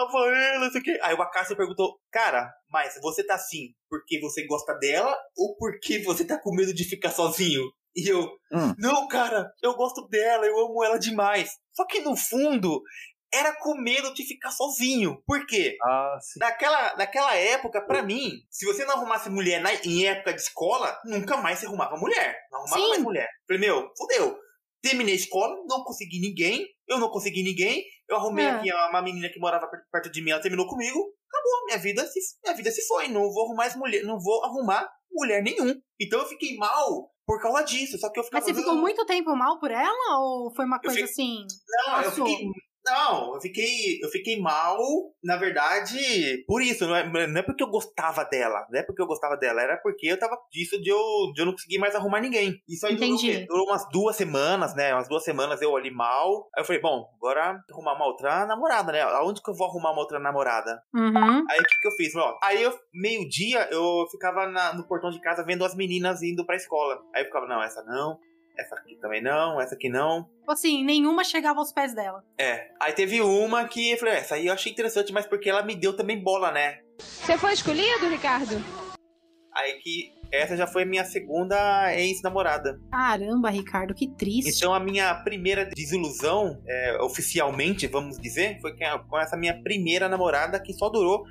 amava 0.08 0.36
ela, 0.36 0.64
não 0.64 0.70
sei 0.70 0.80
o 0.80 0.84
quê. 0.84 0.98
Aí 1.02 1.14
o 1.14 1.22
Acácio 1.22 1.56
perguntou, 1.56 1.98
cara, 2.10 2.50
mas 2.70 2.94
você 3.00 3.24
tá 3.24 3.34
assim 3.34 3.68
porque 3.88 4.20
você 4.20 4.46
gosta 4.46 4.74
dela 4.78 5.16
ou 5.36 5.56
porque 5.56 6.00
você 6.02 6.24
tá 6.24 6.38
com 6.40 6.54
medo 6.54 6.72
de 6.74 6.84
ficar 6.84 7.10
sozinho? 7.10 7.62
E 7.96 8.06
eu, 8.08 8.22
Hum. 8.52 8.74
não, 8.78 9.08
cara, 9.08 9.50
eu 9.62 9.74
gosto 9.74 10.06
dela, 10.08 10.46
eu 10.46 10.58
amo 10.60 10.84
ela 10.84 10.98
demais. 10.98 11.50
Só 11.74 11.84
que 11.86 12.00
no 12.00 12.16
fundo, 12.16 12.80
era 13.32 13.54
com 13.60 13.74
medo 13.80 14.14
de 14.14 14.24
ficar 14.24 14.50
sozinho. 14.50 15.20
Por 15.26 15.44
quê? 15.46 15.76
Ah, 15.84 16.16
sim. 16.20 16.38
Naquela, 16.38 16.96
naquela 16.96 17.34
época, 17.34 17.80
pra 17.84 18.02
mim, 18.02 18.30
se 18.50 18.64
você 18.66 18.84
não 18.84 18.94
arrumasse 18.94 19.28
mulher 19.28 19.60
na- 19.60 19.74
em 19.84 20.06
época 20.06 20.32
de 20.32 20.40
escola, 20.40 20.96
nunca 21.04 21.36
mais 21.38 21.58
você 21.58 21.66
arrumava 21.66 21.96
mulher. 21.96 22.36
Não 22.52 22.60
arrumava 22.60 22.82
Sim. 22.82 22.88
mais 22.90 23.02
mulher. 23.02 23.28
Falei, 23.46 23.60
meu, 23.60 23.90
fudeu. 23.98 24.38
Terminei 24.80 25.14
a 25.14 25.16
escola, 25.16 25.56
não 25.66 25.82
consegui 25.82 26.20
ninguém, 26.20 26.64
eu 26.88 26.98
não 26.98 27.10
consegui 27.10 27.42
ninguém. 27.42 27.84
Eu 28.08 28.16
arrumei 28.16 28.46
É. 28.46 28.50
aqui 28.50 28.72
uma 28.72 29.02
menina 29.02 29.28
que 29.28 29.38
morava 29.38 29.66
per- 29.68 29.84
perto 29.92 30.10
de 30.10 30.22
mim, 30.22 30.30
ela 30.30 30.40
terminou 30.40 30.66
comigo. 30.66 30.98
Acabou, 31.28 31.66
minha 31.66 31.78
vida 31.78 32.06
se, 32.06 32.18
minha 32.42 32.56
vida 32.56 32.70
se 32.70 32.86
foi. 32.86 33.08
Não 33.08 33.30
vou 33.32 33.44
arrumar 33.44 33.56
mais 33.64 33.76
mulher, 33.76 34.02
não 34.04 34.18
vou 34.18 34.42
arrumar 34.44 34.88
mulher 35.12 35.42
nenhum. 35.42 35.74
Então 36.00 36.20
eu 36.20 36.26
fiquei 36.26 36.56
mal 36.56 37.10
por 37.26 37.40
causa 37.40 37.62
disso. 37.62 37.98
Só 37.98 38.10
que 38.10 38.18
eu 38.18 38.24
ficava. 38.24 38.40
Mas 38.42 38.50
você 38.50 38.58
ficou 38.58 38.74
"Não, 38.74 38.80
muito 38.80 39.04
tempo 39.04 39.34
mal 39.36 39.58
por 39.60 39.70
ela? 39.70 40.18
Ou 40.20 40.54
foi 40.54 40.64
uma 40.64 40.80
coisa 40.80 40.96
fico- 40.96 41.10
assim? 41.10 41.44
Não, 41.86 41.96
eu 41.98 42.04
passou? 42.10 42.26
fiquei. 42.26 42.46
Não, 42.90 43.34
eu 43.34 43.40
fiquei, 43.40 43.98
eu 44.02 44.08
fiquei 44.08 44.40
mal, 44.40 44.78
na 45.22 45.36
verdade, 45.36 46.44
por 46.46 46.62
isso. 46.62 46.86
Não 46.86 46.96
é, 46.96 47.26
não 47.26 47.40
é 47.40 47.42
porque 47.42 47.62
eu 47.62 47.68
gostava 47.68 48.24
dela. 48.24 48.66
Não 48.70 48.80
é 48.80 48.82
porque 48.82 49.02
eu 49.02 49.06
gostava 49.06 49.36
dela. 49.36 49.60
Era 49.62 49.76
porque 49.76 50.06
eu 50.06 50.18
tava 50.18 50.38
disso 50.50 50.80
de 50.80 50.88
eu, 50.90 51.32
de 51.34 51.40
eu 51.42 51.46
não 51.46 51.52
conseguir 51.52 51.78
mais 51.78 51.94
arrumar 51.94 52.20
ninguém. 52.20 52.60
Isso 52.68 52.86
aí 52.86 52.94
durou, 52.96 53.08
Entendi. 53.14 53.38
quê? 53.40 53.46
durou 53.46 53.66
umas 53.66 53.88
duas 53.90 54.16
semanas, 54.16 54.74
né? 54.74 54.94
Umas 54.94 55.08
duas 55.08 55.24
semanas 55.24 55.60
eu 55.60 55.76
ali 55.76 55.90
mal. 55.90 56.48
Aí 56.56 56.62
eu 56.62 56.64
falei, 56.64 56.80
bom, 56.80 57.08
agora 57.16 57.60
arrumar 57.70 57.94
uma 57.94 58.06
outra 58.06 58.46
namorada, 58.46 58.92
né? 58.92 59.02
Aonde 59.02 59.42
que 59.42 59.50
eu 59.50 59.54
vou 59.54 59.66
arrumar 59.68 59.90
uma 59.92 60.00
outra 60.00 60.18
namorada? 60.18 60.82
Uhum. 60.94 61.44
Aí 61.50 61.58
o 61.60 61.64
que, 61.64 61.80
que 61.80 61.88
eu 61.88 61.92
fiz? 61.92 62.14
Ó, 62.16 62.38
aí 62.42 62.62
eu, 62.62 62.72
meio-dia, 62.92 63.68
eu 63.70 64.06
ficava 64.10 64.46
na- 64.46 64.72
no 64.74 64.86
portão 64.86 65.10
de 65.10 65.20
casa 65.20 65.44
vendo 65.44 65.64
as 65.64 65.74
meninas 65.74 66.22
indo 66.22 66.44
pra 66.44 66.56
escola. 66.56 67.00
Aí 67.14 67.22
eu 67.22 67.26
ficava, 67.26 67.46
não, 67.46 67.62
essa 67.62 67.82
não, 67.84 68.18
essa 68.58 68.74
aqui 68.74 68.96
também 68.96 69.22
não, 69.22 69.60
essa 69.60 69.74
aqui 69.74 69.88
não. 69.88 70.24
Tipo 70.40 70.52
assim, 70.52 70.84
nenhuma 70.84 71.22
chegava 71.22 71.60
aos 71.60 71.72
pés 71.72 71.94
dela. 71.94 72.24
É. 72.38 72.70
Aí 72.80 72.92
teve 72.92 73.20
uma 73.20 73.66
que 73.68 73.92
eu 73.92 73.98
falei, 73.98 74.14
essa 74.14 74.34
aí 74.34 74.46
eu 74.46 74.52
achei 74.52 74.72
interessante, 74.72 75.12
mas 75.12 75.26
porque 75.26 75.48
ela 75.48 75.62
me 75.62 75.76
deu 75.76 75.96
também 75.96 76.22
bola, 76.22 76.50
né? 76.50 76.80
Você 76.98 77.38
foi 77.38 77.52
escolhido, 77.52 78.08
Ricardo? 78.08 78.56
Aí 79.54 79.74
que 79.74 80.12
essa 80.32 80.56
já 80.56 80.66
foi 80.66 80.82
a 80.82 80.86
minha 80.86 81.04
segunda 81.04 81.94
ex-namorada. 81.94 82.78
Caramba, 82.90 83.50
Ricardo, 83.50 83.94
que 83.94 84.08
triste. 84.08 84.56
Então 84.56 84.74
a 84.74 84.80
minha 84.80 85.14
primeira 85.22 85.64
desilusão, 85.64 86.60
é, 86.66 86.98
oficialmente, 87.02 87.86
vamos 87.86 88.18
dizer, 88.18 88.60
foi 88.60 88.76
com 89.08 89.18
essa 89.18 89.36
minha 89.36 89.60
primeira 89.62 90.08
namorada 90.08 90.60
que 90.60 90.72
só 90.72 90.88
durou 90.88 91.24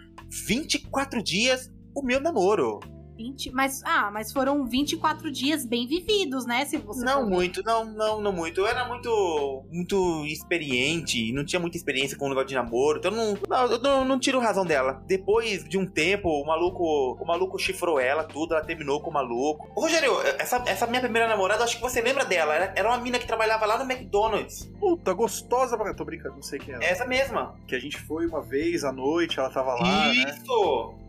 24 0.47 1.21
dias 1.21 1.71
o 1.95 2.01
meu 2.03 2.19
namoro. 2.19 2.79
20, 3.17 3.51
mas, 3.51 3.81
ah, 3.83 4.11
mas 4.11 4.31
foram 4.31 4.65
24 4.65 5.31
dias 5.31 5.65
bem 5.65 5.87
vividos, 5.87 6.45
né? 6.45 6.63
Se 6.65 6.77
você 6.77 7.03
Não 7.03 7.21
for 7.21 7.29
muito, 7.29 7.63
não, 7.63 7.85
não, 7.85 8.21
não 8.21 8.31
muito. 8.31 8.61
Eu 8.61 8.67
era 8.67 8.87
muito, 8.87 9.65
muito 9.71 10.25
experiente, 10.25 11.33
não 11.33 11.43
tinha 11.43 11.59
muita 11.59 11.77
experiência 11.77 12.17
com 12.17 12.25
o 12.25 12.29
negócio 12.29 12.49
de 12.49 12.55
namoro, 12.55 12.99
então 12.99 13.11
não, 13.11 13.37
não, 13.47 13.71
eu 13.71 13.79
não, 13.79 14.05
não 14.05 14.19
tiro 14.19 14.39
razão 14.39 14.65
dela. 14.65 15.01
Depois 15.07 15.63
de 15.63 15.77
um 15.77 15.85
tempo, 15.85 16.29
o 16.29 16.45
maluco, 16.45 17.17
o 17.19 17.25
maluco 17.25 17.57
chifrou 17.57 17.99
ela, 17.99 18.23
tudo, 18.23 18.53
ela 18.53 18.63
terminou 18.63 19.01
com 19.01 19.09
o 19.09 19.13
maluco. 19.13 19.67
Ô, 19.75 19.81
Rogério, 19.81 20.13
essa, 20.37 20.63
essa 20.67 20.85
minha 20.85 21.01
primeira 21.01 21.27
namorada, 21.27 21.63
acho 21.63 21.77
que 21.77 21.81
você 21.81 22.01
lembra 22.01 22.23
dela, 22.23 22.53
era, 22.53 22.73
era 22.75 22.87
uma 22.87 22.97
mina 22.97 23.17
que 23.17 23.25
trabalhava 23.25 23.65
lá 23.65 23.83
no 23.83 23.91
McDonald's. 23.91 24.69
Puta, 24.79 25.13
gostosa 25.13 25.75
pra. 25.75 25.93
Tô 25.93 26.05
brincando, 26.05 26.35
não 26.35 26.43
sei 26.43 26.59
quem 26.59 26.75
é. 26.75 26.77
Essa 26.83 27.05
mesma. 27.05 27.55
Que 27.67 27.75
a 27.75 27.79
gente 27.79 27.97
foi 27.97 28.27
uma 28.27 28.41
vez 28.41 28.83
à 28.83 28.91
noite, 28.91 29.39
ela 29.39 29.49
tava 29.49 29.73
lá, 29.73 30.07
né? 30.13 30.37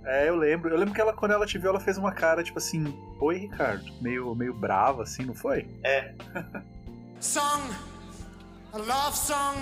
É, 0.09 0.27
eu 0.27 0.37
lembro. 0.37 0.71
Eu 0.71 0.79
lembro 0.79 0.95
que 0.95 1.01
ela, 1.01 1.13
quando 1.13 1.33
ela 1.33 1.45
te 1.45 1.59
viu, 1.59 1.69
ela 1.69 1.79
fez 1.81 1.99
uma 1.99 2.13
cara, 2.13 2.43
tipo 2.43 2.59
assim, 2.59 2.99
oi, 3.21 3.37
Ricardo. 3.37 3.85
Meio, 4.01 4.35
meio 4.35 4.55
brava, 4.55 5.03
assim, 5.03 5.23
não 5.23 5.35
foi? 5.35 5.69
É. 5.85 6.15
Song, 7.21 7.63
a 8.73 8.79
love 8.79 9.17
song. 9.17 9.59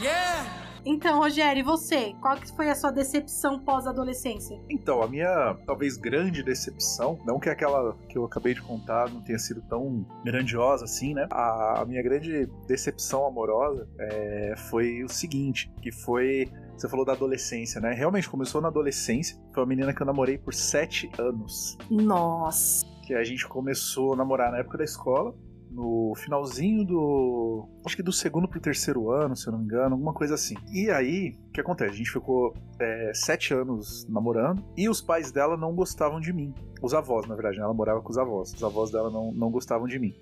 Yeah! 0.00 0.68
Então, 0.86 1.18
Rogério, 1.18 1.60
e 1.60 1.62
você? 1.62 2.14
Qual 2.22 2.36
que 2.36 2.50
foi 2.54 2.70
a 2.70 2.74
sua 2.74 2.90
decepção 2.90 3.58
pós-adolescência? 3.58 4.58
Então, 4.70 5.02
a 5.02 5.08
minha 5.08 5.56
talvez 5.66 5.96
grande 5.96 6.42
decepção, 6.42 7.18
não 7.26 7.38
que 7.40 7.50
aquela 7.50 7.94
que 8.08 8.16
eu 8.16 8.24
acabei 8.24 8.54
de 8.54 8.62
contar 8.62 9.10
não 9.10 9.20
tenha 9.20 9.38
sido 9.38 9.60
tão 9.62 10.06
grandiosa 10.24 10.84
assim, 10.84 11.12
né? 11.12 11.26
A, 11.30 11.82
a 11.82 11.84
minha 11.84 12.02
grande 12.02 12.46
decepção 12.66 13.26
amorosa 13.26 13.88
é, 13.98 14.54
foi 14.70 15.02
o 15.02 15.08
seguinte, 15.08 15.70
que 15.82 15.90
foi 15.90 16.50
você 16.80 16.88
falou 16.88 17.04
da 17.04 17.12
adolescência, 17.12 17.80
né? 17.80 17.92
Realmente 17.92 18.28
começou 18.28 18.60
na 18.60 18.68
adolescência. 18.68 19.36
Foi 19.52 19.62
uma 19.62 19.68
menina 19.68 19.92
que 19.92 20.00
eu 20.00 20.06
namorei 20.06 20.38
por 20.38 20.54
sete 20.54 21.10
anos. 21.18 21.76
Nossa. 21.90 22.86
Que 23.06 23.14
a 23.14 23.24
gente 23.24 23.46
começou 23.48 24.14
a 24.14 24.16
namorar 24.16 24.52
na 24.52 24.58
época 24.58 24.78
da 24.78 24.84
escola. 24.84 25.34
No 25.70 26.14
finalzinho 26.16 26.84
do. 26.84 27.68
Acho 27.84 27.94
que 27.94 28.02
do 28.02 28.12
segundo 28.12 28.48
pro 28.48 28.58
terceiro 28.58 29.10
ano, 29.10 29.36
se 29.36 29.46
eu 29.46 29.52
não 29.52 29.58
me 29.58 29.66
engano, 29.66 29.94
alguma 29.94 30.14
coisa 30.14 30.34
assim. 30.34 30.54
E 30.72 30.90
aí, 30.90 31.36
o 31.48 31.52
que 31.52 31.60
acontece? 31.60 31.92
A 31.92 31.96
gente 31.96 32.10
ficou 32.10 32.54
é, 32.80 33.12
sete 33.14 33.52
anos 33.52 34.06
namorando 34.08 34.64
e 34.76 34.88
os 34.88 35.02
pais 35.02 35.30
dela 35.30 35.58
não 35.58 35.74
gostavam 35.74 36.20
de 36.20 36.32
mim. 36.32 36.54
Os 36.80 36.94
avós, 36.94 37.26
na 37.26 37.34
verdade, 37.34 37.58
né? 37.58 37.64
ela 37.64 37.74
morava 37.74 38.00
com 38.00 38.10
os 38.10 38.16
avós. 38.16 38.54
Os 38.54 38.64
avós 38.64 38.90
dela 38.90 39.10
não, 39.10 39.30
não 39.30 39.50
gostavam 39.50 39.86
de 39.86 39.98
mim. 39.98 40.14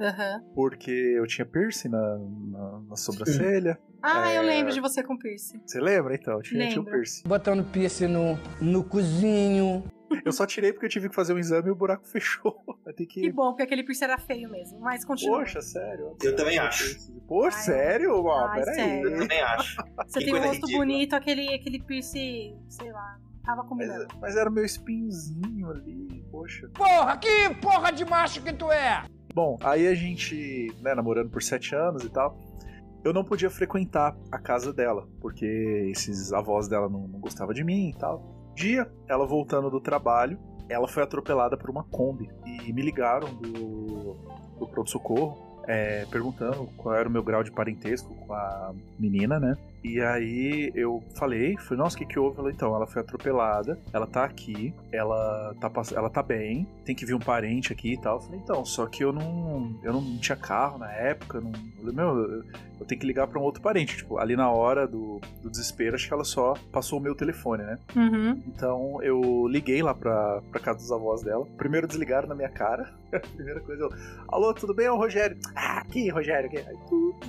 Aham. 0.00 0.42
Porque 0.54 0.90
eu 0.90 1.26
tinha 1.26 1.44
piercing 1.46 1.88
na, 1.88 2.18
na, 2.18 2.80
na 2.88 2.96
sobrancelha. 2.96 3.78
Ah, 4.02 4.32
eu 4.34 4.42
É, 4.42 4.46
lembro 4.46 4.72
de 4.72 4.80
você 4.80 5.02
com 5.02 5.16
piercing. 5.16 5.60
Você 5.66 5.80
lembra? 5.80 6.14
Então, 6.14 6.34
eu 6.34 6.42
tinha, 6.42 6.68
tinha 6.68 6.80
um 6.80 6.84
piercing. 6.84 7.26
Botando 7.26 7.64
piercing 7.70 8.08
no, 8.08 8.38
no 8.60 8.84
cozinho. 8.84 9.82
Eu 10.24 10.30
só 10.30 10.46
tirei 10.46 10.72
porque 10.72 10.86
eu 10.86 10.90
tive 10.90 11.08
que 11.08 11.14
fazer 11.14 11.32
um 11.32 11.38
exame 11.38 11.68
e 11.68 11.70
o 11.70 11.74
buraco 11.74 12.06
fechou. 12.08 12.54
Que. 12.96 13.06
Que 13.06 13.32
bom, 13.32 13.48
porque 13.50 13.62
aquele 13.62 13.82
piercing 13.82 14.04
era 14.04 14.18
feio 14.18 14.50
mesmo. 14.50 14.78
Mas 14.80 15.04
continua. 15.04 15.38
Poxa, 15.38 15.60
sério? 15.62 16.16
Eu 16.22 16.36
também 16.36 16.58
acho. 16.58 17.10
Pô, 17.26 17.50
sério, 17.50 18.30
ai, 18.30 18.60
Peraí. 18.60 18.74
sério. 18.74 19.08
Eu 19.10 19.18
também 19.20 19.40
acho. 19.40 19.76
Você 20.06 20.18
Que 20.18 20.24
tem 20.26 20.34
um 20.34 20.38
rosto 20.38 20.52
ridícula. 20.66 20.78
bonito, 20.78 21.12
aquele, 21.14 21.54
aquele 21.54 21.82
piercing, 21.82 22.58
sei 22.68 22.92
lá, 22.92 23.18
tava 23.44 23.64
combinando. 23.64 24.06
Mas, 24.12 24.20
mas 24.20 24.36
era 24.36 24.50
o 24.50 24.52
meu 24.52 24.64
espinhozinho 24.64 25.70
ali, 25.70 26.22
poxa. 26.30 26.68
Porra, 26.74 27.16
que 27.16 27.54
porra 27.62 27.90
de 27.90 28.04
macho 28.04 28.42
que 28.42 28.52
tu 28.52 28.70
é? 28.70 29.02
Bom, 29.34 29.58
aí 29.60 29.88
a 29.88 29.94
gente, 29.94 30.72
né, 30.80 30.94
namorando 30.94 31.28
por 31.28 31.42
sete 31.42 31.74
anos 31.74 32.04
e 32.04 32.08
tal, 32.08 32.38
eu 33.04 33.12
não 33.12 33.24
podia 33.24 33.50
frequentar 33.50 34.16
a 34.30 34.38
casa 34.38 34.72
dela, 34.72 35.08
porque 35.20 35.44
esses 35.90 36.32
avós 36.32 36.68
dela 36.68 36.88
não, 36.88 37.08
não 37.08 37.18
gostavam 37.18 37.52
de 37.52 37.64
mim 37.64 37.90
e 37.90 37.94
tal. 37.94 38.22
Dia, 38.54 38.88
ela 39.08 39.26
voltando 39.26 39.68
do 39.68 39.80
trabalho, 39.80 40.38
ela 40.68 40.86
foi 40.86 41.02
atropelada 41.02 41.56
por 41.56 41.68
uma 41.68 41.82
Kombi 41.82 42.30
e 42.46 42.72
me 42.72 42.80
ligaram 42.80 43.34
do, 43.34 44.16
do 44.58 44.68
pronto-socorro. 44.68 45.52
é, 45.66 46.06
perguntando 46.10 46.68
qual 46.76 46.94
era 46.94 47.08
o 47.08 47.12
meu 47.12 47.22
grau 47.22 47.42
de 47.42 47.50
parentesco 47.50 48.14
com 48.14 48.32
a 48.32 48.74
menina, 48.98 49.40
né? 49.40 49.56
E 49.84 50.00
aí 50.00 50.72
eu 50.74 51.04
falei, 51.14 51.58
falei, 51.58 51.78
nossa, 51.78 51.94
o 51.94 51.98
que 51.98 52.06
que 52.06 52.18
houve? 52.18 52.40
Ela, 52.40 52.50
então, 52.50 52.74
ela 52.74 52.86
foi 52.86 53.02
atropelada, 53.02 53.78
ela 53.92 54.06
tá 54.06 54.24
aqui, 54.24 54.74
ela 54.90 55.54
tá, 55.60 55.70
ela 55.94 56.08
tá 56.08 56.22
bem, 56.22 56.66
tem 56.86 56.94
que 56.94 57.04
vir 57.04 57.12
um 57.12 57.18
parente 57.18 57.70
aqui 57.70 57.92
e 57.92 58.00
tal. 58.00 58.16
Eu 58.16 58.22
falei, 58.22 58.40
então, 58.42 58.64
só 58.64 58.86
que 58.86 59.04
eu 59.04 59.12
não, 59.12 59.78
eu 59.82 59.92
não 59.92 60.16
tinha 60.16 60.36
carro 60.36 60.78
na 60.78 60.90
época, 60.90 61.38
não, 61.38 61.52
meu, 61.92 62.42
eu, 62.80 62.86
tenho 62.86 63.00
que 63.00 63.06
ligar 63.06 63.26
pra 63.26 63.38
um 63.38 63.42
outro 63.42 63.62
parente. 63.62 63.96
Tipo, 63.96 64.18
ali 64.18 64.36
na 64.36 64.50
hora 64.50 64.86
do, 64.86 65.20
do 65.42 65.50
desespero, 65.50 65.94
acho 65.94 66.06
que 66.06 66.14
ela 66.14 66.24
só 66.24 66.54
passou 66.72 66.98
o 66.98 67.02
meu 67.02 67.14
telefone, 67.14 67.62
né? 67.62 67.78
Uhum. 67.96 68.42
Então 68.46 69.02
eu 69.02 69.46
liguei 69.48 69.82
lá 69.82 69.94
pra, 69.94 70.42
pra 70.50 70.60
casa 70.60 70.78
dos 70.78 70.92
avós 70.92 71.22
dela. 71.22 71.46
Primeiro 71.56 71.86
desligaram 71.86 72.28
na 72.28 72.34
minha 72.34 72.48
cara. 72.48 72.92
Primeira 73.34 73.60
coisa, 73.60 73.84
eu, 73.84 73.90
alô, 74.28 74.52
tudo 74.54 74.74
bem? 74.74 74.86
É 74.86 74.92
o 74.92 74.96
Rogério. 74.96 75.38
Ah, 75.54 75.78
aqui, 75.78 76.08
Rogério. 76.08 76.46
Aqui. 76.46 76.58
Aí, 76.58 76.76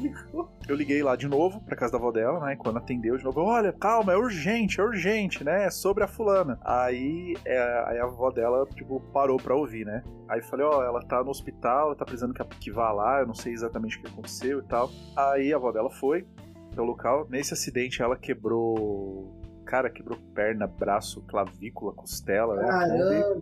ligou. 0.01 0.49
Eu 0.67 0.75
liguei 0.75 1.03
lá 1.03 1.15
de 1.15 1.27
novo 1.27 1.61
pra 1.61 1.75
casa 1.75 1.93
da 1.93 1.97
avó 1.97 2.11
dela, 2.11 2.39
né? 2.39 2.53
E 2.53 2.57
quando 2.57 2.77
atendeu 2.77 3.17
de 3.17 3.23
novo, 3.23 3.41
olha, 3.41 3.71
calma, 3.71 4.13
é 4.13 4.17
urgente, 4.17 4.79
é 4.79 4.83
urgente, 4.83 5.43
né? 5.43 5.65
É 5.65 5.69
sobre 5.69 6.03
a 6.03 6.07
fulana. 6.07 6.59
Aí, 6.63 7.35
é, 7.45 7.83
aí 7.87 7.99
a 7.99 8.03
avó 8.03 8.31
dela, 8.31 8.65
tipo, 8.75 8.99
parou 9.13 9.37
pra 9.37 9.55
ouvir, 9.55 9.85
né? 9.85 10.03
Aí 10.27 10.41
falei, 10.41 10.65
ó, 10.65 10.83
ela 10.83 11.01
tá 11.03 11.23
no 11.23 11.29
hospital, 11.29 11.95
tá 11.95 12.03
precisando 12.03 12.33
que, 12.33 12.43
que 12.59 12.71
vá 12.71 12.91
lá, 12.91 13.19
eu 13.19 13.27
não 13.27 13.35
sei 13.35 13.53
exatamente 13.53 13.97
o 13.97 14.01
que 14.01 14.07
aconteceu 14.07 14.59
e 14.59 14.63
tal. 14.63 14.89
Aí 15.15 15.34
a 15.53 15.55
avó 15.57 15.71
dela 15.71 15.89
foi 15.89 16.25
pro 16.71 16.83
local. 16.83 17.27
Nesse 17.29 17.53
acidente 17.53 18.01
ela 18.01 18.17
quebrou. 18.17 19.33
Cara, 19.65 19.89
quebrou 19.89 20.19
perna, 20.36 20.67
braço, 20.67 21.21
clavícula, 21.23 21.91
costela, 21.93 22.55
né? 22.55 22.69
A 22.69 22.86
Kombi- 22.88 23.41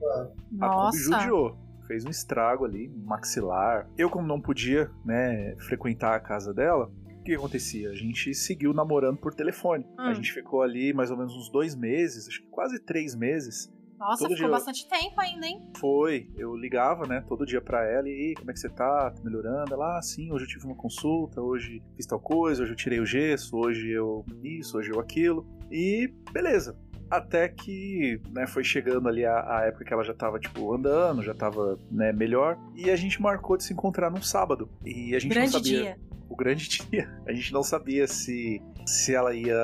Caramba! 0.60 0.88
a 0.88 0.92
judiou. 0.94 1.58
Fez 1.88 2.06
um 2.06 2.10
estrago 2.10 2.64
ali, 2.64 2.88
maxilar. 2.90 3.90
Eu, 3.98 4.10
como 4.10 4.26
não 4.26 4.40
podia, 4.40 4.90
né, 5.04 5.54
frequentar 5.68 6.16
a 6.16 6.20
casa 6.20 6.54
dela, 6.54 6.90
o 7.20 7.24
que 7.24 7.36
acontecia? 7.36 7.90
A 7.90 7.94
gente 7.96 8.34
seguiu 8.34 8.74
namorando 8.74 9.18
por 9.18 9.34
telefone. 9.34 9.86
A 9.98 10.12
Hum. 10.12 10.14
gente 10.16 10.32
ficou 10.32 10.62
ali 10.62 10.94
mais 10.94 11.12
ou 11.12 11.18
menos 11.18 11.36
uns 11.36 11.50
dois 11.52 11.76
meses, 11.76 12.26
acho 12.30 12.42
que 12.42 12.48
quase 12.50 12.80
três 12.80 13.14
meses. 13.16 13.70
Nossa, 14.04 14.24
Todo 14.24 14.34
ficou 14.34 14.48
dia- 14.50 14.56
bastante 14.58 14.88
tempo 14.88 15.20
ainda, 15.20 15.46
hein? 15.48 15.62
Foi, 15.78 16.30
eu 16.38 16.56
ligava, 16.56 17.06
né, 17.08 17.24
todo 17.28 17.46
dia 17.46 17.62
pra 17.62 17.86
ela 17.90 18.08
e 18.10 18.12
"Ei, 18.30 18.34
como 18.36 18.52
é 18.52 18.54
que 18.54 18.60
você 18.60 18.70
tá? 18.70 19.12
Tá 19.12 19.22
melhorando? 19.24 19.74
Ela, 19.74 19.98
ah, 19.98 20.02
sim, 20.02 20.32
hoje 20.32 20.46
eu 20.46 20.50
tive 20.50 20.66
uma 20.66 20.76
consulta, 20.76 21.42
hoje 21.42 21.82
fiz 21.96 22.06
tal 22.06 22.20
coisa, 22.20 22.64
hoje 22.64 22.72
eu 22.74 22.76
tirei 22.76 23.00
o 23.00 23.06
gesso, 23.06 23.56
hoje 23.58 23.90
eu 23.90 24.26
isso, 24.44 24.78
hoje 24.78 24.92
eu 24.92 25.00
aquilo. 25.00 25.46
E 25.72 26.14
beleza. 26.32 26.78
Até 27.10 27.48
que, 27.48 28.20
né, 28.32 28.48
foi 28.48 28.64
chegando 28.64 29.08
ali 29.08 29.24
a, 29.24 29.58
a 29.60 29.66
época 29.68 29.86
que 29.86 29.94
ela 29.94 30.04
já 30.04 30.14
tava, 30.16 30.40
tipo, 30.40 30.74
andando, 30.74 31.22
já 31.22 31.34
tava, 31.34 31.78
né, 31.92 32.12
melhor. 32.12 32.58
E 32.76 32.90
a 32.90 32.96
gente 32.96 33.22
marcou 33.22 33.56
de 33.56 33.64
se 33.64 33.72
encontrar 33.74 34.10
num 34.10 34.22
sábado. 34.22 34.68
E 34.84 35.14
a 35.16 35.20
gente 35.20 35.32
Grande 35.32 35.54
não 35.54 35.60
sabia. 35.60 35.82
dia. 35.82 35.98
O 36.30 36.36
grande 36.36 36.68
dia. 36.68 37.14
A 37.28 37.34
gente 37.34 37.54
não 37.54 37.62
sabia 37.62 38.08
se, 38.08 38.60
se 38.86 39.14
ela 39.16 39.34
ia. 39.34 39.56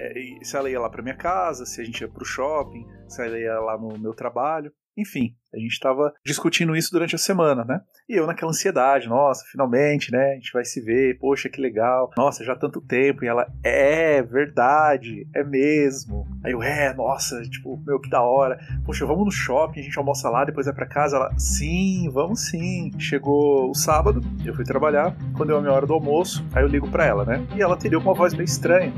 eh, 0.00 0.38
Se 0.42 0.56
ela 0.56 0.70
ia 0.70 0.80
lá 0.80 0.88
pra 0.90 1.02
minha 1.02 1.16
casa, 1.16 1.64
se 1.66 1.80
a 1.80 1.84
gente 1.84 2.00
ia 2.00 2.08
pro 2.08 2.24
shopping, 2.24 2.86
se 3.08 3.22
ela 3.24 3.38
ia 3.38 3.58
lá 3.60 3.78
no 3.78 3.98
meu 3.98 4.14
trabalho. 4.14 4.72
Enfim, 4.98 5.32
a 5.54 5.58
gente 5.58 5.78
tava 5.78 6.12
discutindo 6.26 6.74
isso 6.74 6.90
durante 6.90 7.14
a 7.14 7.18
semana, 7.18 7.64
né? 7.64 7.80
E 8.08 8.14
eu 8.18 8.26
naquela 8.26 8.50
ansiedade, 8.50 9.08
nossa, 9.08 9.44
finalmente, 9.50 10.10
né? 10.10 10.32
A 10.32 10.34
gente 10.34 10.52
vai 10.52 10.64
se 10.64 10.80
ver, 10.80 11.18
poxa, 11.20 11.48
que 11.48 11.60
legal. 11.60 12.10
Nossa, 12.16 12.44
já 12.44 12.54
há 12.54 12.56
tanto 12.56 12.80
tempo. 12.80 13.24
E 13.24 13.28
ela, 13.28 13.46
é, 13.62 14.20
verdade, 14.22 15.28
é 15.32 15.44
mesmo. 15.44 16.26
Aí 16.42 16.52
eu, 16.52 16.62
é, 16.62 16.92
nossa, 16.94 17.40
tipo, 17.42 17.80
meu, 17.86 18.00
que 18.00 18.10
da 18.10 18.22
hora. 18.22 18.58
Poxa, 18.84 19.06
vamos 19.06 19.26
no 19.26 19.30
shopping, 19.30 19.80
a 19.80 19.82
gente 19.84 19.98
almoça 19.98 20.28
lá, 20.28 20.44
depois 20.44 20.66
vai 20.66 20.74
pra 20.74 20.86
casa. 20.86 21.16
Ela, 21.16 21.38
sim, 21.38 22.10
vamos 22.12 22.48
sim. 22.48 22.90
Chegou 22.98 23.70
o 23.70 23.74
sábado, 23.74 24.20
eu 24.44 24.54
fui 24.54 24.64
trabalhar. 24.64 25.16
Quando 25.36 25.48
deu 25.48 25.58
a 25.58 25.60
minha 25.60 25.72
hora 25.72 25.86
do 25.86 25.94
almoço, 25.94 26.44
aí 26.52 26.64
eu 26.64 26.68
ligo 26.68 26.90
pra 26.90 27.06
ela, 27.06 27.24
né? 27.24 27.46
E 27.54 27.62
ela 27.62 27.74
atendeu 27.74 28.00
com 28.00 28.08
uma 28.08 28.14
voz 28.14 28.34
meio 28.34 28.44
estranha. 28.44 28.92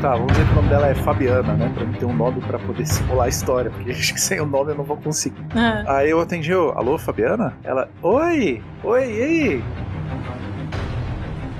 Tá, 0.00 0.16
vamos 0.16 0.32
dizer 0.32 0.44
que 0.44 0.52
o 0.52 0.54
nome 0.56 0.68
dela 0.68 0.88
é 0.88 0.94
Fabiana, 0.94 1.54
né? 1.54 1.72
Pra 1.74 1.86
ter 1.98 2.04
um 2.04 2.14
nome 2.14 2.40
pra 2.42 2.58
poder 2.58 2.86
simular 2.86 3.26
a 3.26 3.28
história, 3.28 3.70
porque 3.70 3.90
acho 3.92 4.12
que 4.12 4.20
sem 4.20 4.40
o 4.40 4.46
nome 4.46 4.72
eu 4.72 4.76
não 4.76 4.84
vou 4.84 4.96
conseguir. 4.96 5.42
Ah. 5.54 5.96
Aí 5.96 6.10
eu 6.10 6.20
atendi, 6.20 6.50
eu, 6.50 6.70
alô, 6.76 6.98
Fabiana? 6.98 7.56
Ela, 7.64 7.88
oi, 8.02 8.62
oi, 8.82 9.02
e 9.02 9.22
aí? 9.22 9.64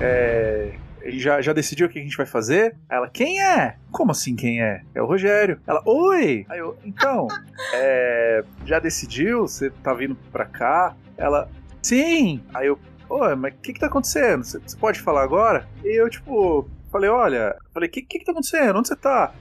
É. 0.00 0.74
Já, 1.06 1.42
já 1.42 1.52
decidiu 1.52 1.86
o 1.86 1.90
que 1.90 1.98
a 1.98 2.02
gente 2.02 2.16
vai 2.16 2.24
fazer? 2.24 2.76
Ela, 2.88 3.08
quem 3.08 3.42
é? 3.42 3.76
Como 3.90 4.10
assim 4.10 4.34
quem 4.34 4.62
é? 4.62 4.80
É 4.94 5.02
o 5.02 5.06
Rogério. 5.06 5.60
Ela, 5.66 5.82
oi! 5.84 6.46
Aí 6.48 6.58
eu, 6.58 6.78
então, 6.84 7.28
é, 7.74 8.42
já 8.64 8.78
decidiu? 8.78 9.42
Você 9.42 9.70
tá 9.82 9.92
vindo 9.92 10.16
pra 10.32 10.46
cá? 10.46 10.96
Ela, 11.18 11.48
sim! 11.82 12.42
Aí 12.54 12.66
eu, 12.66 12.78
Ô, 13.08 13.36
mas 13.36 13.52
o 13.52 13.56
que 13.58 13.74
que 13.74 13.80
tá 13.80 13.86
acontecendo? 13.86 14.44
Você 14.44 14.58
pode 14.78 15.00
falar 15.00 15.22
agora? 15.22 15.68
E 15.84 16.00
eu, 16.00 16.08
tipo, 16.08 16.68
falei, 16.94 17.10
olha, 17.10 17.56
falei, 17.72 17.88
o 17.88 17.92
que, 17.92 18.02
que 18.02 18.20
que 18.20 18.24
tá 18.24 18.30
acontecendo? 18.30 18.78
Onde 18.78 18.86
você 18.86 18.94
tá? 18.94 19.34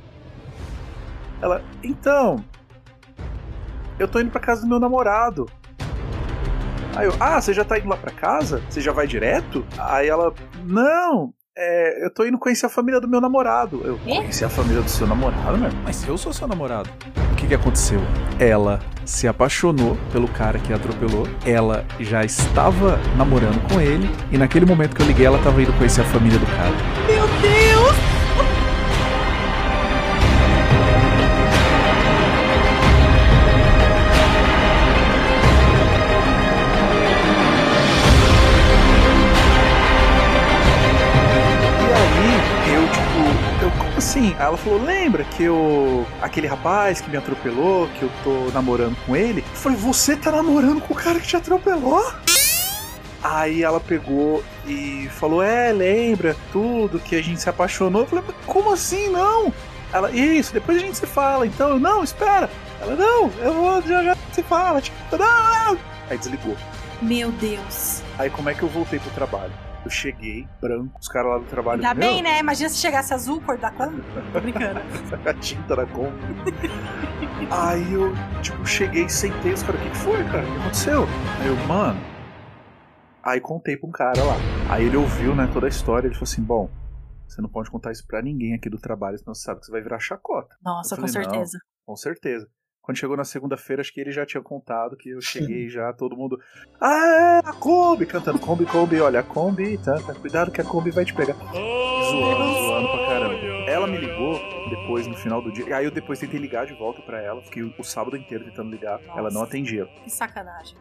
Ela, 1.40 1.64
então, 1.84 2.44
eu 4.00 4.08
tô 4.08 4.20
indo 4.20 4.32
pra 4.32 4.42
casa 4.42 4.62
do 4.62 4.68
meu 4.68 4.80
namorado. 4.80 5.48
Aí 6.96 7.06
eu, 7.06 7.14
ah, 7.20 7.40
você 7.40 7.54
já 7.54 7.64
tá 7.64 7.78
indo 7.78 7.88
lá 7.88 7.96
pra 7.96 8.12
casa? 8.12 8.60
Você 8.68 8.82
já 8.82 8.92
vai 8.92 9.06
direto? 9.06 9.64
Aí 9.78 10.08
ela, 10.08 10.34
não, 10.64 11.32
é, 11.56 12.04
eu 12.04 12.10
tô 12.10 12.26
indo 12.26 12.38
conhecer 12.38 12.66
a 12.66 12.70
família 12.70 13.00
do 13.00 13.08
meu 13.08 13.22
namorado. 13.22 13.82
Eu, 13.84 13.98
conhecer 14.00 14.46
a 14.46 14.50
família 14.50 14.82
do 14.82 14.90
seu 14.90 15.06
namorado, 15.06 15.58
meu? 15.58 15.70
Mas 15.84 16.06
eu 16.08 16.18
sou 16.18 16.34
seu 16.34 16.48
namorado. 16.48 16.90
O 17.32 17.36
que 17.36 17.48
que 17.48 17.54
aconteceu? 17.54 18.00
Ela 18.40 18.80
se 19.06 19.28
apaixonou 19.28 19.98
pelo 20.12 20.28
cara 20.28 20.58
que 20.58 20.74
a 20.74 20.78
atropelou. 20.78 21.28
Ela 21.46 21.86
já 22.00 22.24
estava 22.24 23.00
namorando 23.18 23.62
com 23.70 23.80
ele. 23.80 24.10
E 24.32 24.38
naquele 24.38 24.66
momento 24.66 24.96
que 24.96 25.02
eu 25.02 25.06
liguei, 25.06 25.26
ela 25.26 25.42
tava 25.44 25.62
indo 25.62 25.74
conhecer 25.74 26.02
a 26.02 26.06
família 26.06 26.40
do 26.40 26.46
cara. 26.46 26.72
Meu 27.08 27.28
Deus! 27.42 27.73
Assim? 44.24 44.36
Aí 44.40 44.46
ela 44.46 44.58
falou: 44.58 44.82
lembra 44.82 45.24
que 45.26 45.44
eu. 45.44 46.06
aquele 46.22 46.48
rapaz 46.48 47.02
que 47.02 47.10
me 47.10 47.18
atropelou, 47.18 47.88
que 48.00 48.04
eu 48.04 48.12
tô 48.24 48.52
namorando 48.52 48.96
com 49.06 49.16
ele? 49.16 49.42
Eu 49.42 49.56
falei: 49.56 49.78
você 49.78 50.16
tá 50.16 50.32
namorando 50.32 50.82
com 50.82 50.94
o 50.94 50.98
cara 50.98 51.20
que 51.20 51.28
te 51.28 51.36
atropelou? 51.36 52.04
Aí 53.22 53.64
ela 53.64 53.80
pegou 53.80 54.44
e 54.66 55.10
falou: 55.12 55.44
É, 55.44 55.72
lembra 55.72 56.36
tudo 56.52 57.00
que 57.00 57.16
a 57.16 57.22
gente 57.22 57.42
se 57.42 57.50
apaixonou? 57.50 58.04
Eu 58.04 58.08
falei: 58.08 58.26
Mas 58.28 58.36
como 58.46 58.72
assim 58.72 59.10
não? 59.10 59.54
Ela, 59.92 60.10
isso, 60.12 60.54
depois 60.54 60.78
a 60.78 60.82
gente 60.82 60.98
se 60.98 61.06
fala. 61.06 61.46
Então, 61.46 61.70
eu, 61.70 61.80
não, 61.80 62.04
espera. 62.04 62.50
Ela, 62.82 62.96
não, 62.96 63.30
eu 63.40 63.54
vou, 63.54 63.82
já 63.84 64.04
já 64.04 64.18
se 64.32 64.42
fala. 64.42 64.82
Tipo, 64.82 64.98
não, 65.12 65.74
não. 65.74 65.80
Aí 66.10 66.18
desligou. 66.18 66.58
Meu 67.02 67.32
Deus. 67.34 68.02
Aí 68.18 68.30
como 68.30 68.50
é 68.50 68.54
que 68.54 68.64
eu 68.64 68.70
voltei 68.70 68.98
pro 68.98 69.12
trabalho? 69.12 69.54
Eu 69.84 69.90
cheguei, 69.90 70.48
branco, 70.62 70.98
os 71.00 71.08
caras 71.10 71.32
lá 71.32 71.38
do 71.40 71.46
trabalho. 71.46 71.82
Ainda 71.86 71.94
meu, 71.94 72.10
bem, 72.14 72.22
né? 72.24 72.40
Imagina 72.40 72.70
se 72.70 72.78
chegasse 72.78 73.14
azul, 73.14 73.42
cor 73.42 73.58
da 73.58 73.70
Kombi. 73.70 74.02
Tô 74.32 74.40
brincando. 74.40 74.80
a 75.28 75.34
tinta 75.34 75.76
da 75.76 75.86
Kombi. 75.86 76.34
Aí 77.52 77.94
eu, 77.94 78.14
tipo, 78.42 78.66
cheguei, 78.66 79.10
sentei, 79.10 79.54
os 79.54 79.62
caras, 79.62 79.82
o 79.82 79.90
que 79.90 79.98
foi, 79.98 80.24
cara? 80.26 80.44
O 80.44 80.52
que 80.52 80.58
aconteceu? 80.60 81.04
Aí 81.40 81.48
eu, 81.48 81.56
mano. 81.68 82.00
Aí 83.22 83.42
contei 83.42 83.76
pra 83.76 83.90
um 83.90 83.92
cara 83.92 84.24
lá. 84.24 84.36
Aí 84.70 84.86
ele 84.86 84.98
ouviu, 84.98 85.36
né, 85.36 85.50
toda 85.52 85.66
a 85.68 85.70
história. 85.70 86.08
Ele 86.08 86.16
falou 86.16 86.30
assim: 86.30 86.42
bom, 86.42 86.70
você 87.28 87.42
não 87.42 87.50
pode 87.50 87.70
contar 87.70 87.92
isso 87.92 88.06
pra 88.08 88.22
ninguém 88.22 88.54
aqui 88.54 88.70
do 88.70 88.78
trabalho, 88.78 89.18
senão 89.18 89.34
você 89.34 89.44
sabe 89.44 89.60
que 89.60 89.66
você 89.66 89.72
vai 89.72 89.82
virar 89.82 90.00
chacota. 90.00 90.56
Nossa, 90.64 90.96
com 90.96 91.08
falei, 91.08 91.26
"Não, 91.26 91.32
certeza. 91.34 91.60
com 91.86 91.96
certeza. 91.96 92.48
Quando 92.84 92.98
chegou 92.98 93.16
na 93.16 93.24
segunda-feira, 93.24 93.82
acho 93.82 93.94
que 93.94 94.02
ele 94.02 94.12
já 94.12 94.26
tinha 94.26 94.44
contado 94.44 94.98
que 94.98 95.12
eu 95.12 95.22
cheguei 95.22 95.70
já, 95.70 95.94
todo 95.94 96.18
mundo. 96.18 96.38
Ah, 96.82 97.40
a 97.46 97.54
Kombi! 97.54 98.06
Cantando 98.06 98.38
Kombi, 98.40 98.66
Kombi, 98.66 99.00
olha, 99.00 99.22
a 99.22 99.24
Kombi, 99.24 99.78
tá, 99.78 99.96
tá, 100.02 100.14
cuidado 100.14 100.52
que 100.52 100.60
a 100.60 100.66
Kombi 100.66 100.92
vai 100.92 101.06
te 101.06 101.14
pegar. 101.14 101.34
Zoando, 101.34 102.54
zoando 102.54 102.88
pra 102.90 103.06
caramba. 103.08 103.36
Ela 103.70 103.88
me 103.88 103.98
ligou 103.98 104.38
depois, 104.70 105.08
no 105.08 105.16
final 105.16 105.42
do 105.42 105.50
dia. 105.54 105.78
Aí 105.78 105.86
eu 105.86 105.92
depois 105.92 106.20
tentei 106.20 106.38
ligar 106.38 106.66
de 106.66 106.74
volta 106.74 107.02
pra 107.02 107.22
ela, 107.22 107.42
fiquei 107.42 107.64
o, 107.64 107.84
sábado 107.86 108.18
inteiro 108.18 108.44
tentando 108.44 108.70
ligar. 108.70 109.00
Ela 109.16 109.30
não 109.30 109.44
atendia. 109.44 109.86
Que 110.04 110.10
sacanagem. 110.10 110.78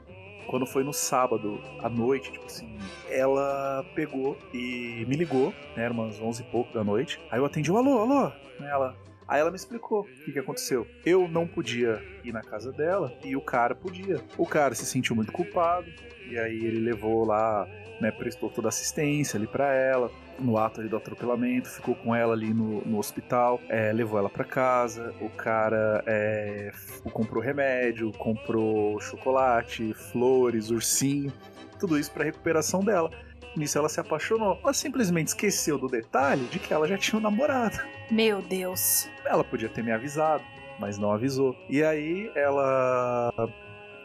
Quando 0.49 0.67
foi 0.67 0.83
no 0.83 0.93
sábado 0.93 1.61
à 1.81 1.89
noite, 1.89 2.33
tipo 2.33 2.47
assim, 2.47 2.77
ela 3.09 3.87
pegou 3.95 4.37
e 4.53 5.07
me 5.09 5.15
ligou, 5.15 5.55
né? 5.77 5.85
Era 5.85 5.95
umas 5.95 6.21
11 6.21 6.43
e 6.43 6.45
pouco 6.47 6.75
da 6.75 6.83
noite. 6.83 7.21
Aí 7.31 7.39
eu 7.39 7.45
atendi, 7.45 7.71
alô, 7.71 8.01
alô. 8.01 8.29
Né, 8.59 8.69
Ela, 8.69 8.97
aí 9.33 9.41
ela 9.41 9.51
me 9.51 9.57
explicou 9.57 10.03
o 10.03 10.05
que, 10.05 10.33
que 10.33 10.39
aconteceu. 10.39 10.87
Eu 11.07 11.27
não 11.27 11.47
podia 11.47 12.03
ir 12.23 12.33
na 12.33 12.43
casa 12.43 12.71
dela 12.71 13.11
e 13.25 13.35
o 13.35 13.41
cara 13.41 13.75
podia. 13.75 14.23
O 14.37 14.47
cara 14.47 14.75
se 14.75 14.85
sentiu 14.85 15.17
muito 15.17 15.33
culpado 15.33 15.91
e 16.29 16.39
aí 16.39 16.63
ele 16.63 16.81
levou 16.81 17.25
lá, 17.25 17.67
né? 17.99 18.11
Prestou 18.11 18.51
toda 18.51 18.69
a 18.69 18.71
assistência 18.71 19.39
ali 19.39 19.47
pra 19.47 19.73
ela. 19.73 20.11
No 20.39 20.59
ato 20.59 20.81
ali 20.81 20.89
do 20.89 20.97
atropelamento, 20.97 21.71
ficou 21.71 21.95
com 21.95 22.15
ela 22.15 22.35
ali 22.35 22.53
no, 22.53 22.83
no 22.83 22.99
hospital, 22.99 23.61
é, 23.69 23.91
levou 23.93 24.19
ela 24.19 24.29
pra 24.29 24.45
casa. 24.45 25.15
O 25.21 25.31
cara 25.31 26.03
é, 26.07 26.71
comprou 27.13 27.43
remédio, 27.43 28.13
comprou 28.13 29.01
chocolate, 29.01 29.95
flores, 29.95 30.71
ursinho, 30.71 31.33
tudo 31.81 31.99
isso 31.99 32.13
pra 32.13 32.25
recuperação 32.25 32.81
dela. 32.81 33.11
Nisso 33.57 33.79
ela 33.79 33.89
se 33.89 34.01
apaixonou. 34.01 34.59
Ela 34.63 34.73
simplesmente 34.73 35.29
esqueceu 35.29 35.79
do 35.79 35.87
detalhe 35.89 36.45
de 36.47 36.59
que 36.59 36.73
ela 36.73 36.87
já 36.89 36.97
tinha 36.97 37.19
um 37.19 37.23
namorado. 37.23 37.79
Meu 38.11 38.41
Deus. 38.43 39.09
Ela 39.25 39.45
podia 39.45 39.69
ter 39.69 39.83
me 39.85 39.93
avisado, 39.93 40.43
mas 40.79 40.99
não 40.99 41.13
avisou. 41.13 41.57
E 41.69 41.83
aí 41.83 42.31
ela, 42.35 43.33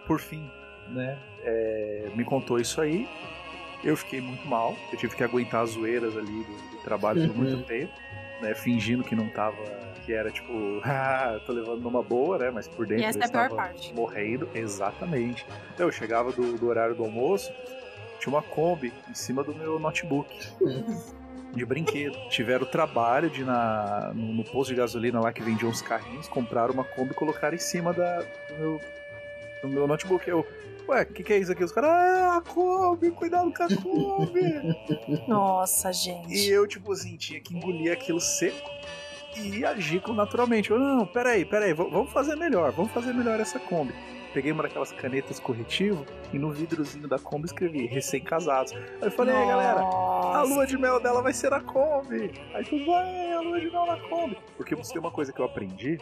por 0.05 0.19
fim, 0.19 0.49
né, 0.89 1.17
é, 1.43 2.09
me 2.15 2.23
contou 2.25 2.59
isso 2.59 2.81
aí. 2.81 3.07
Eu 3.83 3.95
fiquei 3.95 4.19
muito 4.19 4.45
mal. 4.47 4.75
Eu 4.91 4.97
tive 4.97 5.15
que 5.15 5.23
aguentar 5.23 5.63
as 5.63 5.71
zoeiras 5.71 6.17
ali 6.17 6.43
do, 6.43 6.77
do 6.77 6.83
trabalho 6.83 7.27
por 7.27 7.37
muito 7.37 7.63
tempo, 7.65 7.93
né, 8.41 8.53
fingindo 8.55 9.03
que 9.03 9.15
não 9.15 9.29
tava, 9.29 9.55
que 10.05 10.11
era 10.11 10.29
tipo, 10.31 10.51
ah, 10.83 11.39
tô 11.45 11.53
levando 11.53 11.81
numa 11.81 12.01
boa, 12.03 12.37
né, 12.37 12.51
mas 12.51 12.67
por 12.67 12.85
dentro 12.85 13.03
E 13.03 13.05
essa 13.05 13.19
eu 13.19 13.21
é 13.21 13.25
a 13.25 13.29
pior 13.29 13.43
estava 13.43 13.55
parte. 13.55 13.93
morrendo, 13.93 14.49
exatamente. 14.53 15.45
Então, 15.73 15.85
eu 15.85 15.91
chegava 15.91 16.31
do, 16.31 16.57
do 16.57 16.67
horário 16.67 16.95
do 16.95 17.03
almoço, 17.03 17.51
tinha 18.20 18.34
uma 18.34 18.41
Kombi 18.41 18.93
em 19.09 19.13
cima 19.13 19.43
do 19.43 19.53
meu 19.53 19.80
notebook. 19.80 20.30
De 21.53 21.65
brinquedo. 21.65 22.18
Tiveram 22.30 22.65
o 22.65 22.70
trabalho 22.70 23.30
de 23.30 23.41
ir 23.41 23.45
na, 23.45 24.11
no, 24.13 24.34
no 24.34 24.43
posto 24.43 24.70
de 24.72 24.76
gasolina 24.76 25.20
lá 25.20 25.32
que 25.32 25.41
vendia 25.41 25.68
uns 25.68 25.82
carrinhos, 25.82 26.28
comprar 26.28 26.70
uma 26.70 26.84
Kombi 26.84 27.11
e 27.11 27.15
colocar 27.15 27.53
em 27.53 27.57
cima 27.57 27.93
da, 27.93 28.20
do, 28.20 28.55
meu, 28.57 28.82
do 29.61 29.68
meu 29.68 29.88
notebook. 29.88 30.28
Eu, 30.30 30.45
ué, 30.88 31.03
o 31.03 31.05
que, 31.05 31.24
que 31.24 31.34
é 31.34 31.38
isso 31.38 31.51
aqui? 31.51 31.63
Os 31.63 31.72
caras, 31.72 31.89
ah, 31.89 32.38
a 32.38 32.41
Kombi, 32.41 33.11
cuidado 33.11 33.51
com 33.53 33.63
a 33.63 33.68
Kombi. 33.68 34.78
Nossa, 35.28 35.91
gente. 35.93 36.34
e 36.34 36.49
eu, 36.49 36.68
tipo 36.68 36.91
assim, 36.91 37.15
tinha 37.15 37.39
que 37.39 37.55
engolir 37.55 37.91
aquilo 37.91 38.20
seco 38.20 38.70
e 39.36 39.63
agir 39.65 40.01
naturalmente. 40.09 40.72
Eu, 40.72 40.80
não, 40.80 41.05
peraí, 41.05 41.45
peraí, 41.45 41.74
vamos 41.74 42.11
fazer 42.11 42.36
melhor, 42.36 42.72
vamos 42.72 42.91
fazer 42.91 43.13
melhor 43.13 43.39
essa 43.39 43.59
Kombi. 43.59 43.93
Peguei 44.38 44.51
uma 44.51 44.61
daquelas 44.61 44.91
canetas 44.91 45.39
corretivo 45.39 46.05
e 46.31 46.38
no 46.38 46.51
vidrozinho 46.51 47.07
da 47.07 47.17
Kombi 47.17 47.47
escrevi 47.47 47.88
recém-casados. 47.88 48.71
Aí 48.71 49.07
eu 49.07 49.11
falei, 49.11 49.35
aí 49.35 49.47
galera, 49.47 49.79
a 49.81 50.43
lua 50.43 50.67
de 50.67 50.77
mel 50.77 50.99
dela 50.99 51.23
vai 51.23 51.33
ser 51.33 51.49
na 51.49 51.59
Kombi. 51.59 52.31
Aí 52.53 52.63
tu 52.63 52.85
vai, 52.85 53.31
a 53.31 53.41
lua 53.41 53.59
de 53.59 53.71
mel 53.71 53.88
na 53.88 53.97
Kombi. 53.97 54.38
Porque 54.55 54.75
você 54.75 54.93
tem 54.93 55.01
uma 55.01 55.09
coisa 55.09 55.33
que 55.33 55.41
eu 55.41 55.45
aprendi, 55.45 55.97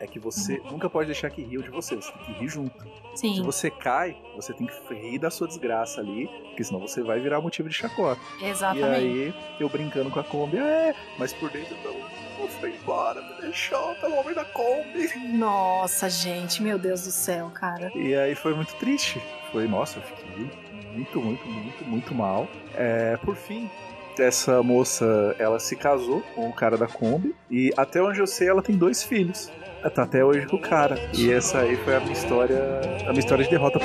é 0.00 0.06
que 0.06 0.18
você 0.18 0.62
nunca 0.70 0.88
pode 0.88 1.08
deixar 1.08 1.28
que 1.28 1.42
riam 1.42 1.60
de 1.60 1.68
você, 1.68 1.94
você 1.94 2.10
tem 2.10 2.22
que 2.22 2.32
rir 2.32 2.48
junto. 2.48 2.86
Sim. 3.14 3.34
Se 3.34 3.42
você 3.42 3.70
cai, 3.70 4.16
você 4.34 4.54
tem 4.54 4.66
que 4.66 4.94
rir 4.94 5.18
da 5.18 5.30
sua 5.30 5.46
desgraça 5.46 6.00
ali, 6.00 6.28
porque 6.48 6.64
senão 6.64 6.80
você 6.80 7.02
vai 7.02 7.20
virar 7.20 7.42
motivo 7.42 7.68
de 7.68 7.74
chacota. 7.74 8.18
Exatamente. 8.40 8.88
E 8.88 8.94
aí, 8.94 9.34
eu 9.60 9.68
brincando 9.68 10.10
com 10.10 10.20
a 10.20 10.24
Kombi, 10.24 10.56
é, 10.56 10.94
mas 11.18 11.34
por 11.34 11.50
dentro 11.50 11.76
não, 11.84 12.31
foi 12.48 12.70
embora, 12.70 13.22
me 13.22 13.40
deixou 13.40 13.94
pelo 13.96 14.16
homem 14.16 14.34
da 14.34 14.44
Kombi. 14.44 15.10
Nossa, 15.34 16.08
gente, 16.08 16.62
meu 16.62 16.78
Deus 16.78 17.04
do 17.04 17.10
céu, 17.10 17.50
cara. 17.52 17.90
E 17.94 18.14
aí 18.14 18.34
foi 18.34 18.54
muito 18.54 18.74
triste. 18.76 19.20
Foi, 19.50 19.66
nossa, 19.66 19.98
eu 19.98 20.02
fiquei 20.02 20.50
muito, 20.92 21.20
muito, 21.20 21.46
muito, 21.46 21.84
muito 21.84 22.14
mal. 22.14 22.48
É, 22.74 23.16
por 23.18 23.36
fim, 23.36 23.70
essa 24.18 24.62
moça, 24.62 25.34
ela 25.38 25.58
se 25.58 25.76
casou 25.76 26.22
com 26.34 26.48
o 26.48 26.52
cara 26.52 26.76
da 26.76 26.86
Kombi 26.86 27.34
e 27.50 27.72
até 27.76 28.02
onde 28.02 28.20
eu 28.20 28.26
sei, 28.26 28.48
ela 28.48 28.62
tem 28.62 28.76
dois 28.76 29.02
filhos. 29.02 29.50
Tá 29.94 30.04
até 30.04 30.24
hoje 30.24 30.46
com 30.46 30.56
o 30.56 30.60
cara. 30.60 30.96
E 31.12 31.32
essa 31.32 31.58
aí 31.58 31.76
foi 31.76 31.96
a 31.96 32.00
minha 32.00 32.12
história, 32.12 32.80
a 33.00 33.08
minha 33.08 33.18
história 33.18 33.44
de 33.44 33.50
derrota. 33.50 33.80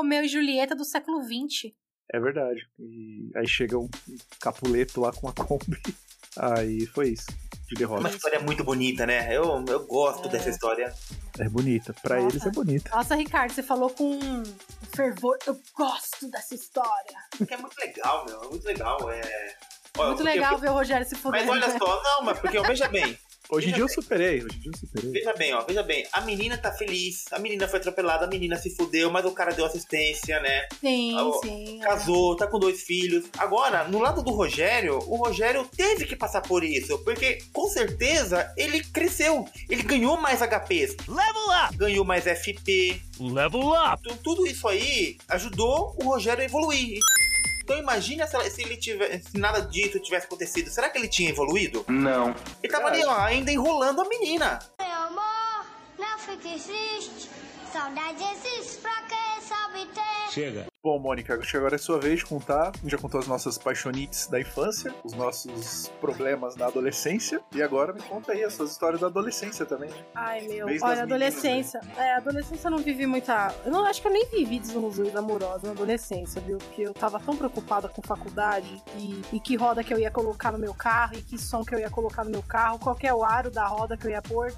Romeu 0.00 0.22
e 0.24 0.28
Julieta 0.28 0.74
do 0.74 0.84
século 0.84 1.22
XX. 1.22 1.72
É 2.12 2.18
verdade. 2.18 2.66
E 2.78 3.30
aí 3.36 3.46
chega 3.46 3.78
um 3.78 3.88
capuleto 4.40 5.00
lá 5.00 5.12
com 5.12 5.28
a 5.28 5.32
Kombi. 5.32 5.80
Aí 6.38 6.86
foi 6.86 7.08
isso. 7.10 7.26
De 7.66 7.74
É 7.74 7.78
derrota. 7.78 8.00
uma 8.00 8.08
história 8.10 8.38
muito 8.40 8.62
bonita, 8.62 9.04
né? 9.04 9.36
Eu, 9.36 9.64
eu 9.68 9.84
gosto 9.86 10.28
dessa 10.28 10.48
história. 10.48 10.92
É 11.40 11.48
bonita. 11.48 11.92
Pra 12.02 12.20
eles 12.22 12.44
é 12.46 12.50
bonita. 12.50 12.88
Nossa, 12.94 13.16
Ricardo, 13.16 13.52
você 13.52 13.62
falou 13.64 13.90
com 13.90 14.16
fervor. 14.94 15.36
Eu 15.46 15.60
gosto 15.76 16.30
dessa 16.30 16.54
história. 16.54 17.18
Porque 17.36 17.52
é 17.52 17.56
muito 17.56 17.76
legal, 17.80 18.24
meu. 18.26 18.42
É 18.44 18.48
muito 18.48 18.64
legal. 18.64 19.10
É. 19.10 19.20
Olha, 19.98 20.06
Muito 20.08 20.18
porque- 20.18 20.22
legal 20.22 20.56
ver 20.58 20.70
o 20.70 20.74
Rogério 20.74 21.04
se 21.06 21.16
fudendo. 21.16 21.46
Mas 21.46 21.64
olha 21.64 21.78
só, 21.78 22.02
não, 22.02 22.22
mas 22.24 22.38
porque, 22.38 22.58
ó, 22.58 22.62
veja 22.62 22.88
bem. 22.88 23.18
Hoje 23.50 23.70
em 23.70 23.72
dia 23.72 23.82
eu 23.82 23.86
bem. 23.86 23.94
superei. 23.94 24.44
Hoje 24.44 24.56
em 24.56 24.60
dia 24.60 24.70
eu 24.72 24.78
superei. 24.78 25.10
Veja 25.12 25.32
bem, 25.34 25.54
ó, 25.54 25.62
veja 25.62 25.82
bem. 25.82 26.06
A 26.12 26.20
menina 26.20 26.56
tá 26.56 26.70
feliz, 26.72 27.24
a 27.32 27.38
menina 27.38 27.66
foi 27.66 27.78
atropelada, 27.78 28.24
a 28.24 28.28
menina 28.28 28.56
se 28.56 28.74
fudeu, 28.76 29.10
mas 29.10 29.24
o 29.24 29.32
cara 29.32 29.52
deu 29.52 29.64
assistência, 29.64 30.40
né? 30.40 30.66
Sim, 30.80 31.14
Ó, 31.16 31.40
sim. 31.42 31.80
Casou, 31.82 32.36
tá 32.36 32.46
com 32.46 32.58
dois 32.58 32.82
filhos. 32.82 33.24
Agora, 33.38 33.84
no 33.88 33.98
lado 33.98 34.22
do 34.22 34.30
Rogério, 34.30 34.98
o 35.06 35.16
Rogério 35.16 35.66
teve 35.76 36.06
que 36.06 36.16
passar 36.16 36.42
por 36.42 36.62
isso, 36.62 36.98
porque 37.04 37.38
com 37.52 37.68
certeza 37.68 38.52
ele 38.56 38.82
cresceu. 38.84 39.46
Ele 39.68 39.82
ganhou 39.82 40.16
mais 40.20 40.40
HPs. 40.40 40.96
Level 41.08 41.66
up! 41.66 41.76
Ganhou 41.76 42.04
mais 42.04 42.24
FP. 42.24 43.00
Level 43.18 43.72
up! 43.72 44.00
Então, 44.04 44.16
tudo 44.18 44.46
isso 44.46 44.66
aí 44.68 45.16
ajudou 45.28 45.96
o 46.00 46.04
Rogério 46.04 46.42
a 46.42 46.44
evoluir. 46.44 46.98
Então 47.70 47.78
imagina 47.80 48.26
se, 48.26 48.34
ela- 48.34 48.50
se 48.50 48.62
ele 48.62 48.76
tivesse, 48.76 49.30
se 49.30 49.38
nada 49.38 49.60
disso 49.60 50.00
tivesse 50.00 50.26
acontecido. 50.26 50.68
Será 50.70 50.90
que 50.90 50.98
ele 50.98 51.06
tinha 51.06 51.30
evoluído? 51.30 51.84
Não. 51.86 52.34
Ele 52.60 52.72
tava 52.72 52.88
ali, 52.88 53.04
ó, 53.04 53.16
ainda 53.20 53.52
enrolando 53.52 54.00
a 54.00 54.08
menina. 54.08 54.58
Meu 54.80 54.88
amor, 54.90 55.64
não 55.96 56.18
fique 56.18 56.58
triste. 56.60 57.30
Saudade 57.72 58.24
existe 58.24 58.78
pra 58.78 59.00
quem 59.02 59.40
sabe 59.46 59.86
ter. 59.94 60.19
Chega. 60.30 60.70
Bom, 60.82 60.98
Mônica, 60.98 61.34
acho 61.34 61.50
que 61.50 61.56
agora 61.58 61.74
é 61.74 61.78
sua 61.78 61.98
vez 61.98 62.20
de 62.20 62.24
contar. 62.24 62.68
A 62.68 62.76
gente 62.78 62.92
já 62.92 62.96
contou 62.96 63.20
as 63.20 63.26
nossas 63.26 63.58
paixonites 63.58 64.28
da 64.28 64.40
infância, 64.40 64.94
os 65.04 65.12
nossos 65.12 65.88
problemas 66.00 66.56
na 66.56 66.68
adolescência. 66.68 67.42
E 67.54 67.62
agora 67.62 67.92
me 67.92 68.00
conta 68.00 68.32
aí 68.32 68.42
as 68.42 68.54
suas 68.54 68.70
histórias 68.70 68.98
da 68.98 69.08
adolescência 69.08 69.66
também. 69.66 69.90
Ai, 70.14 70.40
meu. 70.42 70.66
Vez 70.66 70.82
Olha, 70.82 70.96
das 70.96 71.06
meninas, 71.06 71.34
adolescência. 71.34 71.80
É, 71.98 72.14
adolescência 72.14 72.68
eu 72.68 72.70
não 72.70 72.78
vivi 72.78 73.06
muita. 73.06 73.54
Eu 73.62 73.70
não 73.70 73.84
acho 73.84 74.00
que 74.00 74.08
eu 74.08 74.12
nem 74.12 74.26
vivi 74.30 74.58
desilusões 74.58 75.14
amorosas 75.14 75.64
na 75.64 75.72
adolescência, 75.72 76.40
viu? 76.40 76.56
Porque 76.56 76.80
eu 76.80 76.94
tava 76.94 77.20
tão 77.20 77.36
preocupada 77.36 77.86
com 77.88 78.00
faculdade 78.00 78.82
e, 78.96 79.20
e 79.34 79.40
que 79.40 79.56
roda 79.56 79.84
que 79.84 79.92
eu 79.92 79.98
ia 79.98 80.10
colocar 80.10 80.50
no 80.50 80.58
meu 80.58 80.72
carro 80.72 81.14
e 81.14 81.20
que 81.20 81.36
som 81.36 81.62
que 81.62 81.74
eu 81.74 81.78
ia 81.80 81.90
colocar 81.90 82.24
no 82.24 82.30
meu 82.30 82.42
carro, 82.42 82.78
qual 82.78 82.94
que 82.94 83.06
é 83.06 83.12
o 83.12 83.22
aro 83.22 83.50
da 83.50 83.66
roda 83.66 83.98
que 83.98 84.06
eu 84.06 84.12
ia 84.12 84.22
pôr. 84.22 84.50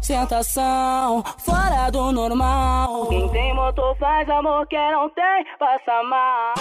Ostentação, 0.00 1.22
fora 1.38 1.90
do 1.90 2.10
normal. 2.10 3.06
Quem 3.06 3.30
tem 3.30 3.54
motor 3.54 3.96
faz 3.98 4.28
amor, 4.28 4.66
quem 4.66 4.90
não 4.90 5.09
tem, 5.10 5.44
passa 5.58 6.02
mal. 6.02 6.54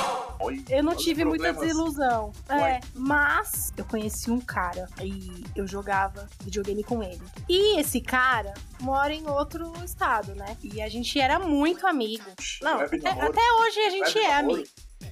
Eu 0.70 0.84
não 0.84 0.96
tive 0.96 1.26
muita 1.26 1.54
desilusão. 1.54 2.32
É, 2.50 2.80
mas 2.94 3.72
eu 3.78 3.86
conheci 3.86 4.32
um 4.32 4.40
cara 4.40 4.88
e 5.02 5.44
eu 5.56 5.68
jogava 5.68 6.28
videogame 6.42 6.84
com 6.84 7.02
ele. 7.04 7.22
E 7.48 7.80
esse 7.80 8.02
cara 8.02 8.54
mora 8.82 9.14
em 9.14 9.28
outro 9.28 9.72
estado, 9.84 10.36
né? 10.36 10.58
E 10.64 10.82
a 10.82 10.90
gente 10.90 11.20
era 11.20 11.40
muito 11.40 11.86
amigo. 11.88 12.26
Não, 12.62 12.80
até, 12.80 13.10
até 13.10 13.54
hoje 13.62 13.80
a 13.80 13.90
gente 13.90 14.18
Web 14.18 14.20
é 14.20 14.30
namoro? 14.30 14.56
amigo. 14.56 14.70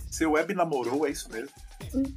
Seu 0.10 0.32
web 0.32 0.54
namorou, 0.54 1.08
é 1.08 1.12
isso 1.12 1.32
mesmo? 1.32 1.50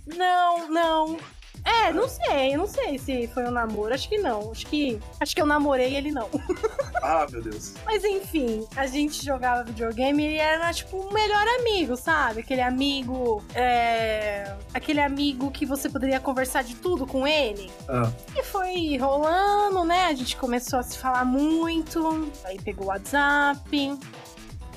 Não, 0.07 0.69
não. 0.69 1.19
É, 1.65 1.93
não 1.93 2.09
sei, 2.09 2.57
não 2.57 2.67
sei 2.67 2.99
se 2.99 3.27
foi 3.29 3.45
um 3.45 3.51
namoro, 3.51 3.95
acho 3.95 4.09
que 4.09 4.19
não. 4.19 4.51
Acho 4.51 4.67
que 4.67 4.99
acho 5.21 5.35
que 5.35 5.43
eu 5.43 5.47
namorei 5.47 5.95
ele 5.95 6.11
não. 6.11 6.29
Ah, 7.03 7.27
meu 7.31 7.41
Deus. 7.43 7.73
Mas 7.87 8.05
enfim, 8.05 8.67
a 8.77 8.87
gente 8.87 9.25
jogava 9.25 9.65
videogame 9.65 10.23
e 10.23 10.27
ele 10.27 10.37
era 10.37 10.71
tipo 10.71 10.99
o 10.99 11.15
melhor 11.15 11.47
amigo, 11.59 11.97
sabe? 11.97 12.41
Aquele 12.41 12.61
amigo. 12.61 13.43
É... 13.55 14.55
Aquele 14.75 15.01
amigo 15.01 15.51
que 15.51 15.65
você 15.65 15.89
poderia 15.89 16.21
conversar 16.21 16.63
de 16.63 16.75
tudo 16.75 17.07
com 17.07 17.27
ele. 17.27 17.71
Ah. 17.89 18.13
E 18.37 18.43
foi 18.43 18.99
rolando, 18.99 19.83
né? 19.83 20.09
A 20.09 20.15
gente 20.15 20.37
começou 20.37 20.79
a 20.79 20.83
se 20.83 20.99
falar 20.99 21.25
muito. 21.25 22.31
Aí 22.45 22.61
pegou 22.61 22.85
o 22.85 22.89
WhatsApp. 22.89 23.99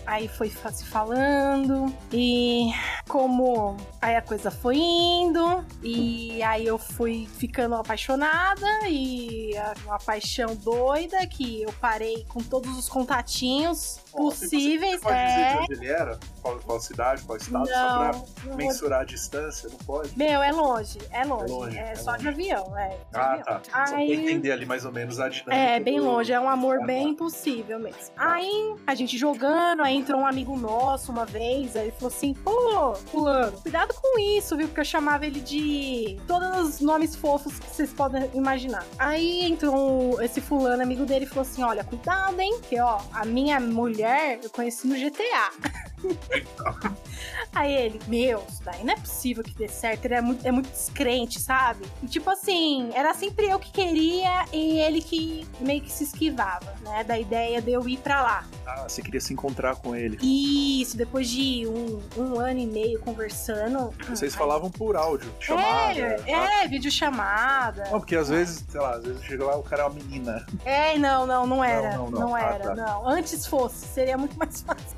Aí 0.05 0.27
foi 0.27 0.49
se 0.49 0.85
falando. 0.85 1.93
E 2.11 2.71
como 3.07 3.77
aí 4.01 4.15
a 4.15 4.21
coisa 4.21 4.51
foi 4.51 4.77
indo. 4.77 5.65
E 5.81 6.41
aí 6.43 6.65
eu 6.65 6.77
fui 6.77 7.27
ficando 7.37 7.75
apaixonada. 7.75 8.67
E 8.87 9.51
uma 9.85 9.99
paixão 9.99 10.55
doida 10.55 11.25
que 11.27 11.61
eu 11.61 11.73
parei 11.73 12.25
com 12.27 12.39
todos 12.41 12.77
os 12.77 12.89
contatinhos 12.89 14.02
possíveis. 14.13 15.01
Pode 15.01 15.15
dizer 15.15 15.41
é. 15.41 15.51
de 15.53 15.57
onde 15.59 15.73
ele 15.73 15.87
era? 15.87 16.19
Qual, 16.41 16.59
qual 16.59 16.79
cidade, 16.79 17.21
qual 17.23 17.37
estado? 17.37 17.59
Não, 17.59 17.65
só 17.65 17.97
pra 17.97 18.11
vou- 18.11 18.55
mensurar 18.55 19.01
a 19.01 19.05
distância, 19.05 19.69
não 19.69 19.77
pode? 19.79 20.17
Meu, 20.17 20.41
é 20.43 20.51
longe, 20.51 20.99
é 21.11 21.23
longe. 21.23 21.45
É, 21.45 21.55
longe, 21.55 21.77
é 21.77 21.95
só 21.95 22.15
de 22.17 22.27
avião, 22.27 22.77
é. 22.77 22.89
de 22.89 22.95
Ah, 23.13 23.31
avião. 23.31 23.43
tá. 23.45 23.61
Só 23.63 23.71
pra 23.71 23.97
Aí- 23.97 24.13
entender 24.13 24.51
ali 24.51 24.65
mais 24.65 24.85
ou 24.85 24.91
menos 24.91 25.19
a 25.19 25.29
dinâmica. 25.29 25.55
É, 25.55 25.79
bem 25.79 25.99
do- 25.99 26.05
longe, 26.05 26.31
é 26.33 26.39
um 26.39 26.49
amor 26.49 26.79
Ah, 26.81 26.85
bem 26.85 27.09
impossível 27.09 27.79
mesmo. 27.79 27.99
Aí 28.17 28.75
a 28.85 28.93
gente 28.95 29.17
jogando, 29.17 29.81
aí 29.83 29.95
entrou 29.95 30.19
um 30.21 30.27
amigo 30.27 30.55
nosso 30.57 31.11
uma 31.11 31.25
vez, 31.25 31.75
aí 31.75 31.91
falou 31.91 32.07
assim: 32.13 32.33
pô, 32.33 32.93
Fulano, 33.11 33.53
cuidado 33.61 33.93
com 33.93 34.19
isso, 34.19 34.55
viu? 34.57 34.67
Porque 34.67 34.81
eu 34.81 34.85
chamava 34.85 35.25
ele 35.25 35.39
de 35.39 36.19
todos 36.27 36.59
os 36.75 36.79
nomes 36.81 37.15
fofos 37.15 37.57
que 37.57 37.69
vocês 37.69 37.93
podem 37.93 38.29
imaginar. 38.33 38.83
Aí 38.99 39.45
entrou 39.45 40.21
esse 40.21 40.41
Fulano, 40.41 40.83
amigo 40.83 41.05
dele, 41.05 41.23
e 41.25 41.27
falou 41.27 41.43
assim: 41.43 41.63
olha, 41.63 41.83
cuidado, 41.85 42.37
hein? 42.39 42.57
Porque 42.59 42.79
ó, 42.81 42.99
a 43.13 43.23
minha 43.25 43.59
mulher 43.61 44.02
eu 44.43 44.49
conheci 44.49 44.87
no 44.87 44.95
GTA. 44.95 45.92
Aí 47.53 47.71
ele, 47.71 47.99
meu, 48.07 48.43
isso 48.49 48.63
daí 48.63 48.83
não 48.83 48.93
é 48.93 48.97
possível 48.97 49.43
que 49.43 49.53
dê 49.53 49.67
certo. 49.67 50.05
Ele 50.05 50.15
é 50.15 50.21
muito, 50.21 50.47
é 50.47 50.51
muito 50.51 50.69
descrente, 50.69 51.39
sabe? 51.39 51.85
E 52.01 52.07
tipo 52.07 52.29
assim, 52.29 52.89
era 52.93 53.13
sempre 53.13 53.47
eu 53.47 53.59
que 53.59 53.71
queria 53.71 54.45
e 54.51 54.79
ele 54.79 55.01
que 55.01 55.47
meio 55.59 55.81
que 55.81 55.91
se 55.91 56.03
esquivava, 56.03 56.73
né? 56.81 57.03
Da 57.03 57.17
ideia 57.17 57.61
de 57.61 57.71
eu 57.71 57.87
ir 57.87 57.97
pra 57.97 58.21
lá. 58.23 58.45
Ah, 58.65 58.85
você 58.87 59.01
queria 59.01 59.21
se 59.21 59.33
encontrar 59.33 59.75
com 59.75 59.95
ele. 59.95 60.17
Isso, 60.21 60.97
depois 60.97 61.29
de 61.29 61.67
um, 61.67 62.01
um 62.17 62.39
ano 62.39 62.59
e 62.59 62.65
meio 62.65 62.99
conversando. 62.99 63.93
Vocês 64.09 64.33
falavam 64.33 64.71
por 64.71 64.95
áudio, 64.95 65.31
chamada. 65.39 65.99
É, 65.99 66.17
tá? 66.17 66.63
é, 66.63 66.67
videochamada. 66.67 67.83
Não, 67.91 67.99
porque 67.99 68.15
às 68.15 68.29
vezes, 68.29 68.65
sei 68.67 68.81
lá, 68.81 68.95
às 68.95 69.03
vezes 69.03 69.23
chega 69.23 69.45
lá 69.45 69.55
o 69.55 69.63
cara 69.63 69.83
é 69.83 69.85
uma 69.85 69.93
menina. 69.93 70.45
É, 70.65 70.97
não, 70.97 71.27
não, 71.27 71.45
não 71.45 71.63
era. 71.63 71.97
Não, 71.97 72.09
Não, 72.09 72.11
não, 72.11 72.19
não. 72.29 72.35
Ah, 72.35 72.41
era, 72.41 72.63
tá. 72.63 72.75
não. 72.75 73.07
Antes 73.07 73.45
fosse, 73.45 73.85
seria 73.87 74.17
muito 74.17 74.37
mais 74.37 74.61
fácil. 74.65 74.97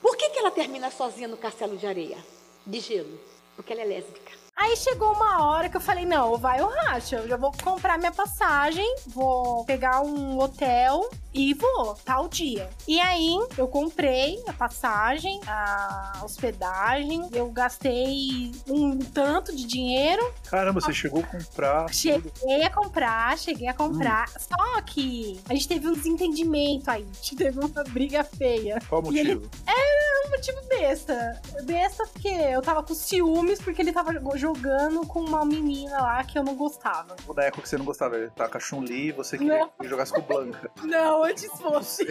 Por 0.00 0.16
que, 0.16 0.30
que 0.30 0.38
ela 0.38 0.50
termina 0.50 0.90
sozinha 0.90 1.28
no 1.28 1.36
castelo 1.36 1.76
de 1.76 1.86
areia? 1.86 2.18
De 2.64 2.80
gelo. 2.80 3.18
Porque 3.54 3.72
ela 3.72 3.82
é 3.82 3.86
lésbica. 3.86 4.25
Aí 4.58 4.74
chegou 4.74 5.12
uma 5.12 5.44
hora 5.44 5.68
que 5.68 5.76
eu 5.76 5.80
falei, 5.82 6.06
não, 6.06 6.38
vai 6.38 6.62
ou 6.62 6.70
racha. 6.70 7.16
Eu 7.16 7.28
já 7.28 7.36
vou 7.36 7.52
comprar 7.62 7.98
minha 7.98 8.10
passagem, 8.10 8.96
vou 9.08 9.66
pegar 9.66 10.00
um 10.00 10.38
hotel 10.38 11.10
e 11.34 11.52
vou, 11.52 11.94
tal 12.02 12.26
dia. 12.26 12.70
E 12.88 12.98
aí 12.98 13.36
eu 13.58 13.68
comprei 13.68 14.42
a 14.48 14.54
passagem, 14.54 15.38
a 15.46 16.22
hospedagem, 16.24 17.28
eu 17.34 17.50
gastei 17.50 18.50
um 18.66 18.98
tanto 18.98 19.54
de 19.54 19.66
dinheiro. 19.66 20.32
Caramba, 20.48 20.80
você 20.80 20.92
chegou 20.94 21.20
a 21.20 21.26
comprar. 21.26 21.92
Cheguei 21.92 22.62
a 22.64 22.70
comprar, 22.70 23.38
cheguei 23.38 23.68
a 23.68 23.74
comprar. 23.74 24.24
Hum. 24.30 24.40
Só 24.40 24.80
que 24.80 25.38
a 25.50 25.52
gente 25.52 25.68
teve 25.68 25.86
um 25.86 25.92
desentendimento 25.92 26.90
aí. 26.90 27.02
A 27.02 27.12
gente 27.22 27.36
teve 27.36 27.58
uma 27.60 27.84
briga 27.84 28.24
feia. 28.24 28.78
Qual 28.88 29.02
ele- 29.12 29.34
motivo? 29.34 29.50
Era 29.66 30.26
um 30.26 30.30
motivo 30.30 30.62
besta. 30.66 31.42
Besta 31.64 32.06
porque 32.06 32.28
eu 32.28 32.62
tava 32.62 32.82
com 32.82 32.94
ciúmes 32.94 33.60
porque 33.60 33.82
ele 33.82 33.92
tava 33.92 34.14
jogando 34.14 34.45
com 34.54 35.20
uma 35.20 35.44
menina 35.44 36.00
lá 36.00 36.22
que 36.24 36.38
eu 36.38 36.44
não 36.44 36.54
gostava. 36.54 37.16
O 37.26 37.34
Deco 37.34 37.60
que 37.62 37.68
você 37.68 37.76
não 37.78 37.84
gostava, 37.84 38.16
ele 38.16 38.30
tá 38.30 38.48
com 38.48 38.56
a 38.56 38.60
Chun-Li 38.60 39.08
e 39.08 39.12
você 39.12 39.36
queria 39.38 39.68
que 39.80 39.88
jogasse 39.88 40.12
com 40.12 40.20
o 40.20 40.22
Blanca. 40.22 40.70
Não, 40.84 41.24
antes 41.24 41.46
fosse. 41.58 42.06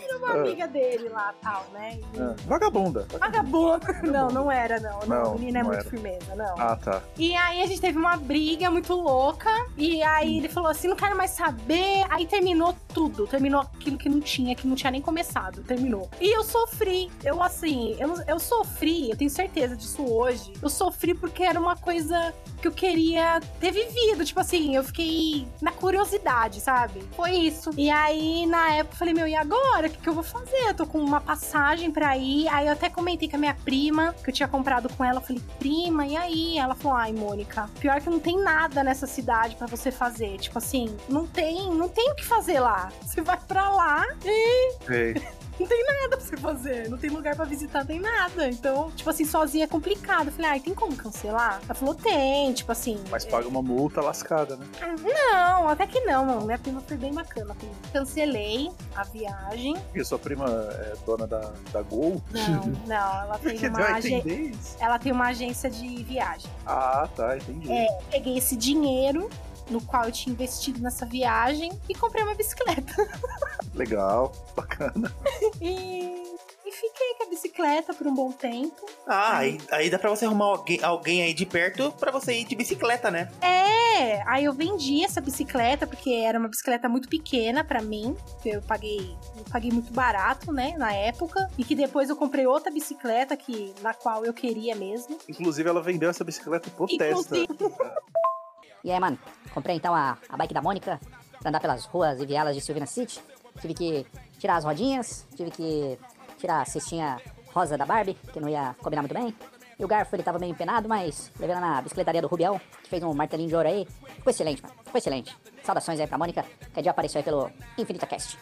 Era 0.00 0.18
uma 0.18 0.32
amiga 0.32 0.66
dele 0.68 1.08
lá, 1.08 1.34
tal, 1.40 1.64
né? 1.72 1.98
E- 2.14 2.20
Ah, 2.20 2.34
vagabunda. 2.46 3.06
Vagabunda. 3.18 4.00
Não, 4.02 4.28
não 4.28 4.50
era, 4.50 4.78
não. 4.80 5.00
Não, 5.06 5.34
menina 5.38 5.60
é 5.60 5.62
muito 5.62 5.80
era. 5.80 5.88
firmeza, 5.90 6.34
não. 6.34 6.54
Ah, 6.58 6.76
tá. 6.76 7.02
E 7.16 7.34
aí 7.34 7.62
a 7.62 7.66
gente 7.66 7.80
teve 7.80 7.98
uma 7.98 8.16
briga 8.16 8.70
muito 8.70 8.92
louca. 8.94 9.50
E 9.76 10.02
aí 10.02 10.38
ele 10.38 10.48
falou 10.48 10.70
assim: 10.70 10.88
não 10.88 10.96
quero 10.96 11.16
mais 11.16 11.30
saber. 11.32 12.04
Aí 12.10 12.26
terminou 12.26 12.74
tudo. 12.92 13.26
Terminou 13.26 13.60
aquilo 13.60 13.96
que 13.98 14.08
não 14.08 14.20
tinha, 14.20 14.54
que 14.54 14.66
não 14.66 14.74
tinha 14.76 14.90
nem 14.90 15.00
começado. 15.00 15.62
Terminou. 15.62 16.08
E 16.20 16.34
eu 16.36 16.42
sofri. 16.42 17.10
Eu, 17.24 17.42
assim, 17.42 17.96
eu, 17.98 18.14
eu 18.26 18.38
sofri, 18.38 19.10
eu 19.10 19.16
tenho 19.16 19.30
certeza 19.30 19.76
disso 19.76 20.04
hoje. 20.04 20.52
Eu 20.62 20.68
sofri 20.72 21.14
porque 21.14 21.42
era 21.42 21.58
uma 21.58 21.76
coisa 21.76 22.34
que 22.60 22.68
eu 22.68 22.72
queria 22.72 23.40
ter 23.60 23.72
vivido. 23.72 24.24
Tipo 24.24 24.40
assim, 24.40 24.76
eu 24.76 24.84
fiquei 24.84 25.46
na 25.60 25.72
curiosidade, 25.72 26.60
sabe? 26.60 27.02
Foi 27.16 27.32
isso. 27.32 27.70
E 27.76 27.90
aí, 27.90 28.46
na 28.46 28.74
época, 28.74 28.94
eu 28.94 28.98
falei: 28.98 29.14
meu, 29.14 29.26
e 29.26 29.34
agora? 29.34 29.88
O 29.88 29.90
que, 29.90 29.98
que 29.98 30.08
eu 30.08 30.14
vou 30.14 30.22
fazer? 30.22 30.68
Eu 30.68 30.74
tô 30.74 30.86
com 30.86 30.98
uma 30.98 31.20
passagem 31.20 31.90
pra 31.90 32.16
ir. 32.16 32.48
Aí 32.48 32.66
eu 32.66 32.72
até 32.72 32.88
comentei 32.88 33.28
com 33.28 33.36
a 33.36 33.38
minha 33.38 33.54
prima, 33.54 34.14
que 34.24 34.30
eu 34.30 34.34
tinha 34.34 34.48
comprado 34.48 34.88
com 34.94 35.04
ela. 35.04 35.18
Eu 35.18 35.22
falei: 35.22 35.42
prima, 35.58 36.06
e 36.06 36.16
aí? 36.16 36.58
Ela 36.58 36.74
falou: 36.74 36.96
ai, 36.96 37.12
Mônica, 37.12 37.68
pior 37.80 38.00
que 38.00 38.08
não 38.08 38.20
tem 38.20 38.42
nada 38.42 38.82
nessa 38.82 39.06
cidade 39.06 39.56
pra 39.56 39.66
você 39.66 39.90
fazer. 39.90 40.38
Tipo 40.38 40.58
assim, 40.58 40.96
não 41.08 41.26
tem, 41.26 41.70
não 41.74 41.88
tem 41.88 42.10
o 42.12 42.14
que 42.14 42.24
fazer 42.24 42.60
lá. 42.60 42.90
Você 43.02 43.20
vai 43.20 43.38
pra 43.46 43.68
lá 43.70 44.06
e 44.24 44.72
Sei. 44.86 45.14
Não 45.62 45.68
tem 45.68 45.84
nada 45.84 46.16
pra 46.16 46.20
você 46.20 46.36
fazer. 46.36 46.88
Não 46.88 46.98
tem 46.98 47.10
lugar 47.10 47.36
pra 47.36 47.44
visitar, 47.44 47.80
não 47.80 47.86
tem 47.86 48.00
nada. 48.00 48.48
Então, 48.48 48.90
tipo 48.90 49.08
assim, 49.08 49.24
sozinha 49.24 49.64
é 49.64 49.68
complicado. 49.68 50.26
Eu 50.26 50.32
falei, 50.32 50.50
ai, 50.50 50.60
tem 50.60 50.74
como 50.74 50.96
cancelar? 50.96 51.60
Ela 51.64 51.74
falou, 51.74 51.94
tem, 51.94 52.52
tipo 52.52 52.72
assim. 52.72 52.98
Mas 53.10 53.24
paga 53.24 53.46
uma 53.46 53.62
multa 53.62 54.00
lascada, 54.00 54.56
né? 54.56 54.66
Não, 55.02 55.68
até 55.68 55.86
que 55.86 56.00
não, 56.00 56.24
mano. 56.24 56.46
Minha 56.46 56.58
prima 56.58 56.80
foi 56.80 56.96
bem 56.96 57.12
bacana 57.14 57.54
comigo. 57.54 57.76
Cancelei 57.92 58.70
a 58.94 59.04
viagem. 59.04 59.76
E 59.94 60.04
sua 60.04 60.18
prima 60.18 60.46
é 60.48 60.94
dona 61.06 61.26
da, 61.26 61.52
da 61.72 61.82
Gol? 61.82 62.20
Não, 62.32 62.64
não, 62.86 63.22
ela 63.22 63.38
tem 63.42 63.68
uma 63.68 63.84
agência. 63.94 64.76
Ela 64.80 64.98
tem 64.98 65.12
uma 65.12 65.28
agência 65.28 65.70
de 65.70 66.02
viagem. 66.02 66.50
Ah, 66.66 67.08
tá, 67.14 67.36
entendi. 67.36 67.70
É, 67.70 67.86
peguei 68.10 68.36
esse 68.36 68.56
dinheiro 68.56 69.30
no 69.72 69.80
qual 69.80 70.04
eu 70.04 70.12
tinha 70.12 70.32
investido 70.32 70.80
nessa 70.80 71.06
viagem 71.06 71.72
e 71.88 71.94
comprei 71.94 72.22
uma 72.22 72.34
bicicleta. 72.34 72.94
Legal, 73.74 74.32
bacana. 74.54 75.12
e, 75.60 76.36
e 76.64 76.72
fiquei 76.72 77.14
com 77.16 77.24
a 77.24 77.30
bicicleta 77.30 77.94
por 77.94 78.06
um 78.06 78.14
bom 78.14 78.30
tempo. 78.30 78.86
Ah, 79.06 79.38
aí, 79.38 79.58
aí 79.70 79.90
dá 79.90 79.98
pra 79.98 80.10
você 80.10 80.26
arrumar 80.26 80.46
alguém, 80.46 80.82
alguém 80.82 81.22
aí 81.22 81.32
de 81.32 81.46
perto 81.46 81.90
pra 81.92 82.12
você 82.12 82.34
ir 82.40 82.44
de 82.44 82.54
bicicleta, 82.54 83.10
né? 83.10 83.30
É, 83.40 84.22
aí 84.26 84.44
eu 84.44 84.52
vendi 84.52 85.02
essa 85.04 85.20
bicicleta 85.20 85.86
porque 85.86 86.10
era 86.10 86.38
uma 86.38 86.48
bicicleta 86.48 86.88
muito 86.88 87.08
pequena 87.08 87.64
pra 87.64 87.80
mim. 87.80 88.16
que 88.42 88.50
Eu 88.50 88.62
paguei, 88.62 89.16
eu 89.36 89.44
paguei 89.50 89.70
muito 89.70 89.92
barato, 89.92 90.52
né, 90.52 90.74
na 90.76 90.92
época, 90.92 91.48
e 91.56 91.64
que 91.64 91.74
depois 91.74 92.10
eu 92.10 92.16
comprei 92.16 92.46
outra 92.46 92.70
bicicleta 92.70 93.36
que 93.36 93.74
na 93.80 93.94
qual 93.94 94.24
eu 94.24 94.34
queria 94.34 94.74
mesmo. 94.74 95.18
Inclusive, 95.28 95.68
ela 95.68 95.80
vendeu 95.80 96.10
essa 96.10 96.24
bicicleta 96.24 96.70
pro 96.70 96.86
testa. 96.86 97.36
E 98.84 98.90
aí, 98.90 98.98
mano, 98.98 99.18
comprei 99.54 99.76
então 99.76 99.94
a, 99.94 100.18
a 100.28 100.36
bike 100.36 100.54
da 100.54 100.62
Mônica 100.62 101.00
pra 101.40 101.48
andar 101.48 101.60
pelas 101.60 101.84
ruas 101.84 102.20
e 102.20 102.26
vielas 102.26 102.54
de 102.54 102.60
Silvina 102.60 102.86
City. 102.86 103.20
Tive 103.60 103.74
que 103.74 104.06
tirar 104.38 104.56
as 104.56 104.64
rodinhas, 104.64 105.26
tive 105.36 105.50
que 105.50 105.98
tirar 106.38 106.62
a 106.62 106.64
cestinha 106.64 107.20
rosa 107.52 107.76
da 107.76 107.84
Barbie, 107.84 108.14
que 108.32 108.40
não 108.40 108.48
ia 108.48 108.74
combinar 108.80 109.02
muito 109.02 109.14
bem. 109.14 109.34
E 109.78 109.84
o 109.84 109.88
garfo 109.88 110.14
ele 110.14 110.22
tava 110.22 110.38
meio 110.38 110.50
empenado, 110.52 110.88
mas 110.88 111.30
levei 111.38 111.54
lá 111.54 111.60
na 111.60 111.82
bicicletaria 111.82 112.22
do 112.22 112.28
Rubião, 112.28 112.60
que 112.82 112.88
fez 112.88 113.02
um 113.02 113.12
martelinho 113.12 113.48
de 113.48 113.56
ouro 113.56 113.68
aí. 113.68 113.86
Ficou 114.16 114.30
excelente, 114.30 114.62
mano. 114.62 114.74
Ficou 114.84 114.98
excelente. 114.98 115.36
Saudações 115.62 115.98
aí 116.00 116.06
pra 116.06 116.18
Mônica, 116.18 116.44
que 116.72 116.82
dia 116.82 116.90
apareceu 116.90 117.18
aí 117.18 117.24
pelo 117.24 117.50
Infinita 117.78 118.06
Cast. 118.06 118.38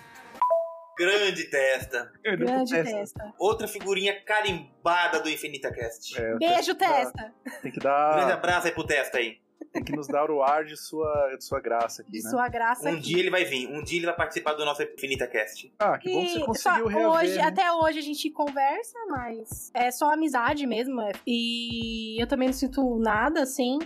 Grande 0.98 1.44
testa. 1.44 2.12
Grande 2.22 2.82
testa. 2.82 3.32
Outra 3.38 3.66
figurinha 3.66 4.20
carimbada 4.22 5.20
do 5.22 5.30
Infinita 5.30 5.72
Cast. 5.72 6.20
É, 6.20 6.36
Beijo, 6.36 6.74
testa. 6.74 7.32
Tem 7.62 7.72
que 7.72 7.80
Grande 7.80 8.26
dar. 8.26 8.32
abraço 8.34 8.66
aí 8.66 8.72
pro 8.72 8.84
testa 8.86 9.16
aí. 9.18 9.38
Tem 9.72 9.82
que 9.84 9.92
nos 9.94 10.06
dar 10.08 10.30
o 10.30 10.42
ar 10.42 10.64
de 10.64 10.76
sua, 10.76 11.34
de 11.36 11.44
sua 11.44 11.60
graça 11.60 12.02
aqui, 12.02 12.10
De 12.12 12.22
né? 12.22 12.30
sua 12.30 12.48
graça 12.48 12.88
Um 12.90 12.94
aqui. 12.94 13.00
dia 13.02 13.18
ele 13.20 13.30
vai 13.30 13.44
vir, 13.44 13.68
um 13.68 13.82
dia 13.82 13.98
ele 13.98 14.06
vai 14.06 14.16
participar 14.16 14.54
do 14.54 14.64
nosso 14.64 14.82
Infinita 14.82 15.26
Cast. 15.26 15.72
Ah, 15.78 15.96
que 15.98 16.12
bom 16.12 16.20
que 16.24 16.28
você 16.32 16.38
E 16.38 16.44
conseguiu 16.44 16.86
reaver. 16.88 17.08
hoje, 17.10 17.36
né? 17.36 17.42
até 17.44 17.72
hoje 17.72 17.98
a 17.98 18.02
gente 18.02 18.30
conversa, 18.30 18.98
mas 19.08 19.70
é 19.74 19.90
só 19.90 20.12
amizade 20.12 20.66
mesmo. 20.66 21.00
é. 21.00 21.12
E 21.26 22.20
eu 22.20 22.26
também 22.26 22.48
não 22.48 22.52
sinto 22.52 22.98
nada, 22.98 23.42
assim. 23.42 23.78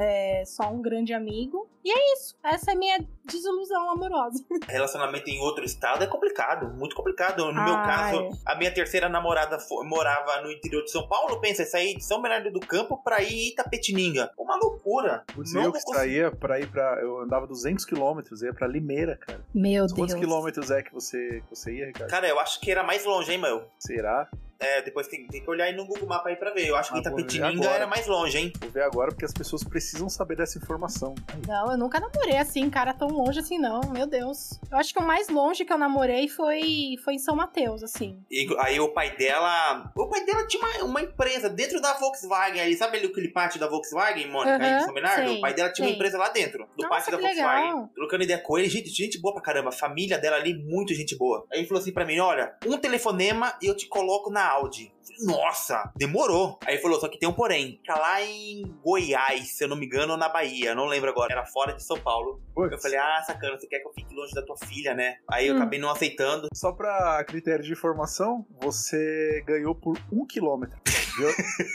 É 0.00 0.44
só 0.46 0.70
um 0.70 0.80
grande 0.80 1.12
amigo. 1.12 1.68
E 1.84 1.90
é 1.90 2.12
isso. 2.14 2.36
Essa 2.44 2.72
é 2.72 2.74
a 2.74 2.76
minha 2.76 2.98
desilusão 3.24 3.90
amorosa. 3.90 4.44
Relacionamento 4.68 5.28
em 5.30 5.40
outro 5.40 5.64
estado 5.64 6.02
é 6.04 6.06
complicado, 6.06 6.68
muito 6.74 6.94
complicado. 6.94 7.46
No 7.46 7.64
meu 7.64 7.74
Ah, 7.74 7.82
caso, 7.84 8.28
a 8.44 8.54
minha 8.54 8.70
terceira 8.72 9.08
namorada 9.08 9.58
morava 9.84 10.40
no 10.42 10.50
interior 10.52 10.82
de 10.84 10.90
São 10.90 11.06
Paulo. 11.08 11.40
Pensa, 11.40 11.64
sair 11.64 11.96
de 11.96 12.04
São 12.04 12.20
Bernardo 12.20 12.50
do 12.50 12.60
Campo 12.60 12.96
pra 13.02 13.22
ir 13.22 13.52
Itapetininga. 13.52 14.30
Uma 14.38 14.56
loucura. 14.56 15.24
Putz, 15.34 15.52
Não 15.54 15.64
eu 15.64 15.72
que 15.72 15.80
saía 15.80 16.30
pra 16.30 16.60
ir 16.60 16.70
pra. 16.70 16.98
Eu 17.00 17.20
andava 17.20 17.46
200 17.46 17.84
quilômetros, 17.84 18.42
ia 18.42 18.52
pra 18.52 18.66
Limeira, 18.66 19.16
cara. 19.16 19.40
Meu 19.54 19.86
Quantos 19.86 20.14
Deus. 20.14 20.20
quilômetros 20.20 20.70
é 20.70 20.82
que 20.82 20.92
você, 20.92 21.42
que 21.48 21.56
você 21.56 21.72
ia, 21.72 21.86
Ricardo? 21.86 22.10
Cara, 22.10 22.28
eu 22.28 22.38
acho 22.38 22.60
que 22.60 22.70
era 22.70 22.82
mais 22.82 23.04
longe, 23.04 23.32
hein, 23.32 23.38
meu? 23.38 23.64
Será? 23.78 24.28
É, 24.60 24.82
depois 24.82 25.06
tem, 25.06 25.26
tem 25.28 25.42
que 25.42 25.48
olhar 25.50 25.66
aí 25.66 25.74
no 25.76 25.86
Google 25.86 26.08
Mapa 26.08 26.28
aí 26.28 26.36
pra 26.36 26.50
ver. 26.52 26.66
Eu 26.66 26.76
acho 26.76 26.90
que 26.90 26.98
Ah, 26.98 27.00
Itapetininga 27.00 27.68
era 27.68 27.86
mais 27.86 28.06
longe, 28.06 28.38
hein? 28.38 28.52
Vou 28.60 28.70
ver 28.70 28.82
agora 28.82 29.10
porque 29.10 29.24
as 29.24 29.32
pessoas 29.32 29.62
precisam 29.62 30.08
saber 30.08 30.36
dessa 30.36 30.58
informação. 30.58 31.14
Não, 31.46 31.70
eu 31.70 31.78
nunca 31.78 32.00
namorei 32.00 32.36
assim, 32.36 32.68
cara, 32.68 32.92
tão 32.92 33.08
longe 33.08 33.38
assim, 33.38 33.58
não. 33.58 33.80
Meu 33.92 34.06
Deus. 34.06 34.58
Eu 34.70 34.78
acho 34.78 34.92
que 34.92 34.98
o 34.98 35.06
mais 35.06 35.28
longe 35.28 35.64
que 35.64 35.72
eu 35.72 35.78
namorei 35.78 36.28
foi, 36.28 36.96
foi 37.04 37.14
em 37.14 37.18
São 37.18 37.36
Mateus, 37.36 37.82
assim. 37.82 38.20
E 38.30 38.48
aí 38.58 38.80
o 38.80 38.88
pai 38.92 39.16
dela. 39.16 39.92
O 39.96 40.08
pai 40.08 40.24
dela 40.24 40.46
tinha 40.46 40.62
uma, 40.62 40.84
uma 40.84 41.02
empresa 41.02 41.48
dentro 41.48 41.80
da 41.80 41.94
Volkswagen 41.94 42.60
ali. 42.60 42.76
Sabe 42.76 42.98
ali 42.98 43.06
aquele 43.06 43.28
pátio 43.28 43.60
da 43.60 43.68
Volkswagen, 43.68 44.28
Mônica, 44.28 44.56
aí 44.60 44.80
em 44.80 44.84
São 44.84 44.94
Bernardo? 44.94 45.28
sei, 45.28 45.38
o 45.38 45.40
pai 45.40 45.54
dela 45.54 45.72
tinha 45.72 45.86
sei. 45.86 45.92
uma 45.92 45.96
empresa 45.96 46.18
lá 46.18 46.28
dentro, 46.30 46.66
do 46.76 46.82
Nossa, 46.82 46.88
pátio 46.88 47.12
da 47.12 47.18
que 47.18 47.22
Volkswagen. 47.22 47.64
legal. 47.64 47.90
Trocando 47.94 48.24
ideia 48.24 48.38
com 48.40 48.58
ele, 48.58 48.68
gente, 48.68 48.88
gente 48.90 49.20
boa 49.20 49.34
pra 49.34 49.42
caramba. 49.42 49.68
A 49.68 49.72
família 49.72 50.18
dela 50.18 50.36
ali, 50.36 50.54
muito 50.54 50.92
gente 50.94 51.16
boa. 51.16 51.46
Aí 51.52 51.60
ele 51.60 51.68
falou 51.68 51.80
assim 51.80 51.92
pra 51.92 52.04
mim: 52.04 52.18
olha, 52.18 52.54
um 52.66 52.76
telefonema 52.76 53.56
e 53.62 53.66
eu 53.66 53.76
te 53.76 53.86
coloco 53.86 54.30
na 54.30 54.47
Audi. 54.50 54.92
Nossa, 55.20 55.90
demorou. 55.96 56.58
Aí 56.64 56.74
ele 56.74 56.82
falou, 56.82 57.00
só 57.00 57.08
que 57.08 57.18
tem 57.18 57.28
um 57.28 57.32
porém. 57.32 57.78
Fica 57.78 57.98
lá 57.98 58.22
em 58.22 58.62
Goiás, 58.84 59.56
se 59.56 59.64
eu 59.64 59.68
não 59.68 59.76
me 59.76 59.86
engano, 59.86 60.12
ou 60.12 60.18
na 60.18 60.28
Bahia. 60.28 60.74
Não 60.74 60.86
lembro 60.86 61.10
agora. 61.10 61.32
Era 61.32 61.44
fora 61.44 61.72
de 61.72 61.82
São 61.82 61.98
Paulo. 61.98 62.40
Eu 62.56 62.78
falei, 62.78 62.98
ah, 62.98 63.22
sacana, 63.26 63.58
você 63.58 63.66
quer 63.66 63.80
que 63.80 63.88
eu 63.88 63.92
fique 63.92 64.14
longe 64.14 64.32
da 64.32 64.42
tua 64.44 64.56
filha, 64.56 64.94
né? 64.94 65.16
Aí 65.28 65.46
eu 65.48 65.54
Hum. 65.54 65.56
acabei 65.56 65.78
não 65.80 65.90
aceitando. 65.90 66.48
Só 66.54 66.72
pra 66.72 67.24
critério 67.24 67.64
de 67.64 67.72
informação, 67.72 68.46
você 68.60 69.42
ganhou 69.46 69.74
por 69.74 69.98
um 70.12 70.24
quilômetro. 70.26 70.78
Viu? 71.18 71.28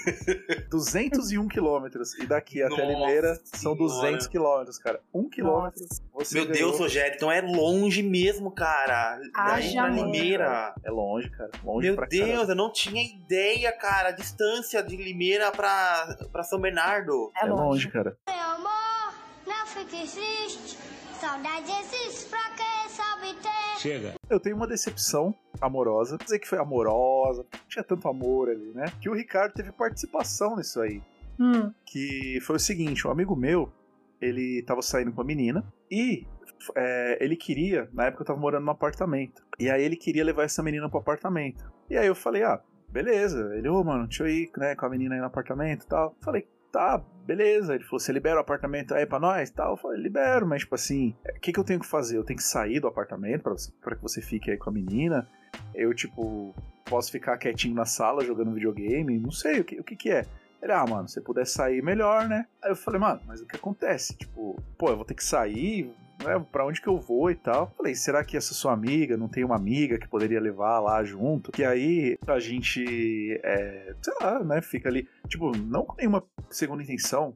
201 0.72 1.48
quilômetros. 1.48 2.14
E 2.20 2.26
daqui 2.26 2.62
até 2.64 2.70
Nossa 2.76 2.84
Limeira 2.86 3.36
são 3.44 3.76
Senhora. 3.76 3.78
200 4.02 4.28
quilômetros, 4.28 4.78
cara. 4.78 5.00
Um 5.14 5.30
quilômetro. 5.30 5.84
Você 6.14 6.36
Meu 6.36 6.46
ganhou. 6.48 6.70
Deus, 6.70 6.80
Rogério, 6.80 7.16
então 7.16 7.32
é 7.32 7.42
longe 7.42 8.02
mesmo, 8.02 8.52
cara. 8.52 9.18
Daí 9.18 9.32
Haja 9.36 9.82
pra 9.84 9.88
longe. 9.92 10.04
Limeira. 10.04 10.74
É 10.84 10.90
longe, 10.92 11.30
cara. 11.30 11.52
Longe 11.64 11.88
Meu 11.88 11.96
pra 11.96 12.08
Deus, 12.08 12.30
caramba. 12.30 12.52
eu 12.52 12.56
não 12.56 12.72
tinha 12.72 13.04
ideia, 13.04 13.72
cara. 13.72 14.10
A 14.10 14.12
distância 14.14 14.82
de 14.82 14.96
Limeira 14.96 15.52
pra, 15.52 16.18
pra 16.32 16.44
São 16.44 16.60
Bernardo. 16.60 17.32
É 17.42 17.46
longe, 17.46 17.90
cara. 17.90 18.18
Meu 18.28 18.40
amor, 18.40 19.14
não 19.46 19.66
fique 19.68 20.08
triste. 20.08 20.78
Saudade 21.24 21.72
existe 21.72 22.30
pra 22.30 22.50
quem 22.50 22.90
sabe 22.90 23.34
ter. 23.42 23.80
Chega. 23.80 24.14
Eu 24.30 24.42
tenho 24.42 24.58
uma 24.58 24.68
decepção 24.68 25.34
amorosa. 25.62 26.18
Não 26.18 26.26
dizer 26.26 26.38
que 26.38 26.46
foi 26.46 26.60
amorosa, 26.60 27.46
não 27.50 27.70
tinha 27.70 27.82
tanto 27.82 28.10
amor 28.10 28.50
ali, 28.50 28.74
né? 28.74 28.88
Que 29.00 29.10
o 29.10 29.14
Ricardo 29.14 29.54
teve 29.54 29.72
participação 29.72 30.58
nisso 30.58 30.82
aí. 30.82 31.02
Hum. 31.40 31.72
Que 31.86 32.40
foi 32.42 32.58
o 32.58 32.60
seguinte: 32.60 33.08
um 33.08 33.10
amigo 33.10 33.38
meu, 33.38 33.72
ele 34.20 34.64
tava 34.64 34.82
saindo 34.82 35.14
com 35.14 35.22
a 35.22 35.24
menina 35.24 35.64
e 35.90 36.28
é, 36.76 37.18
ele 37.24 37.38
queria, 37.38 37.90
na 37.94 38.08
época 38.08 38.24
eu 38.24 38.28
tava 38.28 38.40
morando 38.42 38.66
no 38.66 38.72
apartamento. 38.72 39.42
E 39.58 39.70
aí 39.70 39.82
ele 39.82 39.96
queria 39.96 40.26
levar 40.26 40.44
essa 40.44 40.62
menina 40.62 40.90
pro 40.90 41.00
apartamento. 41.00 41.64
E 41.90 41.96
aí 41.96 42.06
eu 42.06 42.16
falei, 42.16 42.44
ah, 42.44 42.60
beleza. 42.90 43.56
Ele, 43.56 43.70
ô, 43.70 43.82
mano, 43.82 44.08
deixa 44.08 44.24
eu 44.24 44.28
ir 44.28 44.52
né, 44.58 44.76
com 44.76 44.86
a 44.86 44.90
menina 44.90 45.16
aí 45.16 45.22
no 45.22 45.28
apartamento 45.28 45.86
e 45.86 45.88
tal. 45.88 46.18
Falei, 46.22 46.46
tá, 46.74 47.02
beleza. 47.26 47.76
Ele 47.76 47.84
falou, 47.84 48.00
você 48.00 48.12
libera 48.12 48.38
o 48.38 48.40
apartamento 48.40 48.94
aí 48.94 49.06
pra 49.06 49.20
nós 49.20 49.50
tal? 49.52 49.74
Eu 49.74 49.78
falei, 49.78 50.02
libero, 50.02 50.46
mas 50.46 50.64
tipo 50.64 50.76
assim, 50.76 51.16
o 51.24 51.40
que, 51.40 51.54
que 51.54 51.60
eu 51.60 51.64
tenho 51.64 51.80
que 51.80 51.86
fazer? 51.86 52.18
Eu 52.18 52.24
tenho 52.26 52.38
que 52.38 52.44
sair 52.44 52.80
do 52.80 52.88
apartamento 52.88 53.44
pra, 53.44 53.54
você, 53.54 53.72
pra 53.80 53.96
que 53.96 54.02
você 54.02 54.22
fique 54.22 54.52
aí 54.52 54.58
com 54.58 54.72
a 54.72 54.74
menina? 54.74 55.30
Eu, 55.74 55.94
tipo, 55.94 56.54
posso 56.84 57.12
ficar 57.12 57.38
quietinho 57.38 57.76
na 57.76 57.86
sala 57.86 58.26
jogando 58.26 58.54
videogame? 58.54 59.20
Não 59.20 59.32
sei, 59.32 59.60
o 59.60 59.64
que, 59.64 59.80
o 59.80 59.84
que 59.84 59.96
que 59.96 60.10
é? 60.10 60.26
Ele, 60.62 60.72
ah, 60.72 60.86
mano, 60.88 61.08
se 61.08 61.22
puder 61.22 61.46
sair, 61.46 61.84
melhor, 61.84 62.28
né? 62.28 62.48
Aí 62.62 62.72
eu 62.72 62.76
falei, 62.76 63.00
mano, 63.00 63.22
mas 63.28 63.42
o 63.42 63.46
que 63.46 63.56
acontece? 63.56 64.18
Tipo, 64.18 64.60
pô, 64.78 64.90
eu 64.90 64.96
vou 64.96 65.06
ter 65.06 65.14
que 65.14 65.24
sair, 65.24 65.94
né? 66.24 66.44
Pra 66.52 66.66
onde 66.66 66.82
que 66.82 66.88
eu 66.88 66.98
vou 66.98 67.30
e 67.30 67.36
tal? 67.36 67.74
Falei, 67.78 67.94
será 67.96 68.24
que 68.24 68.38
essa 68.38 68.54
sua 68.54 68.74
amiga 68.74 69.18
não 69.18 69.28
tem 69.28 69.44
uma 69.44 69.56
amiga 69.56 69.98
que 69.98 70.08
poderia 70.08 70.40
levar 70.40 70.80
lá 70.80 71.04
junto? 71.04 71.52
Que 71.52 71.64
aí 71.64 72.18
a 72.28 72.40
gente, 72.40 73.40
é, 73.44 73.96
sei 74.02 74.14
lá, 74.22 74.44
né? 74.44 74.62
Fica 74.62 74.90
ali, 74.90 75.08
tipo, 75.28 75.56
não 75.58 75.86
com 75.86 75.96
nenhuma 75.96 76.24
segunda 76.50 76.82
intenção, 76.82 77.36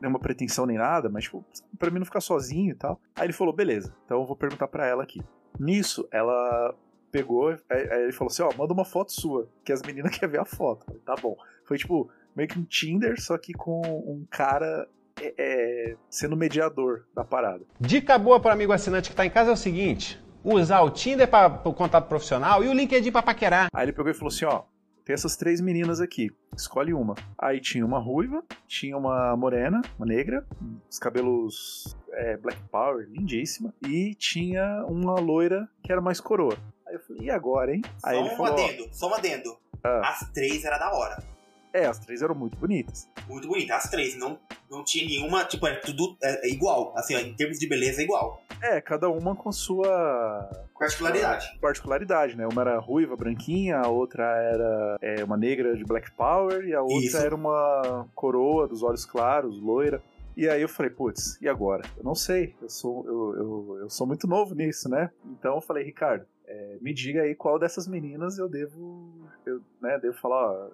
nenhuma 0.00 0.18
pretensão 0.18 0.66
nem 0.66 0.76
nada, 0.76 1.08
mas, 1.08 1.24
tipo, 1.24 1.44
pra 1.78 1.90
mim 1.90 1.98
não 1.98 2.06
ficar 2.06 2.20
sozinho 2.20 2.72
e 2.72 2.74
tal. 2.74 3.00
Aí 3.16 3.26
ele 3.26 3.32
falou, 3.32 3.54
beleza, 3.54 3.94
então 4.04 4.20
eu 4.20 4.26
vou 4.26 4.36
perguntar 4.36 4.68
pra 4.68 4.86
ela 4.86 5.02
aqui. 5.02 5.22
Nisso, 5.58 6.06
ela 6.12 6.74
pegou, 7.10 7.48
aí, 7.48 7.90
aí 7.90 8.02
ele 8.02 8.12
falou 8.12 8.30
assim, 8.30 8.42
ó, 8.42 8.50
manda 8.56 8.72
uma 8.72 8.84
foto 8.84 9.12
sua, 9.12 9.48
que 9.64 9.72
as 9.72 9.82
meninas 9.82 10.12
querem 10.16 10.32
ver 10.32 10.40
a 10.40 10.44
foto. 10.44 10.84
Falei, 10.84 11.00
tá 11.00 11.14
bom. 11.14 11.36
Foi 11.64 11.78
tipo, 11.78 12.10
meio 12.34 12.48
que 12.48 12.58
um 12.58 12.64
Tinder, 12.64 13.20
só 13.20 13.38
que 13.38 13.52
com 13.52 13.80
um 13.80 14.26
cara 14.30 14.86
é, 15.20 15.34
é, 15.38 15.96
sendo 16.10 16.36
mediador 16.36 17.06
da 17.14 17.24
parada. 17.24 17.64
Dica 17.80 18.18
boa 18.18 18.38
para 18.40 18.52
amigo 18.52 18.72
assinante 18.72 19.10
que 19.10 19.16
tá 19.16 19.24
em 19.24 19.30
casa 19.30 19.50
é 19.50 19.52
o 19.52 19.56
seguinte: 19.56 20.22
usar 20.44 20.80
o 20.82 20.90
Tinder 20.90 21.28
para 21.28 21.68
o 21.68 21.72
contato 21.72 22.08
profissional 22.08 22.62
e 22.62 22.68
o 22.68 22.72
LinkedIn 22.72 23.10
para 23.10 23.22
paquerar. 23.22 23.68
Aí 23.72 23.84
ele 23.84 23.92
pegou 23.92 24.10
e 24.10 24.14
falou 24.14 24.28
assim, 24.28 24.44
ó, 24.44 24.62
tem 25.04 25.14
essas 25.14 25.36
três 25.36 25.60
meninas 25.60 26.00
aqui, 26.00 26.30
escolhe 26.56 26.92
uma. 26.92 27.14
Aí 27.38 27.60
tinha 27.60 27.84
uma 27.84 27.98
ruiva, 27.98 28.42
tinha 28.66 28.96
uma 28.96 29.36
morena, 29.36 29.80
uma 29.98 30.06
negra, 30.06 30.44
os 30.90 30.98
cabelos 30.98 31.96
é, 32.12 32.36
black 32.36 32.60
power, 32.70 33.06
lindíssima, 33.08 33.72
e 33.86 34.14
tinha 34.14 34.84
uma 34.88 35.18
loira 35.20 35.68
que 35.82 35.92
era 35.92 36.00
mais 36.00 36.20
coroa. 36.20 36.56
Aí 36.86 36.94
eu 36.94 37.00
falei, 37.00 37.22
e 37.22 37.30
agora, 37.30 37.74
hein? 37.74 37.82
Aí 38.04 38.16
só 38.16 38.20
ele 38.20 38.34
um 38.34 38.36
falou, 38.36 38.52
ó, 38.52 38.64
adendo, 38.64 38.88
só 38.92 39.08
um 39.08 39.14
adendo. 39.14 39.58
Ah. 39.82 40.10
As 40.10 40.30
três 40.32 40.64
era 40.64 40.78
da 40.78 40.92
hora. 40.92 41.35
É, 41.76 41.86
as 41.86 41.98
três 41.98 42.22
eram 42.22 42.34
muito 42.34 42.56
bonitas. 42.58 43.08
Muito 43.28 43.48
bonita. 43.48 43.74
As 43.74 43.90
três. 43.90 44.16
Não, 44.16 44.38
não 44.70 44.84
tinha 44.84 45.04
nenhuma, 45.04 45.44
tipo, 45.44 45.66
é 45.66 45.74
tudo 45.76 46.16
é, 46.22 46.48
é 46.48 46.50
igual. 46.50 46.92
Assim, 46.96 47.14
ó, 47.14 47.18
em 47.18 47.34
termos 47.34 47.58
de 47.58 47.68
beleza, 47.68 48.00
é 48.00 48.04
igual. 48.04 48.42
É, 48.62 48.80
cada 48.80 49.08
uma 49.08 49.36
com 49.36 49.52
sua 49.52 50.48
Particularidade. 50.78 51.58
particularidade, 51.60 52.36
né? 52.36 52.46
Uma 52.46 52.62
era 52.62 52.78
ruiva, 52.78 53.16
branquinha, 53.16 53.78
a 53.78 53.88
outra 53.88 54.24
era 54.24 54.96
é, 55.00 55.24
uma 55.24 55.36
negra 55.36 55.76
de 55.76 55.84
Black 55.84 56.10
Power 56.12 56.64
e 56.64 56.74
a 56.74 56.82
outra 56.82 56.98
Isso. 56.98 57.16
era 57.16 57.34
uma 57.34 58.06
coroa 58.14 58.66
dos 58.66 58.82
olhos 58.82 59.04
claros, 59.04 59.60
loira. 59.60 60.02
E 60.36 60.48
aí 60.48 60.60
eu 60.60 60.68
falei, 60.68 60.90
putz, 60.90 61.40
e 61.40 61.48
agora? 61.48 61.82
Eu 61.96 62.04
não 62.04 62.14
sei, 62.14 62.54
eu 62.60 62.68
sou, 62.68 63.06
eu, 63.06 63.36
eu, 63.36 63.78
eu 63.82 63.90
sou 63.90 64.06
muito 64.06 64.26
novo 64.26 64.54
nisso, 64.54 64.86
né? 64.86 65.10
Então 65.24 65.54
eu 65.54 65.60
falei, 65.62 65.82
Ricardo, 65.82 66.26
é, 66.46 66.76
me 66.80 66.92
diga 66.92 67.22
aí 67.22 67.34
qual 67.34 67.58
dessas 67.58 67.88
meninas 67.88 68.38
eu 68.38 68.46
devo, 68.46 69.10
eu, 69.46 69.62
né, 69.80 69.98
devo 69.98 70.16
falar, 70.18 70.50
ó, 70.52 70.68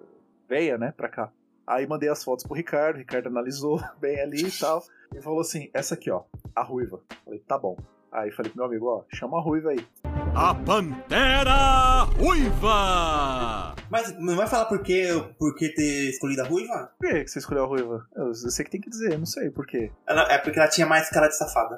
venha, 0.47 0.77
né, 0.77 0.93
pra 0.95 1.09
cá. 1.09 1.29
Aí 1.65 1.87
mandei 1.87 2.09
as 2.09 2.23
fotos 2.23 2.45
pro 2.45 2.55
Ricardo, 2.55 2.95
o 2.97 2.99
Ricardo 2.99 3.27
analisou 3.27 3.81
bem 3.99 4.19
ali 4.21 4.45
e 4.47 4.51
tal, 4.51 4.83
e 5.15 5.21
falou 5.21 5.39
assim, 5.41 5.69
essa 5.73 5.93
aqui, 5.95 6.11
ó, 6.11 6.23
a 6.55 6.61
ruiva. 6.63 6.99
Falei, 7.23 7.39
tá 7.39 7.57
bom. 7.57 7.77
Aí 8.11 8.29
falei 8.31 8.51
pro 8.51 8.59
meu 8.59 8.67
amigo, 8.69 8.85
ó, 8.87 9.03
chama 9.11 9.37
a 9.37 9.41
ruiva 9.41 9.69
aí. 9.71 9.87
A 10.35 10.53
Pantera 10.53 12.03
Ruiva! 12.17 13.75
Mas 13.89 14.17
não 14.19 14.35
vai 14.35 14.47
falar 14.47 14.65
por 14.65 14.81
que, 14.83 15.07
por 15.37 15.55
que 15.55 15.69
ter 15.69 16.09
escolhido 16.09 16.41
a 16.41 16.45
ruiva? 16.45 16.91
Por 16.99 17.09
que 17.09 17.27
você 17.27 17.39
escolheu 17.39 17.63
a 17.63 17.67
ruiva? 17.67 18.07
Eu, 18.15 18.27
eu 18.27 18.33
sei 18.33 18.65
que 18.65 18.71
tem 18.71 18.81
que 18.81 18.89
dizer, 18.89 19.17
não 19.17 19.25
sei 19.25 19.49
por 19.49 19.65
quê. 19.65 19.91
Ela- 20.07 20.31
é 20.31 20.37
porque 20.37 20.59
ela 20.59 20.67
tinha 20.67 20.85
mais 20.87 21.09
cara 21.09 21.27
de 21.27 21.37
safada. 21.37 21.75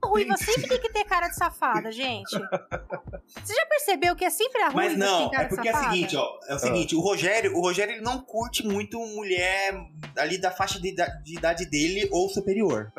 A 0.00 0.06
ruiva 0.06 0.36
sempre 0.36 0.66
tem 0.68 0.80
que 0.80 0.88
ter 0.90 1.04
cara 1.04 1.28
de 1.28 1.36
safada, 1.36 1.92
gente. 1.92 2.30
Você 2.30 3.54
já 3.54 3.66
percebeu 3.66 4.16
que 4.16 4.24
é 4.24 4.30
sempre 4.30 4.62
a 4.62 4.68
ruiva 4.68 4.82
Mas 4.82 4.92
que 4.94 4.98
não, 4.98 5.18
tem 5.20 5.30
cara 5.30 5.44
é 5.44 5.48
porque 5.48 5.62
de 5.62 5.68
é 5.68 5.72
o 5.72 5.84
seguinte, 5.84 6.16
ó. 6.16 6.38
É 6.48 6.54
o 6.54 6.58
seguinte, 6.58 6.96
o 6.96 7.00
Rogério, 7.00 7.56
o 7.56 7.60
Rogério 7.60 7.94
ele 7.94 8.02
não 8.02 8.20
curte 8.20 8.66
muito 8.66 8.98
mulher 8.98 9.74
ali 10.16 10.38
da 10.40 10.50
faixa 10.50 10.80
de, 10.80 10.92
de 10.94 11.36
idade 11.36 11.66
dele 11.66 12.08
ou 12.10 12.28
superior. 12.28 12.92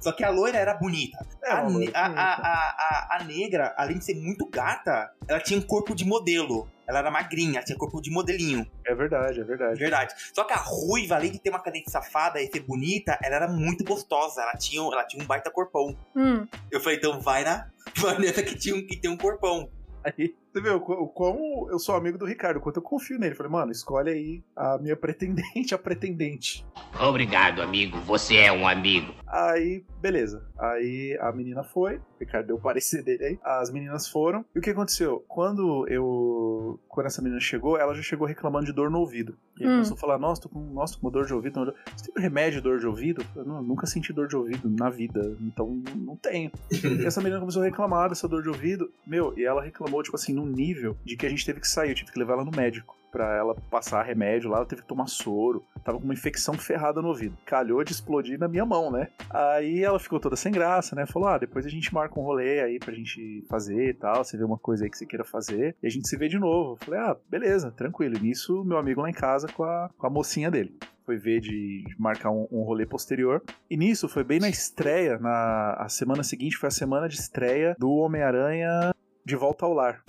Só 0.00 0.12
que 0.12 0.24
a 0.24 0.30
loira 0.30 0.58
era 0.58 0.74
bonita. 0.74 1.16
É, 1.42 1.52
a, 1.52 1.62
loira 1.62 1.90
a, 1.94 2.08
bonita. 2.08 2.20
a, 2.20 2.32
a, 2.32 2.70
a- 3.14 3.16
a 3.20 3.24
negra, 3.24 3.74
além 3.76 3.98
de 3.98 4.04
ser 4.04 4.14
muito 4.14 4.46
gata, 4.46 5.10
ela 5.28 5.40
tinha 5.40 5.58
um 5.58 5.62
corpo 5.62 5.94
de 5.94 6.04
modelo. 6.04 6.68
Ela 6.86 6.98
era 6.98 7.10
magrinha, 7.10 7.62
tinha 7.62 7.76
corpo 7.78 8.00
de 8.00 8.10
modelinho. 8.10 8.66
É 8.84 8.94
verdade, 8.94 9.40
é 9.40 9.44
verdade. 9.44 9.78
Verdade. 9.78 10.14
Só 10.34 10.44
que 10.44 10.52
a 10.52 10.56
ruiva, 10.56 11.14
além 11.14 11.32
de 11.32 11.38
ter 11.38 11.50
uma 11.50 11.60
cadente 11.60 11.90
safada 11.90 12.40
e 12.40 12.50
ser 12.50 12.60
bonita, 12.60 13.18
ela 13.22 13.36
era 13.36 13.48
muito 13.48 13.84
gostosa. 13.84 14.42
Ela 14.42 14.54
tinha, 14.54 14.80
ela 14.82 15.04
tinha 15.04 15.22
um 15.22 15.26
baita 15.26 15.50
corpão. 15.50 15.96
Hum. 16.14 16.46
Eu 16.70 16.80
falei, 16.80 16.98
então 16.98 17.20
vai 17.20 17.44
na 17.44 17.70
Vanessa 17.96 18.42
que, 18.42 18.56
tinha, 18.56 18.84
que 18.86 18.96
tem 18.96 19.10
um 19.10 19.16
corpão. 19.16 19.70
Aí, 20.04 20.34
você 20.52 20.60
vê 20.60 20.70
o 20.70 20.80
qu- 20.80 20.92
o 20.92 21.08
quão 21.08 21.38
eu 21.70 21.78
sou 21.78 21.94
amigo 21.94 22.18
do 22.18 22.26
Ricardo, 22.26 22.58
o 22.58 22.60
quanto 22.60 22.76
eu 22.76 22.82
confio 22.82 23.18
nele. 23.18 23.34
Falei, 23.34 23.50
mano, 23.50 23.72
escolhe 23.72 24.10
aí 24.10 24.42
a 24.54 24.78
minha 24.78 24.96
pretendente, 24.96 25.74
a 25.74 25.78
pretendente. 25.78 26.64
Obrigado, 27.00 27.62
amigo. 27.62 27.98
Você 28.00 28.36
é 28.36 28.52
um 28.52 28.66
amigo. 28.68 29.12
Aí, 29.26 29.82
beleza. 30.00 30.46
Aí 30.58 31.16
a 31.20 31.32
menina 31.32 31.64
foi, 31.64 31.96
o 31.96 32.00
Ricardo 32.20 32.48
deu 32.48 32.56
o 32.56 32.60
parecer 32.60 33.02
dele 33.02 33.24
aí. 33.24 33.38
As 33.42 33.70
meninas 33.70 34.06
foram. 34.08 34.44
E 34.54 34.58
o 34.58 34.62
que 34.62 34.70
aconteceu? 34.70 35.24
Quando 35.26 35.86
eu. 35.88 36.78
Quando 36.88 37.06
essa 37.06 37.22
menina 37.22 37.40
chegou, 37.40 37.78
ela 37.78 37.94
já 37.94 38.02
chegou 38.02 38.26
reclamando 38.26 38.66
de 38.66 38.72
dor 38.72 38.90
no 38.90 38.98
ouvido. 38.98 39.34
E 39.58 39.66
Hum. 39.66 39.70
começou 39.72 39.94
a 39.96 40.00
falar: 40.00 40.18
Nossa, 40.18 40.42
tô 40.42 40.48
com, 40.50 40.60
nossa, 40.60 40.94
tô 40.94 41.00
com 41.00 41.10
dor 41.10 41.24
de 41.24 41.32
ouvido. 41.32 41.64
tô 41.64 41.72
Você 41.96 42.12
tem 42.12 42.22
remédio 42.22 42.60
de 42.60 42.64
dor 42.64 42.78
de 42.78 42.86
ouvido? 42.86 43.24
Eu 43.34 43.44
não- 43.44 43.62
nunca 43.62 43.86
senti 43.86 44.12
dor 44.12 44.28
de 44.28 44.36
ouvido 44.36 44.68
na 44.68 44.90
vida. 44.90 45.34
Então 45.40 45.66
não- 45.88 45.96
não 45.96 46.16
tenho. 46.16 46.50
e 47.02 47.06
essa 47.06 47.20
menina 47.22 47.40
começou 47.40 47.62
a 47.62 47.64
reclamar 47.64 48.10
dessa 48.10 48.28
dor 48.28 48.42
de 48.42 48.48
ouvido. 48.50 48.90
Meu, 49.06 49.32
e 49.38 49.44
ela 49.44 49.62
reclamou, 49.62 50.02
tipo 50.02 50.16
assim, 50.16 50.34
num 50.42 50.50
nível 50.50 50.96
de 51.04 51.16
que 51.16 51.26
a 51.26 51.28
gente 51.28 51.46
teve 51.46 51.60
que 51.60 51.68
sair. 51.68 51.90
Eu 51.90 51.94
tive 51.94 52.12
que 52.12 52.18
levar 52.18 52.34
ela 52.34 52.44
no 52.44 52.50
médico. 52.50 52.96
Pra 53.10 53.36
ela 53.36 53.54
passar 53.70 54.02
remédio 54.02 54.48
lá, 54.48 54.56
ela 54.56 54.66
teve 54.66 54.80
que 54.80 54.88
tomar 54.88 55.06
soro. 55.06 55.62
Tava 55.84 55.98
com 55.98 56.04
uma 56.04 56.14
infecção 56.14 56.54
ferrada 56.54 57.02
no 57.02 57.08
ouvido. 57.08 57.36
Calhou 57.44 57.84
de 57.84 57.92
explodir 57.92 58.38
na 58.38 58.48
minha 58.48 58.64
mão, 58.64 58.90
né? 58.90 59.08
Aí 59.28 59.84
ela 59.84 60.00
ficou 60.00 60.18
toda 60.18 60.34
sem 60.34 60.50
graça, 60.50 60.96
né? 60.96 61.04
Falou: 61.04 61.28
ah, 61.28 61.36
depois 61.36 61.66
a 61.66 61.68
gente 61.68 61.92
marca 61.92 62.18
um 62.18 62.22
rolê 62.22 62.60
aí 62.60 62.78
pra 62.78 62.94
gente 62.94 63.44
fazer 63.50 63.90
e 63.90 63.94
tal. 63.94 64.24
Você 64.24 64.38
vê 64.38 64.44
uma 64.44 64.56
coisa 64.56 64.84
aí 64.84 64.90
que 64.90 64.96
você 64.96 65.04
queira 65.04 65.24
fazer. 65.24 65.76
E 65.82 65.86
a 65.86 65.90
gente 65.90 66.08
se 66.08 66.16
vê 66.16 66.26
de 66.26 66.38
novo. 66.38 66.72
Eu 66.72 66.86
falei: 66.86 67.00
ah, 67.00 67.16
beleza, 67.28 67.70
tranquilo. 67.70 68.16
E 68.16 68.20
nisso, 68.20 68.64
meu 68.64 68.78
amigo 68.78 69.02
lá 69.02 69.10
em 69.10 69.14
casa 69.14 69.46
com 69.46 69.62
a, 69.62 69.90
com 69.98 70.06
a 70.06 70.10
mocinha 70.10 70.50
dele. 70.50 70.74
Foi 71.04 71.18
ver 71.18 71.40
de, 71.40 71.84
de 71.84 71.96
marcar 71.98 72.30
um, 72.30 72.46
um 72.50 72.62
rolê 72.62 72.86
posterior. 72.86 73.42
E 73.68 73.76
nisso, 73.76 74.08
foi 74.08 74.24
bem 74.24 74.40
na 74.40 74.48
estreia, 74.48 75.18
na 75.18 75.74
a 75.78 75.88
semana 75.88 76.22
seguinte 76.22 76.56
foi 76.56 76.68
a 76.68 76.72
semana 76.72 77.08
de 77.08 77.16
estreia 77.16 77.76
do 77.78 77.90
Homem-Aranha 77.90 78.94
de 79.24 79.36
Volta 79.36 79.64
ao 79.64 79.72
Lar. 79.72 80.02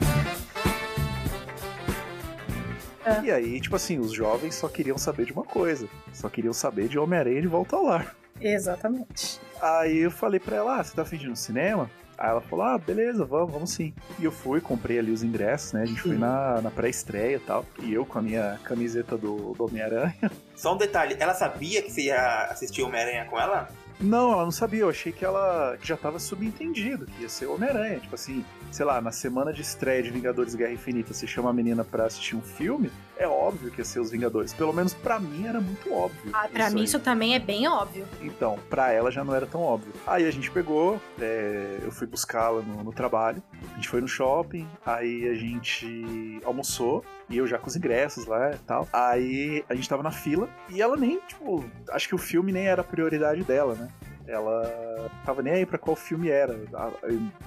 E 3.24 3.32
aí, 3.32 3.60
tipo 3.60 3.76
assim, 3.76 4.00
os 4.00 4.14
jovens 4.14 4.56
só 4.56 4.68
queriam 4.68 4.98
saber 4.98 5.26
de 5.26 5.34
uma 5.34 5.44
coisa. 5.44 5.88
Só 6.14 6.30
queriam 6.30 6.54
saber 6.54 6.88
de 6.88 6.98
Homem-Aranha 6.98 7.42
de 7.42 7.48
Volta 7.48 7.76
ao 7.76 7.84
Lar. 7.84 8.16
Exatamente. 8.40 9.40
Aí 9.62 10.00
eu 10.00 10.12
falei 10.12 10.40
pra 10.40 10.58
ela, 10.58 10.80
ah, 10.80 10.84
você 10.84 10.96
tá 10.96 11.06
fingindo 11.06 11.36
cinema? 11.36 11.90
Aí 12.18 12.30
ela 12.30 12.42
falou, 12.42 12.66
ah, 12.66 12.78
beleza, 12.78 13.26
vamos, 13.26 13.52
vamos 13.52 13.72
sim. 13.72 13.94
E 14.20 14.26
eu 14.26 14.32
fui, 14.32 14.62
comprei 14.62 15.00
ali 15.00 15.12
os 15.12 15.24
ingressos, 15.24 15.74
né? 15.74 15.82
A 15.84 15.86
gente 15.86 16.02
foi 16.02 16.18
na, 16.18 16.62
na 16.62 16.72
pré-estreia 16.72 17.36
e 17.36 17.40
tal. 17.40 17.66
E 17.80 17.94
eu 17.94 18.06
com 18.06 18.20
a 18.20 18.22
minha 18.22 18.60
camiseta 18.64 19.18
do, 19.18 19.54
do 19.54 19.66
Homem-Aranha. 19.66 20.32
Só 20.56 20.74
um 20.74 20.78
detalhe, 20.78 21.16
ela 21.20 21.34
sabia 21.34 21.82
que 21.82 21.92
você 21.92 22.04
ia 22.04 22.46
assistir 22.46 22.82
Homem-Aranha 22.82 23.26
com 23.26 23.40
ela? 23.40 23.70
Não, 24.04 24.34
ela 24.34 24.44
não 24.44 24.52
sabia. 24.52 24.82
Eu 24.82 24.90
achei 24.90 25.12
que 25.12 25.24
ela 25.24 25.78
já 25.82 25.96
tava 25.96 26.20
subentendido, 26.20 27.06
que 27.06 27.22
ia 27.22 27.30
ser 27.30 27.46
Homem-Aranha. 27.46 28.00
Tipo 28.00 28.16
assim, 28.16 28.44
sei 28.72 28.86
lá, 28.86 29.00
na 29.00 29.12
semana 29.12 29.54
de 29.54 29.62
estreia 29.62 30.04
de 30.04 30.10
Vingadores 30.10 30.56
Guerra 30.56 30.74
Infinita, 30.74 31.14
você 31.14 31.26
chama 31.26 31.50
a 31.50 31.54
menina 31.54 31.84
pra 31.84 32.06
assistir 32.06 32.36
um 32.36 32.42
filme, 32.42 32.92
é 33.18 33.28
óbvio 33.28 33.72
que 33.72 33.80
ia 33.80 33.86
ser 33.86 34.00
os 34.00 34.12
Vingadores. 34.12 34.54
Pelo 34.54 34.74
menos 34.74 34.94
pra 34.94 35.20
mim 35.20 35.48
era 35.48 35.62
muito 35.62 35.94
óbvio. 35.94 36.32
Ah, 36.34 36.48
pra 36.52 36.70
mim 36.70 36.80
aí. 36.80 36.86
isso 36.86 37.00
também 37.00 37.36
é 37.36 37.40
bem 37.40 37.68
óbvio. 37.68 38.06
Então, 38.22 38.60
pra 38.70 38.92
ela 38.92 39.12
já 39.12 39.24
não 39.24 39.34
era 39.34 39.46
tão 39.46 39.62
óbvio. 39.62 39.94
Aí 40.06 40.26
a 40.28 40.32
gente 40.32 40.52
pegou, 40.52 41.00
é, 41.20 41.80
eu 41.82 41.92
fui 41.92 42.08
buscá-la 42.08 42.62
no, 42.62 42.84
no 42.84 42.92
trabalho, 42.92 43.42
a 43.72 43.76
gente 43.76 43.88
foi 43.88 44.02
no 44.02 44.08
shopping, 44.08 44.68
aí 44.86 45.30
a 45.30 45.36
gente 45.36 46.42
almoçou, 46.44 47.06
eu 47.38 47.48
já 47.48 47.58
com 47.58 47.68
os 47.68 47.76
ingressos 47.76 48.26
lá 48.26 48.52
e 48.52 48.58
tal. 48.60 48.88
Aí 48.92 49.64
a 49.70 49.76
gente 49.76 49.88
tava 49.90 50.04
na 50.04 50.12
fila, 50.12 50.50
e 50.70 50.82
ela 50.82 50.96
nem, 50.98 51.20
tipo, 51.28 51.64
acho 51.90 52.08
que 52.08 52.16
o 52.16 52.18
filme 52.20 52.52
nem 52.52 52.68
era 52.68 52.82
a 52.82 52.86
prioridade 52.86 53.44
dela, 53.44 53.76
né? 53.76 53.88
Ela 54.26 55.12
tava 55.26 55.42
nem 55.42 55.54
aí 55.54 55.66
pra 55.66 55.78
qual 55.78 55.98
filme 55.98 56.30
era, 56.30 56.58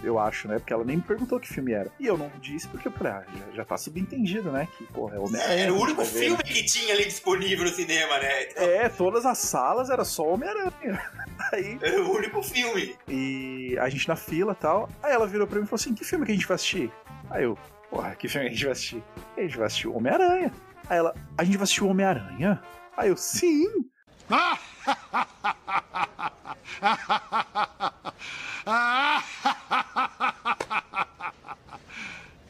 eu- 0.02 0.18
acho, 0.18 0.46
né? 0.46 0.58
Porque 0.58 0.72
ela 0.74 0.84
nem 0.84 0.96
me 0.96 1.02
perguntou 1.02 1.40
que 1.40 1.48
filme 1.48 1.72
era. 1.72 1.90
E 1.98 2.06
eu 2.06 2.18
não 2.18 2.30
disse 2.40 2.68
porque 2.68 2.88
eu 2.88 2.92
falei, 2.92 3.12
ah, 3.14 3.24
já, 3.34 3.56
já 3.56 3.64
tá 3.64 3.78
subentendido, 3.78 4.50
né? 4.52 4.68
Que, 4.76 4.84
porra, 4.84 5.16
é 5.16 5.18
Homem-Aranha. 5.18 5.62
Era 5.62 5.72
o 5.72 5.80
único 5.80 6.04
filme 6.04 6.42
que 6.42 6.62
tinha 6.64 6.92
ali 6.94 7.04
disponível 7.06 7.64
no 7.64 7.70
cinema, 7.70 8.18
né? 8.18 8.42
É, 8.56 8.88
todas 8.90 9.24
as 9.24 9.38
salas 9.38 9.88
era 9.88 10.04
só 10.04 10.26
Homem-Aranha. 10.34 11.00
Aí. 11.52 11.78
Era 11.80 12.02
o 12.02 12.10
único 12.14 12.42
filme. 12.42 12.94
E 13.08 13.76
a 13.80 13.88
gente 13.88 14.06
na 14.08 14.16
fila 14.16 14.52
e 14.52 14.56
tal. 14.56 14.88
Aí 15.02 15.12
ela 15.12 15.26
virou 15.26 15.46
pra 15.46 15.58
mim 15.58 15.64
e 15.64 15.68
falou 15.68 15.76
assim: 15.80 15.94
que 15.94 16.04
filme 16.04 16.26
que 16.26 16.32
a 16.32 16.34
gente 16.34 16.46
vai 16.46 16.56
assistir? 16.56 16.90
Aí 17.30 17.44
eu, 17.44 17.56
porra, 17.90 18.14
que 18.14 18.28
filme 18.28 18.46
a 18.46 18.50
gente 18.50 18.62
vai 18.64 18.72
assistir? 18.72 19.02
A 19.36 19.40
gente 19.40 19.56
vai 19.56 19.66
assistir 19.66 19.88
o 19.88 19.96
Homem-Aranha. 19.96 20.52
Aí 20.88 20.98
ela, 20.98 21.14
a 21.36 21.44
gente 21.44 21.56
vai 21.56 21.64
assistir 21.64 21.84
o 21.84 21.88
Homem-Aranha? 21.88 22.62
Aí 22.96 23.08
eu, 23.08 23.16
sim. 23.16 23.66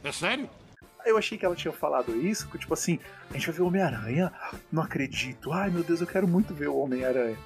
É 0.05 0.13
sério? 0.13 0.49
Eu 1.05 1.17
achei 1.17 1.39
que 1.39 1.45
ela 1.45 1.55
tinha 1.55 1.73
falado 1.73 2.17
isso, 2.17 2.49
que, 2.49 2.59
tipo 2.59 2.75
assim, 2.75 2.99
a 3.31 3.35
gente 3.35 3.47
vai 3.47 3.57
ver 3.57 3.63
o 3.63 3.67
Homem-Aranha? 3.67 4.33
Não 4.73 4.83
acredito. 4.83 5.53
Ai 5.53 5.71
meu 5.71 5.85
Deus, 5.85 6.01
eu 6.01 6.07
quero 6.07 6.27
muito 6.27 6.53
ver 6.55 6.69
o 6.69 6.77
Homem-Aranha. 6.77 7.37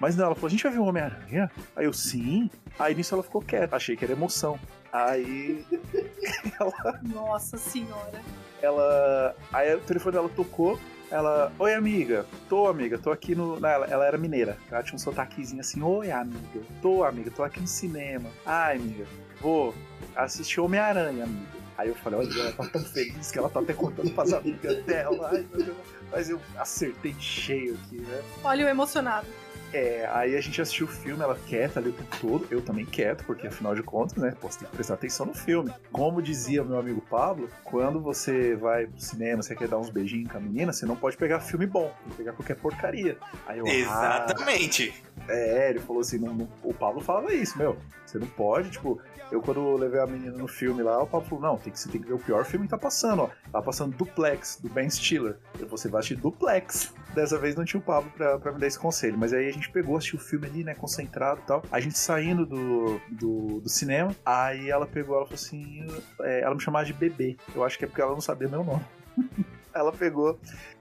Mas 0.00 0.16
não, 0.16 0.24
ela 0.26 0.34
falou, 0.34 0.48
a 0.48 0.50
gente 0.50 0.62
vai 0.62 0.72
ver 0.72 0.78
o 0.78 0.84
Homem-Aranha? 0.84 1.50
Aí 1.76 1.84
eu, 1.84 1.92
sim. 1.92 2.50
Aí 2.78 2.94
nisso 2.94 3.14
ela 3.14 3.22
ficou 3.22 3.42
quieta, 3.42 3.76
achei 3.76 3.94
que 3.96 4.04
era 4.04 4.12
emoção. 4.14 4.58
Aí 4.92 5.64
ela, 6.58 7.00
Nossa 7.02 7.56
senhora. 7.58 8.20
ela. 8.62 9.36
Aí 9.52 9.74
o 9.74 9.80
telefone 9.80 10.14
dela 10.14 10.28
tocou. 10.30 10.78
Ela, 11.10 11.52
oi 11.58 11.74
amiga, 11.74 12.24
tô 12.48 12.68
amiga, 12.68 12.96
tô 12.96 13.10
aqui 13.10 13.34
no. 13.34 13.58
Não, 13.58 13.68
ela, 13.68 13.86
ela 13.86 14.06
era 14.06 14.16
mineira, 14.16 14.56
ela 14.70 14.80
tinha 14.80 14.94
um 14.94 14.98
sotaquezinho 14.98 15.60
assim, 15.60 15.82
oi 15.82 16.10
amiga, 16.12 16.60
tô 16.80 17.02
amiga, 17.02 17.32
tô 17.32 17.42
aqui 17.42 17.60
no 17.60 17.66
cinema. 17.66 18.30
Ai 18.46 18.76
amiga, 18.76 19.04
vou 19.40 19.74
assistir 20.14 20.60
Homem-Aranha, 20.60 21.24
amiga. 21.24 21.60
Aí 21.76 21.88
eu 21.88 21.96
falei, 21.96 22.20
olha, 22.20 22.40
ela 22.40 22.52
tá 22.52 22.66
tão 22.68 22.84
feliz 22.84 23.32
que 23.32 23.38
ela 23.38 23.48
tá 23.50 23.58
até 23.58 23.72
contando 23.72 24.10
pras 24.12 24.32
amigas 24.32 24.84
dela. 24.84 25.30
Ai, 25.32 25.46
meu 25.52 25.64
Deus. 25.64 25.76
Mas 26.12 26.30
eu 26.30 26.40
acertei 26.56 27.14
cheio 27.18 27.76
aqui, 27.84 28.00
né? 28.02 28.22
Olha 28.44 28.66
o 28.66 28.68
emocionado. 28.68 29.26
É, 29.72 30.08
aí 30.12 30.36
a 30.36 30.40
gente 30.40 30.60
assistiu 30.60 30.86
o 30.86 30.88
filme, 30.88 31.22
ela 31.22 31.38
quieta 31.46 31.78
ali 31.78 31.90
o 31.90 31.92
tempo 31.92 32.16
todo, 32.20 32.46
eu 32.50 32.60
também 32.60 32.84
quieto, 32.84 33.24
porque 33.24 33.46
afinal 33.46 33.74
de 33.74 33.82
contas, 33.82 34.16
né, 34.16 34.34
você 34.40 34.60
tem 34.60 34.68
que 34.68 34.74
prestar 34.74 34.94
atenção 34.94 35.26
no 35.26 35.34
filme. 35.34 35.72
Como 35.92 36.20
dizia 36.20 36.64
meu 36.64 36.78
amigo 36.78 37.00
Pablo, 37.08 37.48
quando 37.64 38.00
você 38.00 38.56
vai 38.56 38.86
pro 38.86 39.00
cinema, 39.00 39.42
você 39.42 39.54
quer 39.54 39.68
dar 39.68 39.78
uns 39.78 39.90
beijinhos 39.90 40.30
com 40.30 40.38
a 40.38 40.40
menina, 40.40 40.72
você 40.72 40.86
não 40.86 40.96
pode 40.96 41.16
pegar 41.16 41.40
filme 41.40 41.66
bom, 41.66 41.92
tem 42.02 42.10
que 42.10 42.16
pegar 42.16 42.32
qualquer 42.32 42.56
porcaria. 42.56 43.16
Aí 43.46 43.58
eu, 43.58 43.66
ah, 43.66 43.70
Exatamente. 43.70 44.88
é, 44.88 45.09
ele 45.32 45.78
falou 45.80 46.00
assim, 46.00 46.18
não- 46.18 46.34
não- 46.34 46.48
o 46.62 46.74
Pablo 46.74 47.00
falava 47.00 47.32
isso, 47.32 47.56
meu, 47.58 47.76
você 48.04 48.18
não 48.18 48.26
pode, 48.26 48.70
tipo, 48.70 49.00
eu 49.30 49.40
quando 49.40 49.76
levei 49.76 50.00
a 50.00 50.06
menina 50.06 50.36
no 50.36 50.48
filme 50.48 50.82
lá, 50.82 51.00
o 51.02 51.06
Pablo 51.06 51.28
falou, 51.28 51.44
não, 51.44 51.56
tem 51.56 51.72
que, 51.72 51.78
você 51.78 51.88
tem 51.88 52.00
que 52.00 52.08
ver 52.08 52.14
o 52.14 52.18
pior 52.18 52.44
filme 52.44 52.66
que 52.66 52.70
tá 52.70 52.78
passando, 52.78 53.22
ó. 53.22 53.30
Tá 53.52 53.62
passando 53.62 53.96
Duplex, 53.96 54.58
do 54.60 54.68
Ben 54.68 54.90
Stiller. 54.90 55.38
Eu, 55.58 55.68
você 55.68 55.88
vai 55.88 56.00
assistir 56.00 56.16
Duplex. 56.20 56.92
Dessa 57.14 57.38
vez 57.38 57.54
não 57.54 57.64
tinha 57.64 57.80
o 57.80 57.82
Pablo 57.82 58.10
pra, 58.16 58.38
pra 58.38 58.52
me 58.52 58.58
dar 58.58 58.66
esse 58.66 58.78
conselho, 58.78 59.16
mas 59.16 59.32
aí 59.32 59.48
a 59.48 59.52
gente 59.52 59.70
pegou, 59.70 59.96
assistiu 59.96 60.18
o 60.18 60.22
filme 60.22 60.46
ali, 60.46 60.64
né, 60.64 60.74
concentrado 60.74 61.40
e 61.44 61.46
tal. 61.46 61.62
A 61.70 61.78
gente 61.78 61.96
saindo 61.96 62.44
do, 62.44 63.00
do, 63.08 63.60
do 63.60 63.68
cinema, 63.68 64.14
aí 64.26 64.68
ela 64.68 64.86
pegou, 64.86 65.16
ela 65.16 65.26
falou 65.26 65.36
assim, 65.36 65.86
é, 66.22 66.40
ela 66.40 66.54
me 66.54 66.60
chamava 66.60 66.84
de 66.84 66.92
bebê. 66.92 67.36
Eu 67.54 67.62
acho 67.62 67.78
que 67.78 67.84
é 67.84 67.88
porque 67.88 68.00
ela 68.02 68.12
não 68.12 68.20
sabia 68.20 68.48
meu 68.48 68.64
nome. 68.64 68.84
ela 69.72 69.92
pegou, 69.92 70.38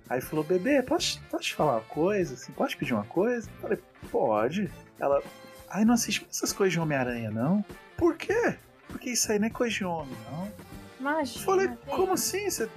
Aí 0.10 0.20
falou, 0.22 0.44
bebê, 0.44 0.82
posso, 0.82 1.22
posso 1.30 1.44
te 1.44 1.56
falar 1.56 1.74
uma 1.74 1.82
coisa? 1.82 2.34
Assim, 2.34 2.52
pode 2.54 2.76
pedir 2.76 2.94
uma 2.94 3.04
coisa? 3.04 3.48
Eu 3.48 3.62
falei, 3.62 3.80
pode. 4.12 4.72
Ela, 5.00 5.22
ai, 5.70 5.86
não 5.86 5.94
assiste 5.94 6.26
essas 6.30 6.52
coisas 6.52 6.74
de 6.74 6.80
Homem-Aranha, 6.80 7.30
não? 7.30 7.64
Por 7.96 8.16
quê? 8.18 8.56
Porque 8.88 9.12
isso 9.12 9.32
aí 9.32 9.38
não 9.38 9.48
é 9.48 9.50
coisa 9.52 9.76
de 9.76 9.86
homem, 9.86 10.16
não. 10.32 10.52
Imagina. 11.00 11.42
Eu 11.42 11.46
falei, 11.46 11.70
como 11.86 12.14
assim? 12.14 12.50
Você. 12.50 12.68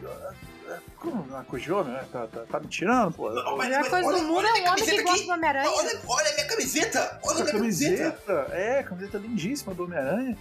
Como 0.97 1.27
não 1.27 1.41
é 1.41 1.45
coisa 1.45 1.65
de 1.65 1.73
homem? 1.73 1.93
né? 1.93 2.05
Tá, 2.13 2.27
tá, 2.27 2.41
tá 2.49 2.61
me 2.61 2.67
tirando, 2.67 3.15
pô? 3.15 3.29
A 3.29 3.57
melhor 3.57 3.89
coisa 3.89 4.13
do 4.13 4.23
mundo 4.25 4.47
é 4.47 4.53
um 4.53 4.71
homem 4.71 4.85
que 4.85 5.03
gosta 5.03 5.25
do 5.25 5.33
Homem-Aranha. 5.33 5.71
Olha, 5.71 6.01
olha 6.07 6.31
a 6.31 6.35
minha 6.35 6.47
camiseta! 6.47 7.21
Olha 7.23 7.41
a 7.41 7.45
minha 7.45 7.53
camiseta! 7.53 8.13
camiseta, 8.13 8.55
é, 8.55 8.83
camiseta 8.83 9.19
lindíssima 9.19 9.75
do 9.75 9.85
Homem-Aranha. 9.85 10.37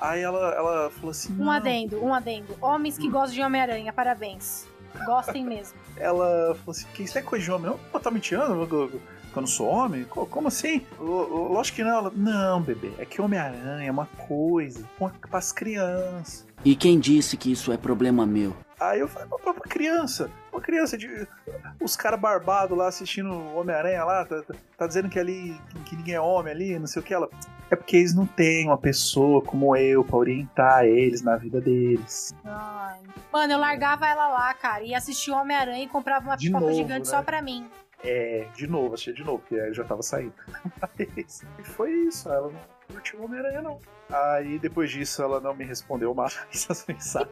Aí 0.00 0.20
ela, 0.20 0.54
ela 0.54 0.90
falou 0.90 1.10
assim. 1.10 1.32
Um 1.34 1.44
"Não." 1.44 1.50
adendo, 1.50 2.04
um 2.04 2.12
adendo. 2.12 2.56
Homens 2.60 2.98
que 2.98 3.08
gostam 3.08 3.34
de 3.34 3.42
Homem-Aranha, 3.42 3.92
parabéns. 3.92 4.66
Gostem 5.06 5.44
mesmo. 5.44 5.74
Ela 5.96 6.54
falou 6.56 6.70
assim: 6.70 6.86
que 6.94 7.02
isso 7.04 7.18
é 7.18 7.22
coisa 7.22 7.44
de 7.44 7.50
homem, 7.50 7.70
não? 7.70 7.78
Pô, 7.90 7.98
tá 8.00 8.10
me 8.10 8.20
tirando? 8.20 8.54
Eu, 8.70 9.00
não 9.40 9.46
sou 9.46 9.66
homem? 9.66 10.04
Co- 10.04 10.26
Como 10.26 10.48
assim? 10.48 10.82
Lógico 10.98 11.76
que 11.76 11.84
não. 11.84 11.96
Ela, 11.98 12.12
não, 12.14 12.60
bebê, 12.60 12.92
é 12.98 13.04
que 13.04 13.20
Homem-Aranha 13.20 13.88
é 13.88 13.90
uma 13.90 14.06
coisa 14.06 14.84
uma, 15.00 15.10
pras 15.30 15.52
crianças. 15.52 16.46
E 16.64 16.76
quem 16.76 16.98
disse 17.00 17.36
que 17.36 17.50
isso 17.50 17.72
é 17.72 17.76
problema 17.76 18.24
meu? 18.26 18.54
Aí 18.90 19.00
eu 19.00 19.08
falei, 19.08 19.28
pra, 19.28 19.38
pra 19.54 19.62
criança, 19.62 20.30
uma 20.52 20.60
criança 20.60 20.96
de. 20.98 21.26
Os 21.80 21.96
caras 21.96 22.18
barbados 22.20 22.76
lá 22.76 22.88
assistindo 22.88 23.30
Homem-Aranha 23.56 24.04
lá, 24.04 24.24
tá, 24.24 24.42
tá- 24.42 24.54
tá 24.78 24.86
dizendo 24.86 25.08
que 25.08 25.18
ali 25.18 25.56
que 25.86 25.94
ninguém 25.96 26.14
é 26.14 26.20
homem 26.20 26.52
ali, 26.52 26.78
não 26.78 26.86
sei 26.86 27.00
o 27.00 27.04
que. 27.04 27.14
Ela. 27.14 27.28
É 27.70 27.76
porque 27.76 27.96
eles 27.96 28.14
não 28.14 28.26
têm 28.26 28.66
uma 28.66 28.76
pessoa 28.76 29.40
como 29.42 29.74
eu 29.76 30.04
pra 30.04 30.16
orientar 30.16 30.84
eles 30.84 31.22
na 31.22 31.36
vida 31.36 31.60
deles. 31.60 32.34
Ai. 32.44 33.00
Mano, 33.32 33.52
eu 33.54 33.58
largava 33.58 34.06
ela 34.06 34.28
lá, 34.28 34.52
cara, 34.54 34.82
e 34.84 34.94
assistia 34.94 35.32
o 35.34 35.38
Homem-Aranha 35.38 35.84
e 35.84 35.88
comprava 35.88 36.24
uma 36.26 36.36
De 36.36 36.46
pipoca 36.48 36.66
novo, 36.66 36.76
gigante 36.76 37.00
né? 37.10 37.16
só 37.16 37.22
pra 37.22 37.40
mim. 37.40 37.66
É, 38.04 38.46
de 38.56 38.66
novo, 38.66 38.94
achei 38.94 39.14
de 39.14 39.22
novo, 39.24 39.38
porque 39.38 39.54
aí 39.54 39.68
eu 39.68 39.74
já 39.74 39.84
tava 39.84 40.02
saindo. 40.02 40.34
Mas, 40.98 41.42
e 41.58 41.62
foi 41.64 41.92
isso, 41.92 42.28
ela 42.28 42.48
não 42.50 42.60
curtiu 42.92 43.20
o 43.20 43.24
Homem-Aranha, 43.24 43.62
não. 43.62 43.80
Aí 44.10 44.58
depois 44.58 44.90
disso 44.90 45.22
ela 45.22 45.40
não 45.40 45.54
me 45.54 45.64
respondeu 45.64 46.14
mais 46.14 46.38
as 46.68 46.86
mensagens. 46.86 47.30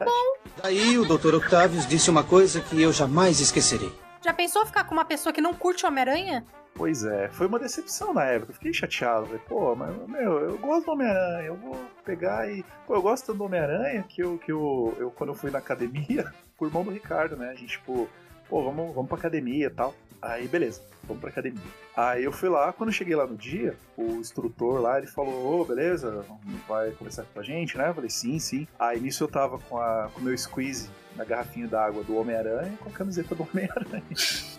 Daí 0.61 0.97
o 0.97 1.05
Dr. 1.05 1.35
Octavius 1.35 1.87
disse 1.87 2.09
uma 2.09 2.23
coisa 2.23 2.59
que 2.59 2.81
eu 2.81 2.91
jamais 2.91 3.39
esquecerei. 3.39 3.91
Já 4.23 4.33
pensou 4.33 4.65
ficar 4.65 4.83
com 4.83 4.93
uma 4.93 5.05
pessoa 5.05 5.33
que 5.33 5.41
não 5.41 5.53
curte 5.53 5.83
o 5.83 5.87
Homem-Aranha? 5.87 6.45
Pois 6.73 7.03
é, 7.03 7.27
foi 7.29 7.47
uma 7.47 7.59
decepção 7.59 8.13
na 8.13 8.23
época. 8.25 8.51
Eu 8.51 8.55
fiquei 8.55 8.73
chateado. 8.73 9.25
Falei, 9.25 9.41
pô, 9.47 9.75
mas, 9.75 9.95
meu, 10.07 10.39
eu 10.39 10.57
gosto 10.57 10.85
do 10.85 10.91
Homem-Aranha. 10.93 11.47
Eu 11.47 11.55
vou 11.55 11.75
pegar 12.05 12.49
e. 12.49 12.63
Pô, 12.87 12.95
eu 12.95 13.01
gosto 13.01 13.33
do 13.33 13.43
Homem-Aranha 13.43 14.03
que, 14.07 14.21
eu, 14.21 14.37
que 14.37 14.51
eu, 14.51 14.95
eu, 14.97 15.11
quando 15.11 15.31
eu 15.31 15.35
fui 15.35 15.51
na 15.51 15.59
academia, 15.59 16.31
fui 16.57 16.67
irmão 16.67 16.83
do 16.83 16.91
Ricardo, 16.91 17.35
né? 17.35 17.49
A 17.49 17.55
gente, 17.55 17.77
tipo, 17.77 18.07
pô, 18.47 18.63
vamos, 18.63 18.93
vamos 18.93 19.09
pra 19.09 19.17
academia 19.17 19.67
e 19.67 19.69
tal. 19.69 19.93
Aí, 20.21 20.47
beleza, 20.47 20.81
vamos 21.03 21.19
pra 21.19 21.29
academia. 21.29 21.61
Aí 21.95 22.23
eu 22.23 22.31
fui 22.31 22.47
lá, 22.47 22.71
quando 22.71 22.89
eu 22.89 22.93
cheguei 22.93 23.15
lá 23.15 23.25
no 23.25 23.35
dia, 23.35 23.75
o 23.97 24.17
instrutor 24.17 24.79
lá, 24.79 24.97
ele 24.97 25.07
falou, 25.07 25.61
ô, 25.61 25.65
beleza, 25.65 26.23
vai 26.67 26.91
conversar 26.91 27.25
com 27.33 27.39
a 27.39 27.43
gente, 27.43 27.77
né? 27.77 27.89
Eu 27.89 27.93
falei, 27.93 28.09
sim, 28.09 28.37
sim. 28.37 28.67
Aí 28.77 28.99
nisso 28.99 29.23
eu 29.23 29.27
tava 29.27 29.57
com, 29.57 29.77
a, 29.77 30.09
com 30.13 30.19
o 30.21 30.23
meu 30.23 30.37
squeeze 30.37 30.89
na 31.15 31.23
garrafinha 31.23 31.67
d'água 31.67 32.03
do 32.03 32.15
Homem-Aranha 32.15 32.77
com 32.79 32.89
a 32.89 32.93
camiseta 32.93 33.33
do 33.35 33.43
Homem-Aranha. 33.43 34.03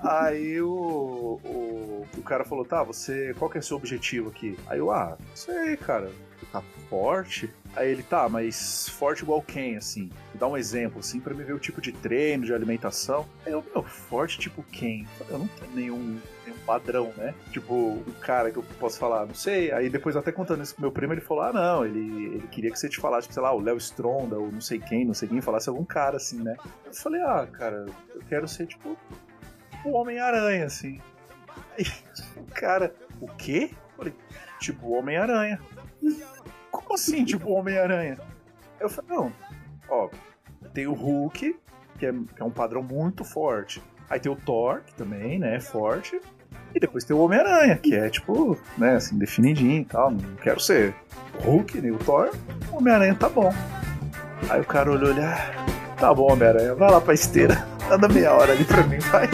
Aí 0.00 0.60
o, 0.60 1.40
o, 1.44 2.06
o 2.16 2.22
cara 2.22 2.44
falou, 2.44 2.64
tá, 2.64 2.82
você. 2.82 3.34
Qual 3.38 3.50
que 3.50 3.58
é 3.58 3.60
seu 3.60 3.76
objetivo 3.76 4.30
aqui? 4.30 4.58
Aí 4.66 4.78
eu, 4.78 4.90
ah, 4.90 5.16
não 5.18 5.36
sei, 5.36 5.76
cara. 5.76 6.10
Ficar 6.38 6.62
forte. 6.90 7.48
Aí 7.74 7.90
ele, 7.90 8.02
tá, 8.02 8.28
mas 8.28 8.88
forte 8.88 9.22
igual 9.22 9.40
quem, 9.40 9.76
assim? 9.76 10.10
Dá 10.34 10.46
um 10.46 10.56
exemplo, 10.56 11.00
assim, 11.00 11.20
pra 11.20 11.32
me 11.32 11.42
ver 11.42 11.54
o 11.54 11.58
tipo 11.58 11.80
de 11.80 11.92
treino, 11.92 12.44
de 12.44 12.52
alimentação. 12.52 13.26
Aí 13.46 13.52
eu, 13.52 13.64
meu, 13.72 13.82
forte 13.84 14.38
tipo 14.38 14.62
quem? 14.64 15.06
Eu 15.30 15.38
não 15.38 15.46
tenho 15.46 15.72
nenhum 15.72 16.18
padrão, 16.66 17.12
né? 17.16 17.34
Tipo, 17.50 17.74
um 17.74 18.14
cara 18.20 18.50
que 18.50 18.58
eu 18.58 18.64
posso 18.78 18.98
falar, 18.98 19.26
não 19.26 19.34
sei. 19.34 19.72
Aí 19.72 19.88
depois, 19.88 20.16
até 20.16 20.32
contando 20.32 20.62
isso 20.62 20.74
pro 20.74 20.82
meu 20.82 20.92
primo, 20.92 21.12
ele 21.12 21.20
falou, 21.20 21.44
ah, 21.44 21.52
não, 21.52 21.84
ele, 21.84 22.26
ele 22.26 22.48
queria 22.48 22.70
que 22.70 22.78
você 22.78 22.88
te 22.88 23.00
falasse, 23.00 23.32
sei 23.32 23.42
lá, 23.42 23.52
o 23.52 23.60
Léo 23.60 23.76
Stronda, 23.76 24.38
ou 24.38 24.50
não 24.50 24.60
sei 24.60 24.78
quem, 24.78 25.04
não 25.04 25.14
sei 25.14 25.28
quem, 25.28 25.40
falasse 25.40 25.68
algum 25.68 25.84
cara, 25.84 26.16
assim, 26.16 26.42
né? 26.42 26.56
Eu 26.84 26.94
falei, 26.94 27.20
ah, 27.22 27.46
cara, 27.50 27.86
eu 28.14 28.22
quero 28.28 28.46
ser, 28.48 28.66
tipo, 28.66 28.96
o 29.84 29.92
Homem-Aranha, 29.92 30.66
assim. 30.66 31.00
Aí 31.76 31.84
o 32.36 32.44
cara, 32.52 32.94
o 33.20 33.26
quê? 33.26 33.70
Eu 33.72 33.96
falei, 33.96 34.14
tipo, 34.58 34.86
o 34.86 34.92
Homem-Aranha. 34.92 35.60
Como 36.70 36.94
assim, 36.94 37.24
tipo, 37.24 37.50
o 37.50 37.54
Homem-Aranha? 37.54 38.18
Eu 38.80 38.88
falei, 38.88 39.16
não, 39.16 39.32
ó, 39.88 40.08
tem 40.72 40.86
o 40.86 40.92
Hulk, 40.92 41.56
que 41.98 42.06
é, 42.06 42.12
que 42.12 42.42
é 42.42 42.44
um 42.44 42.50
padrão 42.50 42.82
muito 42.82 43.24
forte. 43.24 43.82
Aí 44.08 44.18
tem 44.20 44.30
o 44.30 44.36
Thor, 44.36 44.82
que 44.82 44.94
também, 44.94 45.38
né, 45.38 45.56
é 45.56 45.60
forte. 45.60 46.20
E 46.74 46.80
depois 46.80 47.04
tem 47.04 47.14
o 47.14 47.20
Homem-Aranha, 47.20 47.76
que 47.76 47.94
é 47.94 48.08
tipo, 48.08 48.58
né, 48.78 48.96
assim, 48.96 49.18
definidinho 49.18 49.82
e 49.82 49.84
tal. 49.84 50.10
Não 50.10 50.36
quero 50.36 50.60
ser 50.60 50.94
Hulk, 51.40 51.80
nem 51.80 51.90
o 51.90 51.98
Thor. 51.98 52.30
O 52.70 52.78
Homem-Aranha 52.78 53.14
tá 53.14 53.28
bom. 53.28 53.52
Aí 54.48 54.60
o 54.60 54.64
cara 54.64 54.90
olhou 54.90 55.10
olhar. 55.10 55.54
Tá 55.98 56.12
bom, 56.12 56.32
Homem-Aranha, 56.32 56.74
vai 56.74 56.90
lá 56.90 57.00
pra 57.00 57.14
esteira. 57.14 57.66
Anda 57.90 58.08
meia 58.08 58.32
hora 58.32 58.52
ali 58.52 58.64
pra 58.64 58.82
mim, 58.86 58.98
vai. 58.98 59.28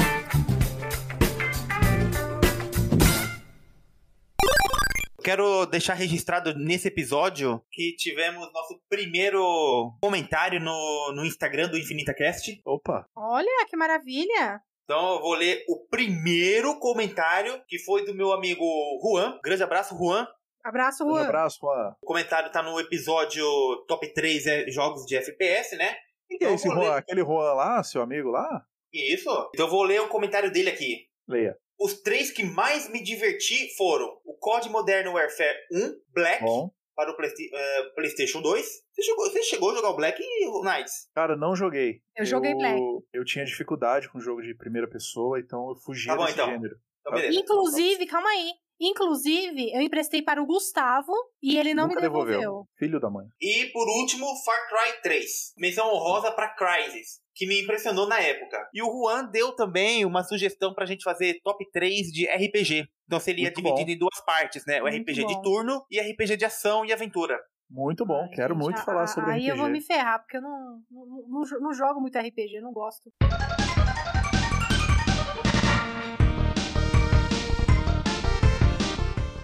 Quero 5.23 5.67
deixar 5.67 5.93
registrado 5.93 6.55
nesse 6.55 6.89
episódio 6.89 7.63
que 7.71 7.95
tivemos 7.97 8.51
nosso 8.51 8.81
primeiro 8.89 9.93
comentário 10.01 10.59
no, 10.59 11.13
no 11.15 11.25
Instagram 11.25 11.69
do 11.69 11.77
InfinitaCast. 11.77 12.61
Opa! 12.65 13.07
Olha, 13.15 13.67
que 13.69 13.77
maravilha! 13.77 14.63
Então 14.91 15.17
eu 15.17 15.21
vou 15.21 15.35
ler 15.35 15.63
o 15.69 15.87
primeiro 15.87 16.79
comentário, 16.79 17.63
que 17.69 17.79
foi 17.79 18.07
do 18.07 18.15
meu 18.15 18.33
amigo 18.33 18.65
Juan. 19.03 19.39
Grande 19.45 19.63
abraço, 19.63 19.95
Juan. 19.99 20.27
Abraço, 20.65 21.05
Um 21.05 21.11
Juan. 21.11 21.25
abraço, 21.25 21.59
Juan. 21.61 21.95
O 22.03 22.07
comentário 22.07 22.51
tá 22.51 22.63
no 22.63 22.81
episódio 22.81 23.45
Top 23.87 24.11
3 24.15 24.47
é, 24.47 24.71
Jogos 24.71 25.05
de 25.05 25.15
FPS, 25.15 25.77
né? 25.77 25.95
Que 26.27 26.43
é 26.43 26.55
esse 26.55 26.67
eu 26.67 26.73
vou 26.75 26.83
Juan? 26.83 26.93
ler- 26.93 26.99
Aquele 27.01 27.21
Juan 27.23 27.53
lá, 27.53 27.83
seu 27.83 28.01
amigo 28.01 28.31
lá? 28.31 28.63
Isso. 28.91 29.29
Então 29.55 29.67
eu 29.67 29.71
vou 29.71 29.83
ler 29.83 30.01
o 30.01 30.09
comentário 30.09 30.51
dele 30.51 30.71
aqui. 30.71 31.07
Leia. 31.29 31.55
Os 31.79 32.01
três 32.01 32.31
que 32.31 32.43
mais 32.43 32.89
me 32.91 33.03
diverti 33.03 33.77
foram 33.77 34.07
o 34.25 34.39
COD 34.39 34.71
Modern 34.71 35.09
Warfare 35.09 35.57
1, 35.71 35.93
Black, 36.15 36.43
Bom. 36.43 36.71
Para 36.99 37.13
o 37.13 37.17
Playsta- 37.17 37.41
eh, 37.53 37.83
PlayStation 37.95 38.43
2. 38.43 38.67
Você 38.93 39.03
chegou, 39.03 39.31
você 39.31 39.43
chegou 39.45 39.71
a 39.71 39.75
jogar 39.77 39.91
o 39.91 39.97
Black, 39.97 40.21
Knights? 40.65 41.09
Cara, 41.15 41.37
não 41.37 41.55
joguei. 41.55 42.03
Eu 42.17 42.25
joguei 42.25 42.53
Black. 42.57 42.81
Eu 43.13 43.25
tinha 43.25 43.45
dificuldade 43.45 44.09
com 44.09 44.19
jogo 44.19 44.43
de 44.43 44.53
primeira 44.53 44.89
pessoa, 44.89 45.39
então 45.39 45.69
eu 45.69 45.77
fugia 45.77 46.11
Tá 46.13 46.17
bom, 46.17 46.25
desse 46.25 46.35
então. 46.35 46.51
gênero. 46.51 46.77
Então. 47.07 47.31
Inclusive, 47.31 48.05
calma 48.07 48.29
aí. 48.31 48.51
Inclusive, 48.81 49.73
eu 49.75 49.81
emprestei 49.81 50.23
para 50.23 50.43
o 50.43 50.47
Gustavo 50.47 51.13
e 51.43 51.57
ele 51.59 51.75
não 51.75 51.85
Nunca 51.89 51.97
me 51.97 52.03
devolveu. 52.03 52.65
Filho 52.79 53.01
da 53.01 53.11
mãe. 53.11 53.27
E 53.41 53.67
por 53.73 53.87
último, 53.89 54.27
Far 54.45 54.69
Cry 54.69 55.03
3. 55.03 55.55
Menção 55.59 55.89
honrosa 55.93 56.31
para 56.33 56.55
Crysis, 56.55 57.21
que 57.35 57.47
me 57.47 57.63
impressionou 57.63 58.07
na 58.09 58.21
época. 58.21 58.69
E 58.73 58.83
o 58.83 58.87
Juan 58.91 59.25
deu 59.31 59.53
também 59.55 60.05
uma 60.05 60.23
sugestão 60.23 60.73
pra 60.75 60.87
gente 60.87 61.03
fazer 61.03 61.41
top 61.43 61.65
3 61.73 62.07
de 62.13 62.27
RPG. 62.27 62.87
Então 63.07 63.19
seria 63.19 63.45
Muito 63.45 63.57
dividido 63.63 63.87
bom. 63.87 63.93
em 63.93 63.99
duas 63.99 64.25
partes, 64.25 64.65
né? 64.67 64.81
O 64.81 64.85
Muito 64.85 64.97
RPG 65.01 65.23
bom. 65.23 65.27
de 65.29 65.43
turno 65.43 65.85
e 65.91 66.01
RPG 66.01 66.37
de 66.37 66.45
ação 66.45 66.85
e 66.85 66.93
aventura. 66.93 67.39
Muito 67.71 68.07
bom, 68.07 68.27
quero 68.31 68.57
muito 68.57 68.77
Gente, 68.77 68.85
falar 68.87 69.03
a- 69.03 69.07
sobre 69.07 69.31
Aí 69.33 69.41
RPG. 69.41 69.51
eu 69.51 69.57
vou 69.59 69.69
me 69.69 69.81
ferrar, 69.83 70.21
porque 70.21 70.39
eu 70.39 70.43
não, 70.43 70.81
não, 70.91 71.07
não, 71.29 71.61
não 71.61 71.73
jogo 71.75 72.01
muito 72.01 72.17
RPG, 72.19 72.61
não 72.63 72.73
gosto. 72.73 73.11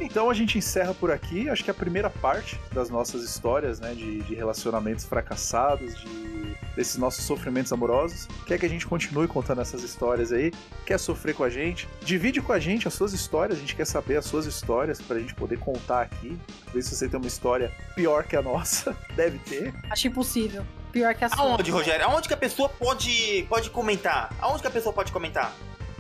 Então 0.05 0.29
a 0.29 0.35
gente 0.35 0.59
encerra 0.59 0.93
por 0.93 1.11
aqui, 1.11 1.49
acho 1.49 1.65
que 1.65 1.71
a 1.71 1.75
primeira 1.75 2.11
parte 2.11 2.61
das 2.73 2.91
nossas 2.91 3.23
histórias, 3.23 3.81
né, 3.81 3.95
de, 3.95 4.21
de 4.21 4.35
relacionamentos 4.35 5.07
fracassados, 5.07 5.97
de, 5.99 6.55
desses 6.77 6.99
nossos 6.99 7.25
sofrimentos 7.25 7.73
amorosos. 7.73 8.29
Quer 8.47 8.59
que 8.59 8.67
a 8.67 8.69
gente 8.69 8.87
continue 8.87 9.27
contando 9.27 9.63
essas 9.63 9.83
histórias 9.83 10.31
aí? 10.31 10.53
Quer 10.85 10.99
sofrer 10.99 11.35
com 11.35 11.43
a 11.43 11.49
gente? 11.49 11.89
Divide 12.03 12.43
com 12.43 12.53
a 12.53 12.59
gente 12.59 12.87
as 12.87 12.93
suas 12.93 13.15
histórias, 13.15 13.57
a 13.57 13.61
gente 13.61 13.75
quer 13.75 13.87
saber 13.87 14.19
as 14.19 14.27
suas 14.27 14.45
histórias 14.45 15.01
pra 15.01 15.19
gente 15.19 15.35
poder 15.35 15.59
contar 15.59 16.03
aqui. 16.03 16.39
Ver 16.73 16.83
se 16.83 16.95
você 16.95 17.09
tem 17.09 17.19
uma 17.19 17.27
história 17.27 17.73
pior 17.97 18.25
que 18.25 18.37
a 18.37 18.43
nossa, 18.43 18.95
deve 19.17 19.39
ter. 19.39 19.75
Acho 19.91 20.09
impossível. 20.09 20.67
Pior 20.93 21.15
que 21.15 21.25
a 21.25 21.31
sua. 21.31 21.45
Aonde, 21.45 21.71
Rogério? 21.71 22.05
Aonde 22.05 22.29
que 22.29 22.35
a 22.35 22.37
pessoa 22.37 22.69
pode, 22.69 23.47
pode 23.49 23.71
comentar? 23.71 24.35
Aonde 24.39 24.61
que 24.61 24.69
a 24.69 24.71
pessoa 24.71 24.93
pode 24.93 25.11
comentar? 25.11 25.51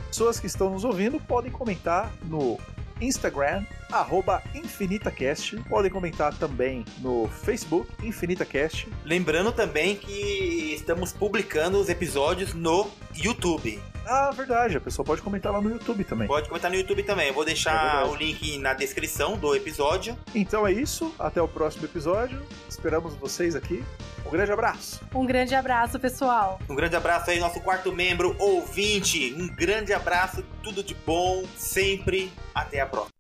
Pessoas 0.08 0.38
que 0.38 0.46
estão 0.46 0.70
nos 0.70 0.84
ouvindo 0.84 1.18
podem 1.18 1.50
comentar 1.50 2.12
no 2.22 2.60
Instagram, 3.00 3.64
arroba 3.90 4.42
InfinitaCast. 4.54 5.56
Podem 5.68 5.90
comentar 5.90 6.36
também 6.36 6.84
no 6.98 7.28
Facebook, 7.28 7.88
InfinitaCast. 8.02 8.88
Lembrando 9.04 9.52
também 9.52 9.96
que 9.96 10.74
estamos 10.74 11.12
publicando 11.12 11.78
os 11.78 11.88
episódios 11.88 12.54
no 12.54 12.90
YouTube. 13.14 13.80
Ah, 14.06 14.30
verdade, 14.32 14.76
a 14.76 14.80
pessoa 14.80 15.04
pode 15.04 15.22
comentar 15.22 15.50
lá 15.52 15.60
no 15.60 15.70
YouTube 15.70 16.04
também. 16.04 16.28
Pode 16.28 16.48
comentar 16.48 16.70
no 16.70 16.76
YouTube 16.76 17.02
também. 17.04 17.28
Eu 17.28 17.34
vou 17.34 17.42
É 17.42 17.46
deixar 17.46 18.00
verdade. 18.04 18.10
o 18.10 18.14
link 18.16 18.58
na 18.58 18.74
descrição 18.74 19.36
do 19.38 19.54
episódio. 19.54 20.16
Então 20.34 20.66
é 20.66 20.72
isso, 20.72 21.14
até 21.18 21.40
o 21.40 21.48
próximo 21.48 21.86
episódio. 21.86 22.40
Esperamos 22.68 23.14
vocês 23.14 23.56
aqui. 23.56 23.82
Um 24.26 24.30
grande 24.30 24.52
abraço. 24.52 25.00
Um 25.14 25.24
grande 25.24 25.54
abraço, 25.54 25.98
pessoal. 25.98 26.58
Um 26.68 26.74
grande 26.74 26.96
abraço 26.96 27.30
aí, 27.30 27.38
nosso 27.38 27.60
quarto 27.60 27.92
membro, 27.92 28.36
ouvinte. 28.38 29.34
Um 29.38 29.46
grande 29.54 29.92
abraço, 29.92 30.44
tudo 30.62 30.82
de 30.82 30.94
bom, 30.94 31.44
sempre. 31.56 32.30
Até 32.54 32.80
a 32.80 32.86
próxima. 32.86 33.10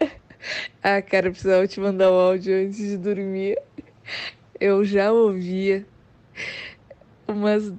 Ah, 0.84 1.00
cara, 1.00 1.28
eu 1.28 1.30
precisava 1.30 1.64
te 1.68 1.78
mandar 1.78 2.10
o 2.10 2.14
áudio 2.14 2.52
antes 2.66 2.76
de 2.76 2.96
dormir. 2.96 3.56
Eu 4.58 4.84
já 4.84 5.12
ouvia 5.12 5.86
umas 7.28 7.72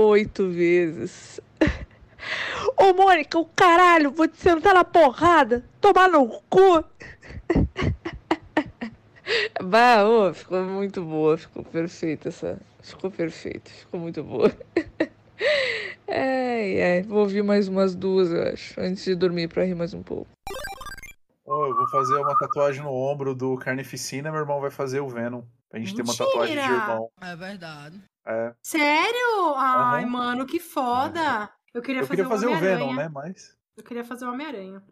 oito 0.00 0.48
vezes. 0.48 1.40
Ô, 2.76 2.92
Mônica, 2.92 3.38
o 3.38 3.44
caralho, 3.44 4.10
vou 4.10 4.28
te 4.28 4.36
sentar 4.36 4.74
na 4.74 4.84
porrada, 4.84 5.64
tomar 5.80 6.08
no 6.08 6.28
cu. 6.48 6.84
Bah, 9.62 10.04
ô, 10.04 10.34
ficou 10.34 10.64
muito 10.64 11.04
boa, 11.04 11.38
ficou 11.38 11.62
perfeita 11.62 12.28
essa. 12.28 12.58
Ficou 12.82 13.10
perfeito, 13.10 13.70
ficou 13.70 14.00
muito 14.00 14.24
boa. 14.24 14.50
Ai, 16.08 16.82
ai, 16.82 17.02
vou 17.02 17.20
ouvir 17.20 17.42
mais 17.42 17.68
umas 17.68 17.94
duas, 17.94 18.32
eu 18.32 18.42
acho, 18.42 18.78
antes 18.80 19.04
de 19.04 19.14
dormir 19.14 19.48
pra 19.48 19.64
rir 19.64 19.76
mais 19.76 19.94
um 19.94 20.02
pouco. 20.02 20.28
Ó, 21.46 21.66
eu 21.68 21.74
vou 21.76 21.88
fazer 21.88 22.16
uma 22.16 22.36
tatuagem 22.36 22.82
no 22.82 22.92
ombro 22.92 23.32
do 23.32 23.56
Carnificina, 23.56 24.30
meu 24.32 24.40
irmão 24.40 24.60
vai 24.60 24.70
fazer 24.70 24.98
o 24.98 25.08
Venom. 25.08 25.42
Pra 25.70 25.78
gente 25.78 25.94
ter 25.94 26.02
uma 26.02 26.16
tatuagem 26.16 26.56
de 26.56 26.60
Mentira! 26.60 26.82
irmão. 26.82 27.10
É 27.22 27.36
verdade. 27.36 28.02
É. 28.26 28.54
Sério? 28.62 29.54
Ai, 29.56 30.02
Aham. 30.02 30.10
mano, 30.10 30.46
que 30.46 30.60
foda. 30.60 31.50
Eu 31.72 31.80
queria 31.80 32.02
Eu 32.02 32.06
fazer, 32.06 32.22
queria 32.22 32.28
fazer 32.28 32.46
o. 32.46 32.56
Venom, 32.58 32.94
né? 32.94 33.08
Mas. 33.08 33.56
Eu 33.76 33.82
queria 33.82 34.04
fazer 34.04 34.26
o 34.26 34.32
Homem-Aranha. 34.32 34.82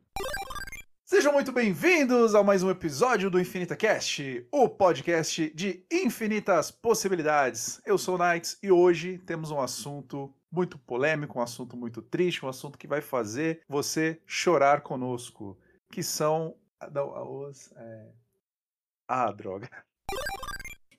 Sejam 1.04 1.32
muito 1.32 1.52
bem-vindos 1.52 2.34
a 2.34 2.42
mais 2.42 2.62
um 2.62 2.70
episódio 2.70 3.30
do 3.30 3.40
Infinita 3.40 3.74
Cast, 3.74 4.46
o 4.52 4.68
podcast 4.68 5.50
de 5.54 5.84
infinitas 5.90 6.70
possibilidades. 6.70 7.80
Eu 7.84 7.96
sou 7.96 8.14
o 8.14 8.18
Knights 8.18 8.58
e 8.62 8.70
hoje 8.70 9.18
temos 9.18 9.50
um 9.50 9.60
assunto 9.60 10.34
muito 10.50 10.78
polêmico, 10.78 11.38
um 11.38 11.42
assunto 11.42 11.76
muito 11.76 12.02
triste, 12.02 12.44
um 12.44 12.48
assunto 12.48 12.78
que 12.78 12.86
vai 12.86 13.00
fazer 13.00 13.62
você 13.68 14.20
chorar 14.26 14.82
conosco, 14.82 15.58
que 15.90 16.02
são 16.02 16.54
não, 16.92 17.48
os 17.48 17.72
é... 17.72 18.08
ah, 19.08 19.32
droga. 19.32 19.68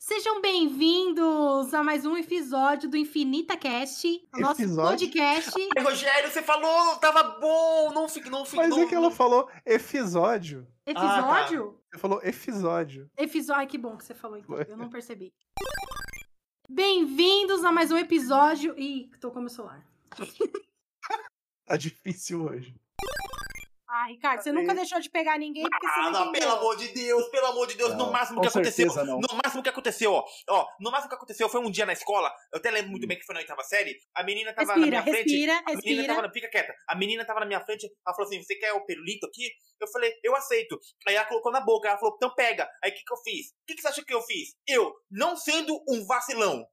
Sejam 0.10 0.42
bem-vindos 0.42 1.72
a 1.72 1.84
mais 1.84 2.04
um 2.04 2.18
episódio 2.18 2.90
do 2.90 2.98
Infinita 2.98 3.56
Cast, 3.56 4.28
nosso 4.34 4.60
Episódio? 4.64 5.08
podcast. 5.08 5.52
Ai, 5.78 5.84
Rogério, 5.84 6.32
você 6.32 6.42
falou, 6.42 6.96
tava 6.96 7.40
bom, 7.40 7.94
não 7.94 8.10
fique, 8.10 8.28
não 8.28 8.44
fique. 8.44 8.58
Mas 8.58 8.70
não, 8.70 8.82
é 8.82 8.88
que 8.88 8.96
ela 8.96 9.12
falou 9.12 9.48
episódio. 9.64 10.68
Episódio? 10.84 11.80
Você 11.92 12.00
falou 12.00 12.20
episódio. 12.24 13.08
Episódio. 13.16 13.60
Ai, 13.60 13.68
que 13.68 13.78
bom 13.78 13.96
que 13.96 14.04
você 14.04 14.16
falou, 14.16 14.38
então. 14.40 14.60
Eu 14.68 14.78
não 14.78 14.90
percebi. 14.90 15.32
Bem-vindos 16.68 17.64
a 17.64 17.72
mais 17.72 17.92
um 17.92 17.98
episódio. 17.98 18.74
Ih, 18.80 19.12
tocou 19.22 19.44
meu 19.44 19.50
celular. 19.52 19.86
Tá 21.68 21.78
difícil 21.78 22.46
hoje. 22.46 22.76
Ah, 23.92 24.06
Ricardo, 24.08 24.44
você 24.44 24.52
nunca 24.52 24.76
deixou 24.76 25.00
de 25.00 25.10
pegar 25.10 25.40
ninguém 25.40 25.64
porque 25.64 25.88
você 25.88 26.00
Ah, 26.00 26.04
não, 26.04 26.12
não, 26.12 26.22
entendeu. 26.30 26.42
pelo 26.48 26.60
amor 26.60 26.76
de 26.78 26.88
Deus, 26.90 27.28
pelo 27.30 27.46
amor 27.48 27.66
de 27.68 27.74
Deus, 27.76 27.90
Não, 27.96 28.06
no 28.06 28.12
máximo 28.12 28.40
que 28.40 28.48
aconteceu. 28.48 28.86
não. 29.04 29.20
No 29.20 29.28
máximo 29.44 29.64
que 29.64 29.70
aconteceu, 29.70 30.14
ó. 30.14 30.24
Ó, 30.48 30.68
no 30.80 30.92
máximo 30.92 31.10
que 31.10 31.16
aconteceu 31.16 31.50
foi 31.50 31.60
um 31.60 31.72
dia 31.72 31.88
na 31.88 31.94
escola. 31.94 32.32
Eu 32.54 32.60
até 32.60 32.70
lembro 32.70 32.92
muito 32.92 33.08
bem 33.08 33.18
que 33.18 33.26
foi 33.26 33.34
na 33.34 33.42
oitava 33.42 33.64
série. 33.64 33.98
A 34.14 34.22
menina 34.24 34.54
tava 34.54 34.74
Respira, 34.76 34.86
na 34.98 35.02
minha 35.02 35.04
frente. 35.16 35.30
respira, 35.32 35.54
a 35.54 35.60
menina 35.62 35.82
respira. 35.82 36.08
tava 36.08 36.22
na, 36.28 36.32
fica 36.32 36.50
quieta. 36.52 36.76
A 36.88 36.96
menina 36.96 37.26
tava 37.26 37.40
na 37.40 37.46
minha 37.48 37.62
frente, 37.62 37.88
ela 38.06 38.16
falou 38.16 38.28
assim: 38.30 38.44
você 38.44 38.56
quer 38.56 38.74
o 38.74 38.86
pirulito 38.86 39.26
aqui? 39.26 39.50
Eu 39.82 39.88
falei, 39.88 40.14
eu 40.24 40.36
aceito. 40.36 40.80
Aí 41.08 41.16
ela 41.16 41.26
colocou 41.26 41.52
na 41.52 41.62
boca, 41.62 41.88
ela 41.90 41.98
falou, 41.98 42.14
então 42.16 42.32
pega. 42.36 42.70
Aí 42.84 42.92
o 42.92 42.94
que, 42.94 43.04
que 43.04 43.12
eu 43.14 43.18
fiz? 43.18 43.48
O 43.48 43.66
que, 43.66 43.74
que 43.76 43.82
você 43.82 43.88
acha 43.88 44.06
que 44.06 44.14
eu 44.14 44.22
fiz? 44.22 44.50
Eu, 44.68 44.94
não 45.10 45.36
sendo 45.36 45.84
um 45.90 46.06
vacilão. 46.06 46.64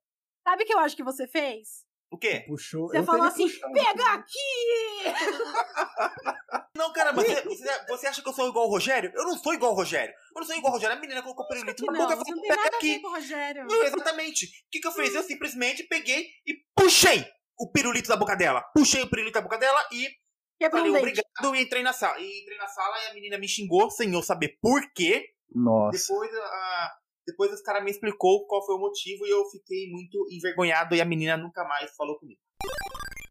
Sabe 0.47 0.65
o 0.65 0.67
que 0.67 0.75
eu 0.75 0.79
acho 0.81 0.95
que 0.95 1.03
você 1.03 1.27
fez? 1.27 1.86
O 2.11 2.17
quê? 2.19 2.45
Puxou. 2.47 2.89
Você 2.89 3.03
falou 3.03 3.25
assim, 3.27 3.49
pega 3.75 4.05
aqui! 4.15 5.05
Não, 6.77 6.93
cara, 6.93 7.13
mas 7.13 7.27
você, 7.27 7.43
você- 7.43 7.87
você 7.89 8.07
acha 8.07 8.23
que 8.23 8.29
eu 8.29 8.33
sou 8.33 8.49
igual 8.49 8.67
o 8.67 8.71
Rogério? 8.71 9.11
Eu 9.15 9.25
não 9.25 9.37
sou 9.39 9.55
igual 9.55 9.73
o 9.73 9.75
Rogério. 9.75 10.13
Eu 10.35 10.41
não 10.41 10.47
sou 10.47 10.55
igual 10.57 10.73
o 10.73 10.77
Rogério. 10.77 10.97
A 10.97 11.01
menina 11.01 11.23
colocou 11.23 11.45
o 11.45 11.49
pirulito 11.49 11.85
na 11.87 11.93
boca 11.93 12.13
e 12.15 12.17
falou, 12.17 12.43
pega 12.43 12.77
aqui. 12.77 12.93
ver 12.95 13.01
com 13.01 13.09
o 13.09 13.13
Rogério. 13.15 13.65
Não, 13.67 13.83
exatamente. 13.83 14.47
O 14.47 14.49
que, 14.71 14.81
que 14.81 14.87
eu 14.87 14.93
fiz? 14.93 15.15
Eu 15.15 15.23
simplesmente 15.23 15.85
peguei 15.85 16.27
e 16.47 16.55
puxei 16.77 17.25
o 17.59 17.71
pirulito 17.73 18.09
da 18.09 18.17
boca 18.17 18.37
dela. 18.37 18.61
Puxei 18.75 19.03
o 19.03 19.09
pirulito 19.09 19.35
da 19.35 19.41
boca 19.41 19.57
dela 19.59 19.83
e 19.91 20.07
Quebrou 20.59 20.83
falei 20.83 20.95
um 20.95 20.99
obrigado 20.99 21.55
e 21.55 21.63
entrei 21.63 21.83
na 21.83 21.93
sala. 21.95 22.19
E 22.21 22.43
entrei 22.43 22.59
na 22.59 22.69
sala 22.69 22.95
e 23.05 23.07
a 23.11 23.15
menina 23.15 23.39
me 23.39 23.49
xingou 23.49 23.91
sem 23.91 24.13
eu 24.13 24.23
saber 24.23 24.59
por 24.61 24.83
quê. 24.95 25.25
Nossa. 25.55 25.99
Depois, 25.99 26.31
a, 26.35 26.93
depois 27.27 27.53
os 27.53 27.61
caras 27.61 27.83
me 27.83 27.91
explicou 27.91 28.47
qual 28.47 28.65
foi 28.65 28.77
o 28.77 28.79
motivo 28.79 29.27
e 29.27 29.31
eu 29.31 29.45
fiquei 29.47 29.91
muito 29.91 30.27
envergonhado 30.31 30.95
e 30.95 31.01
a 31.01 31.05
menina 31.05 31.37
nunca 31.37 31.65
mais 31.65 31.95
falou 31.97 32.19
comigo. 32.19 32.41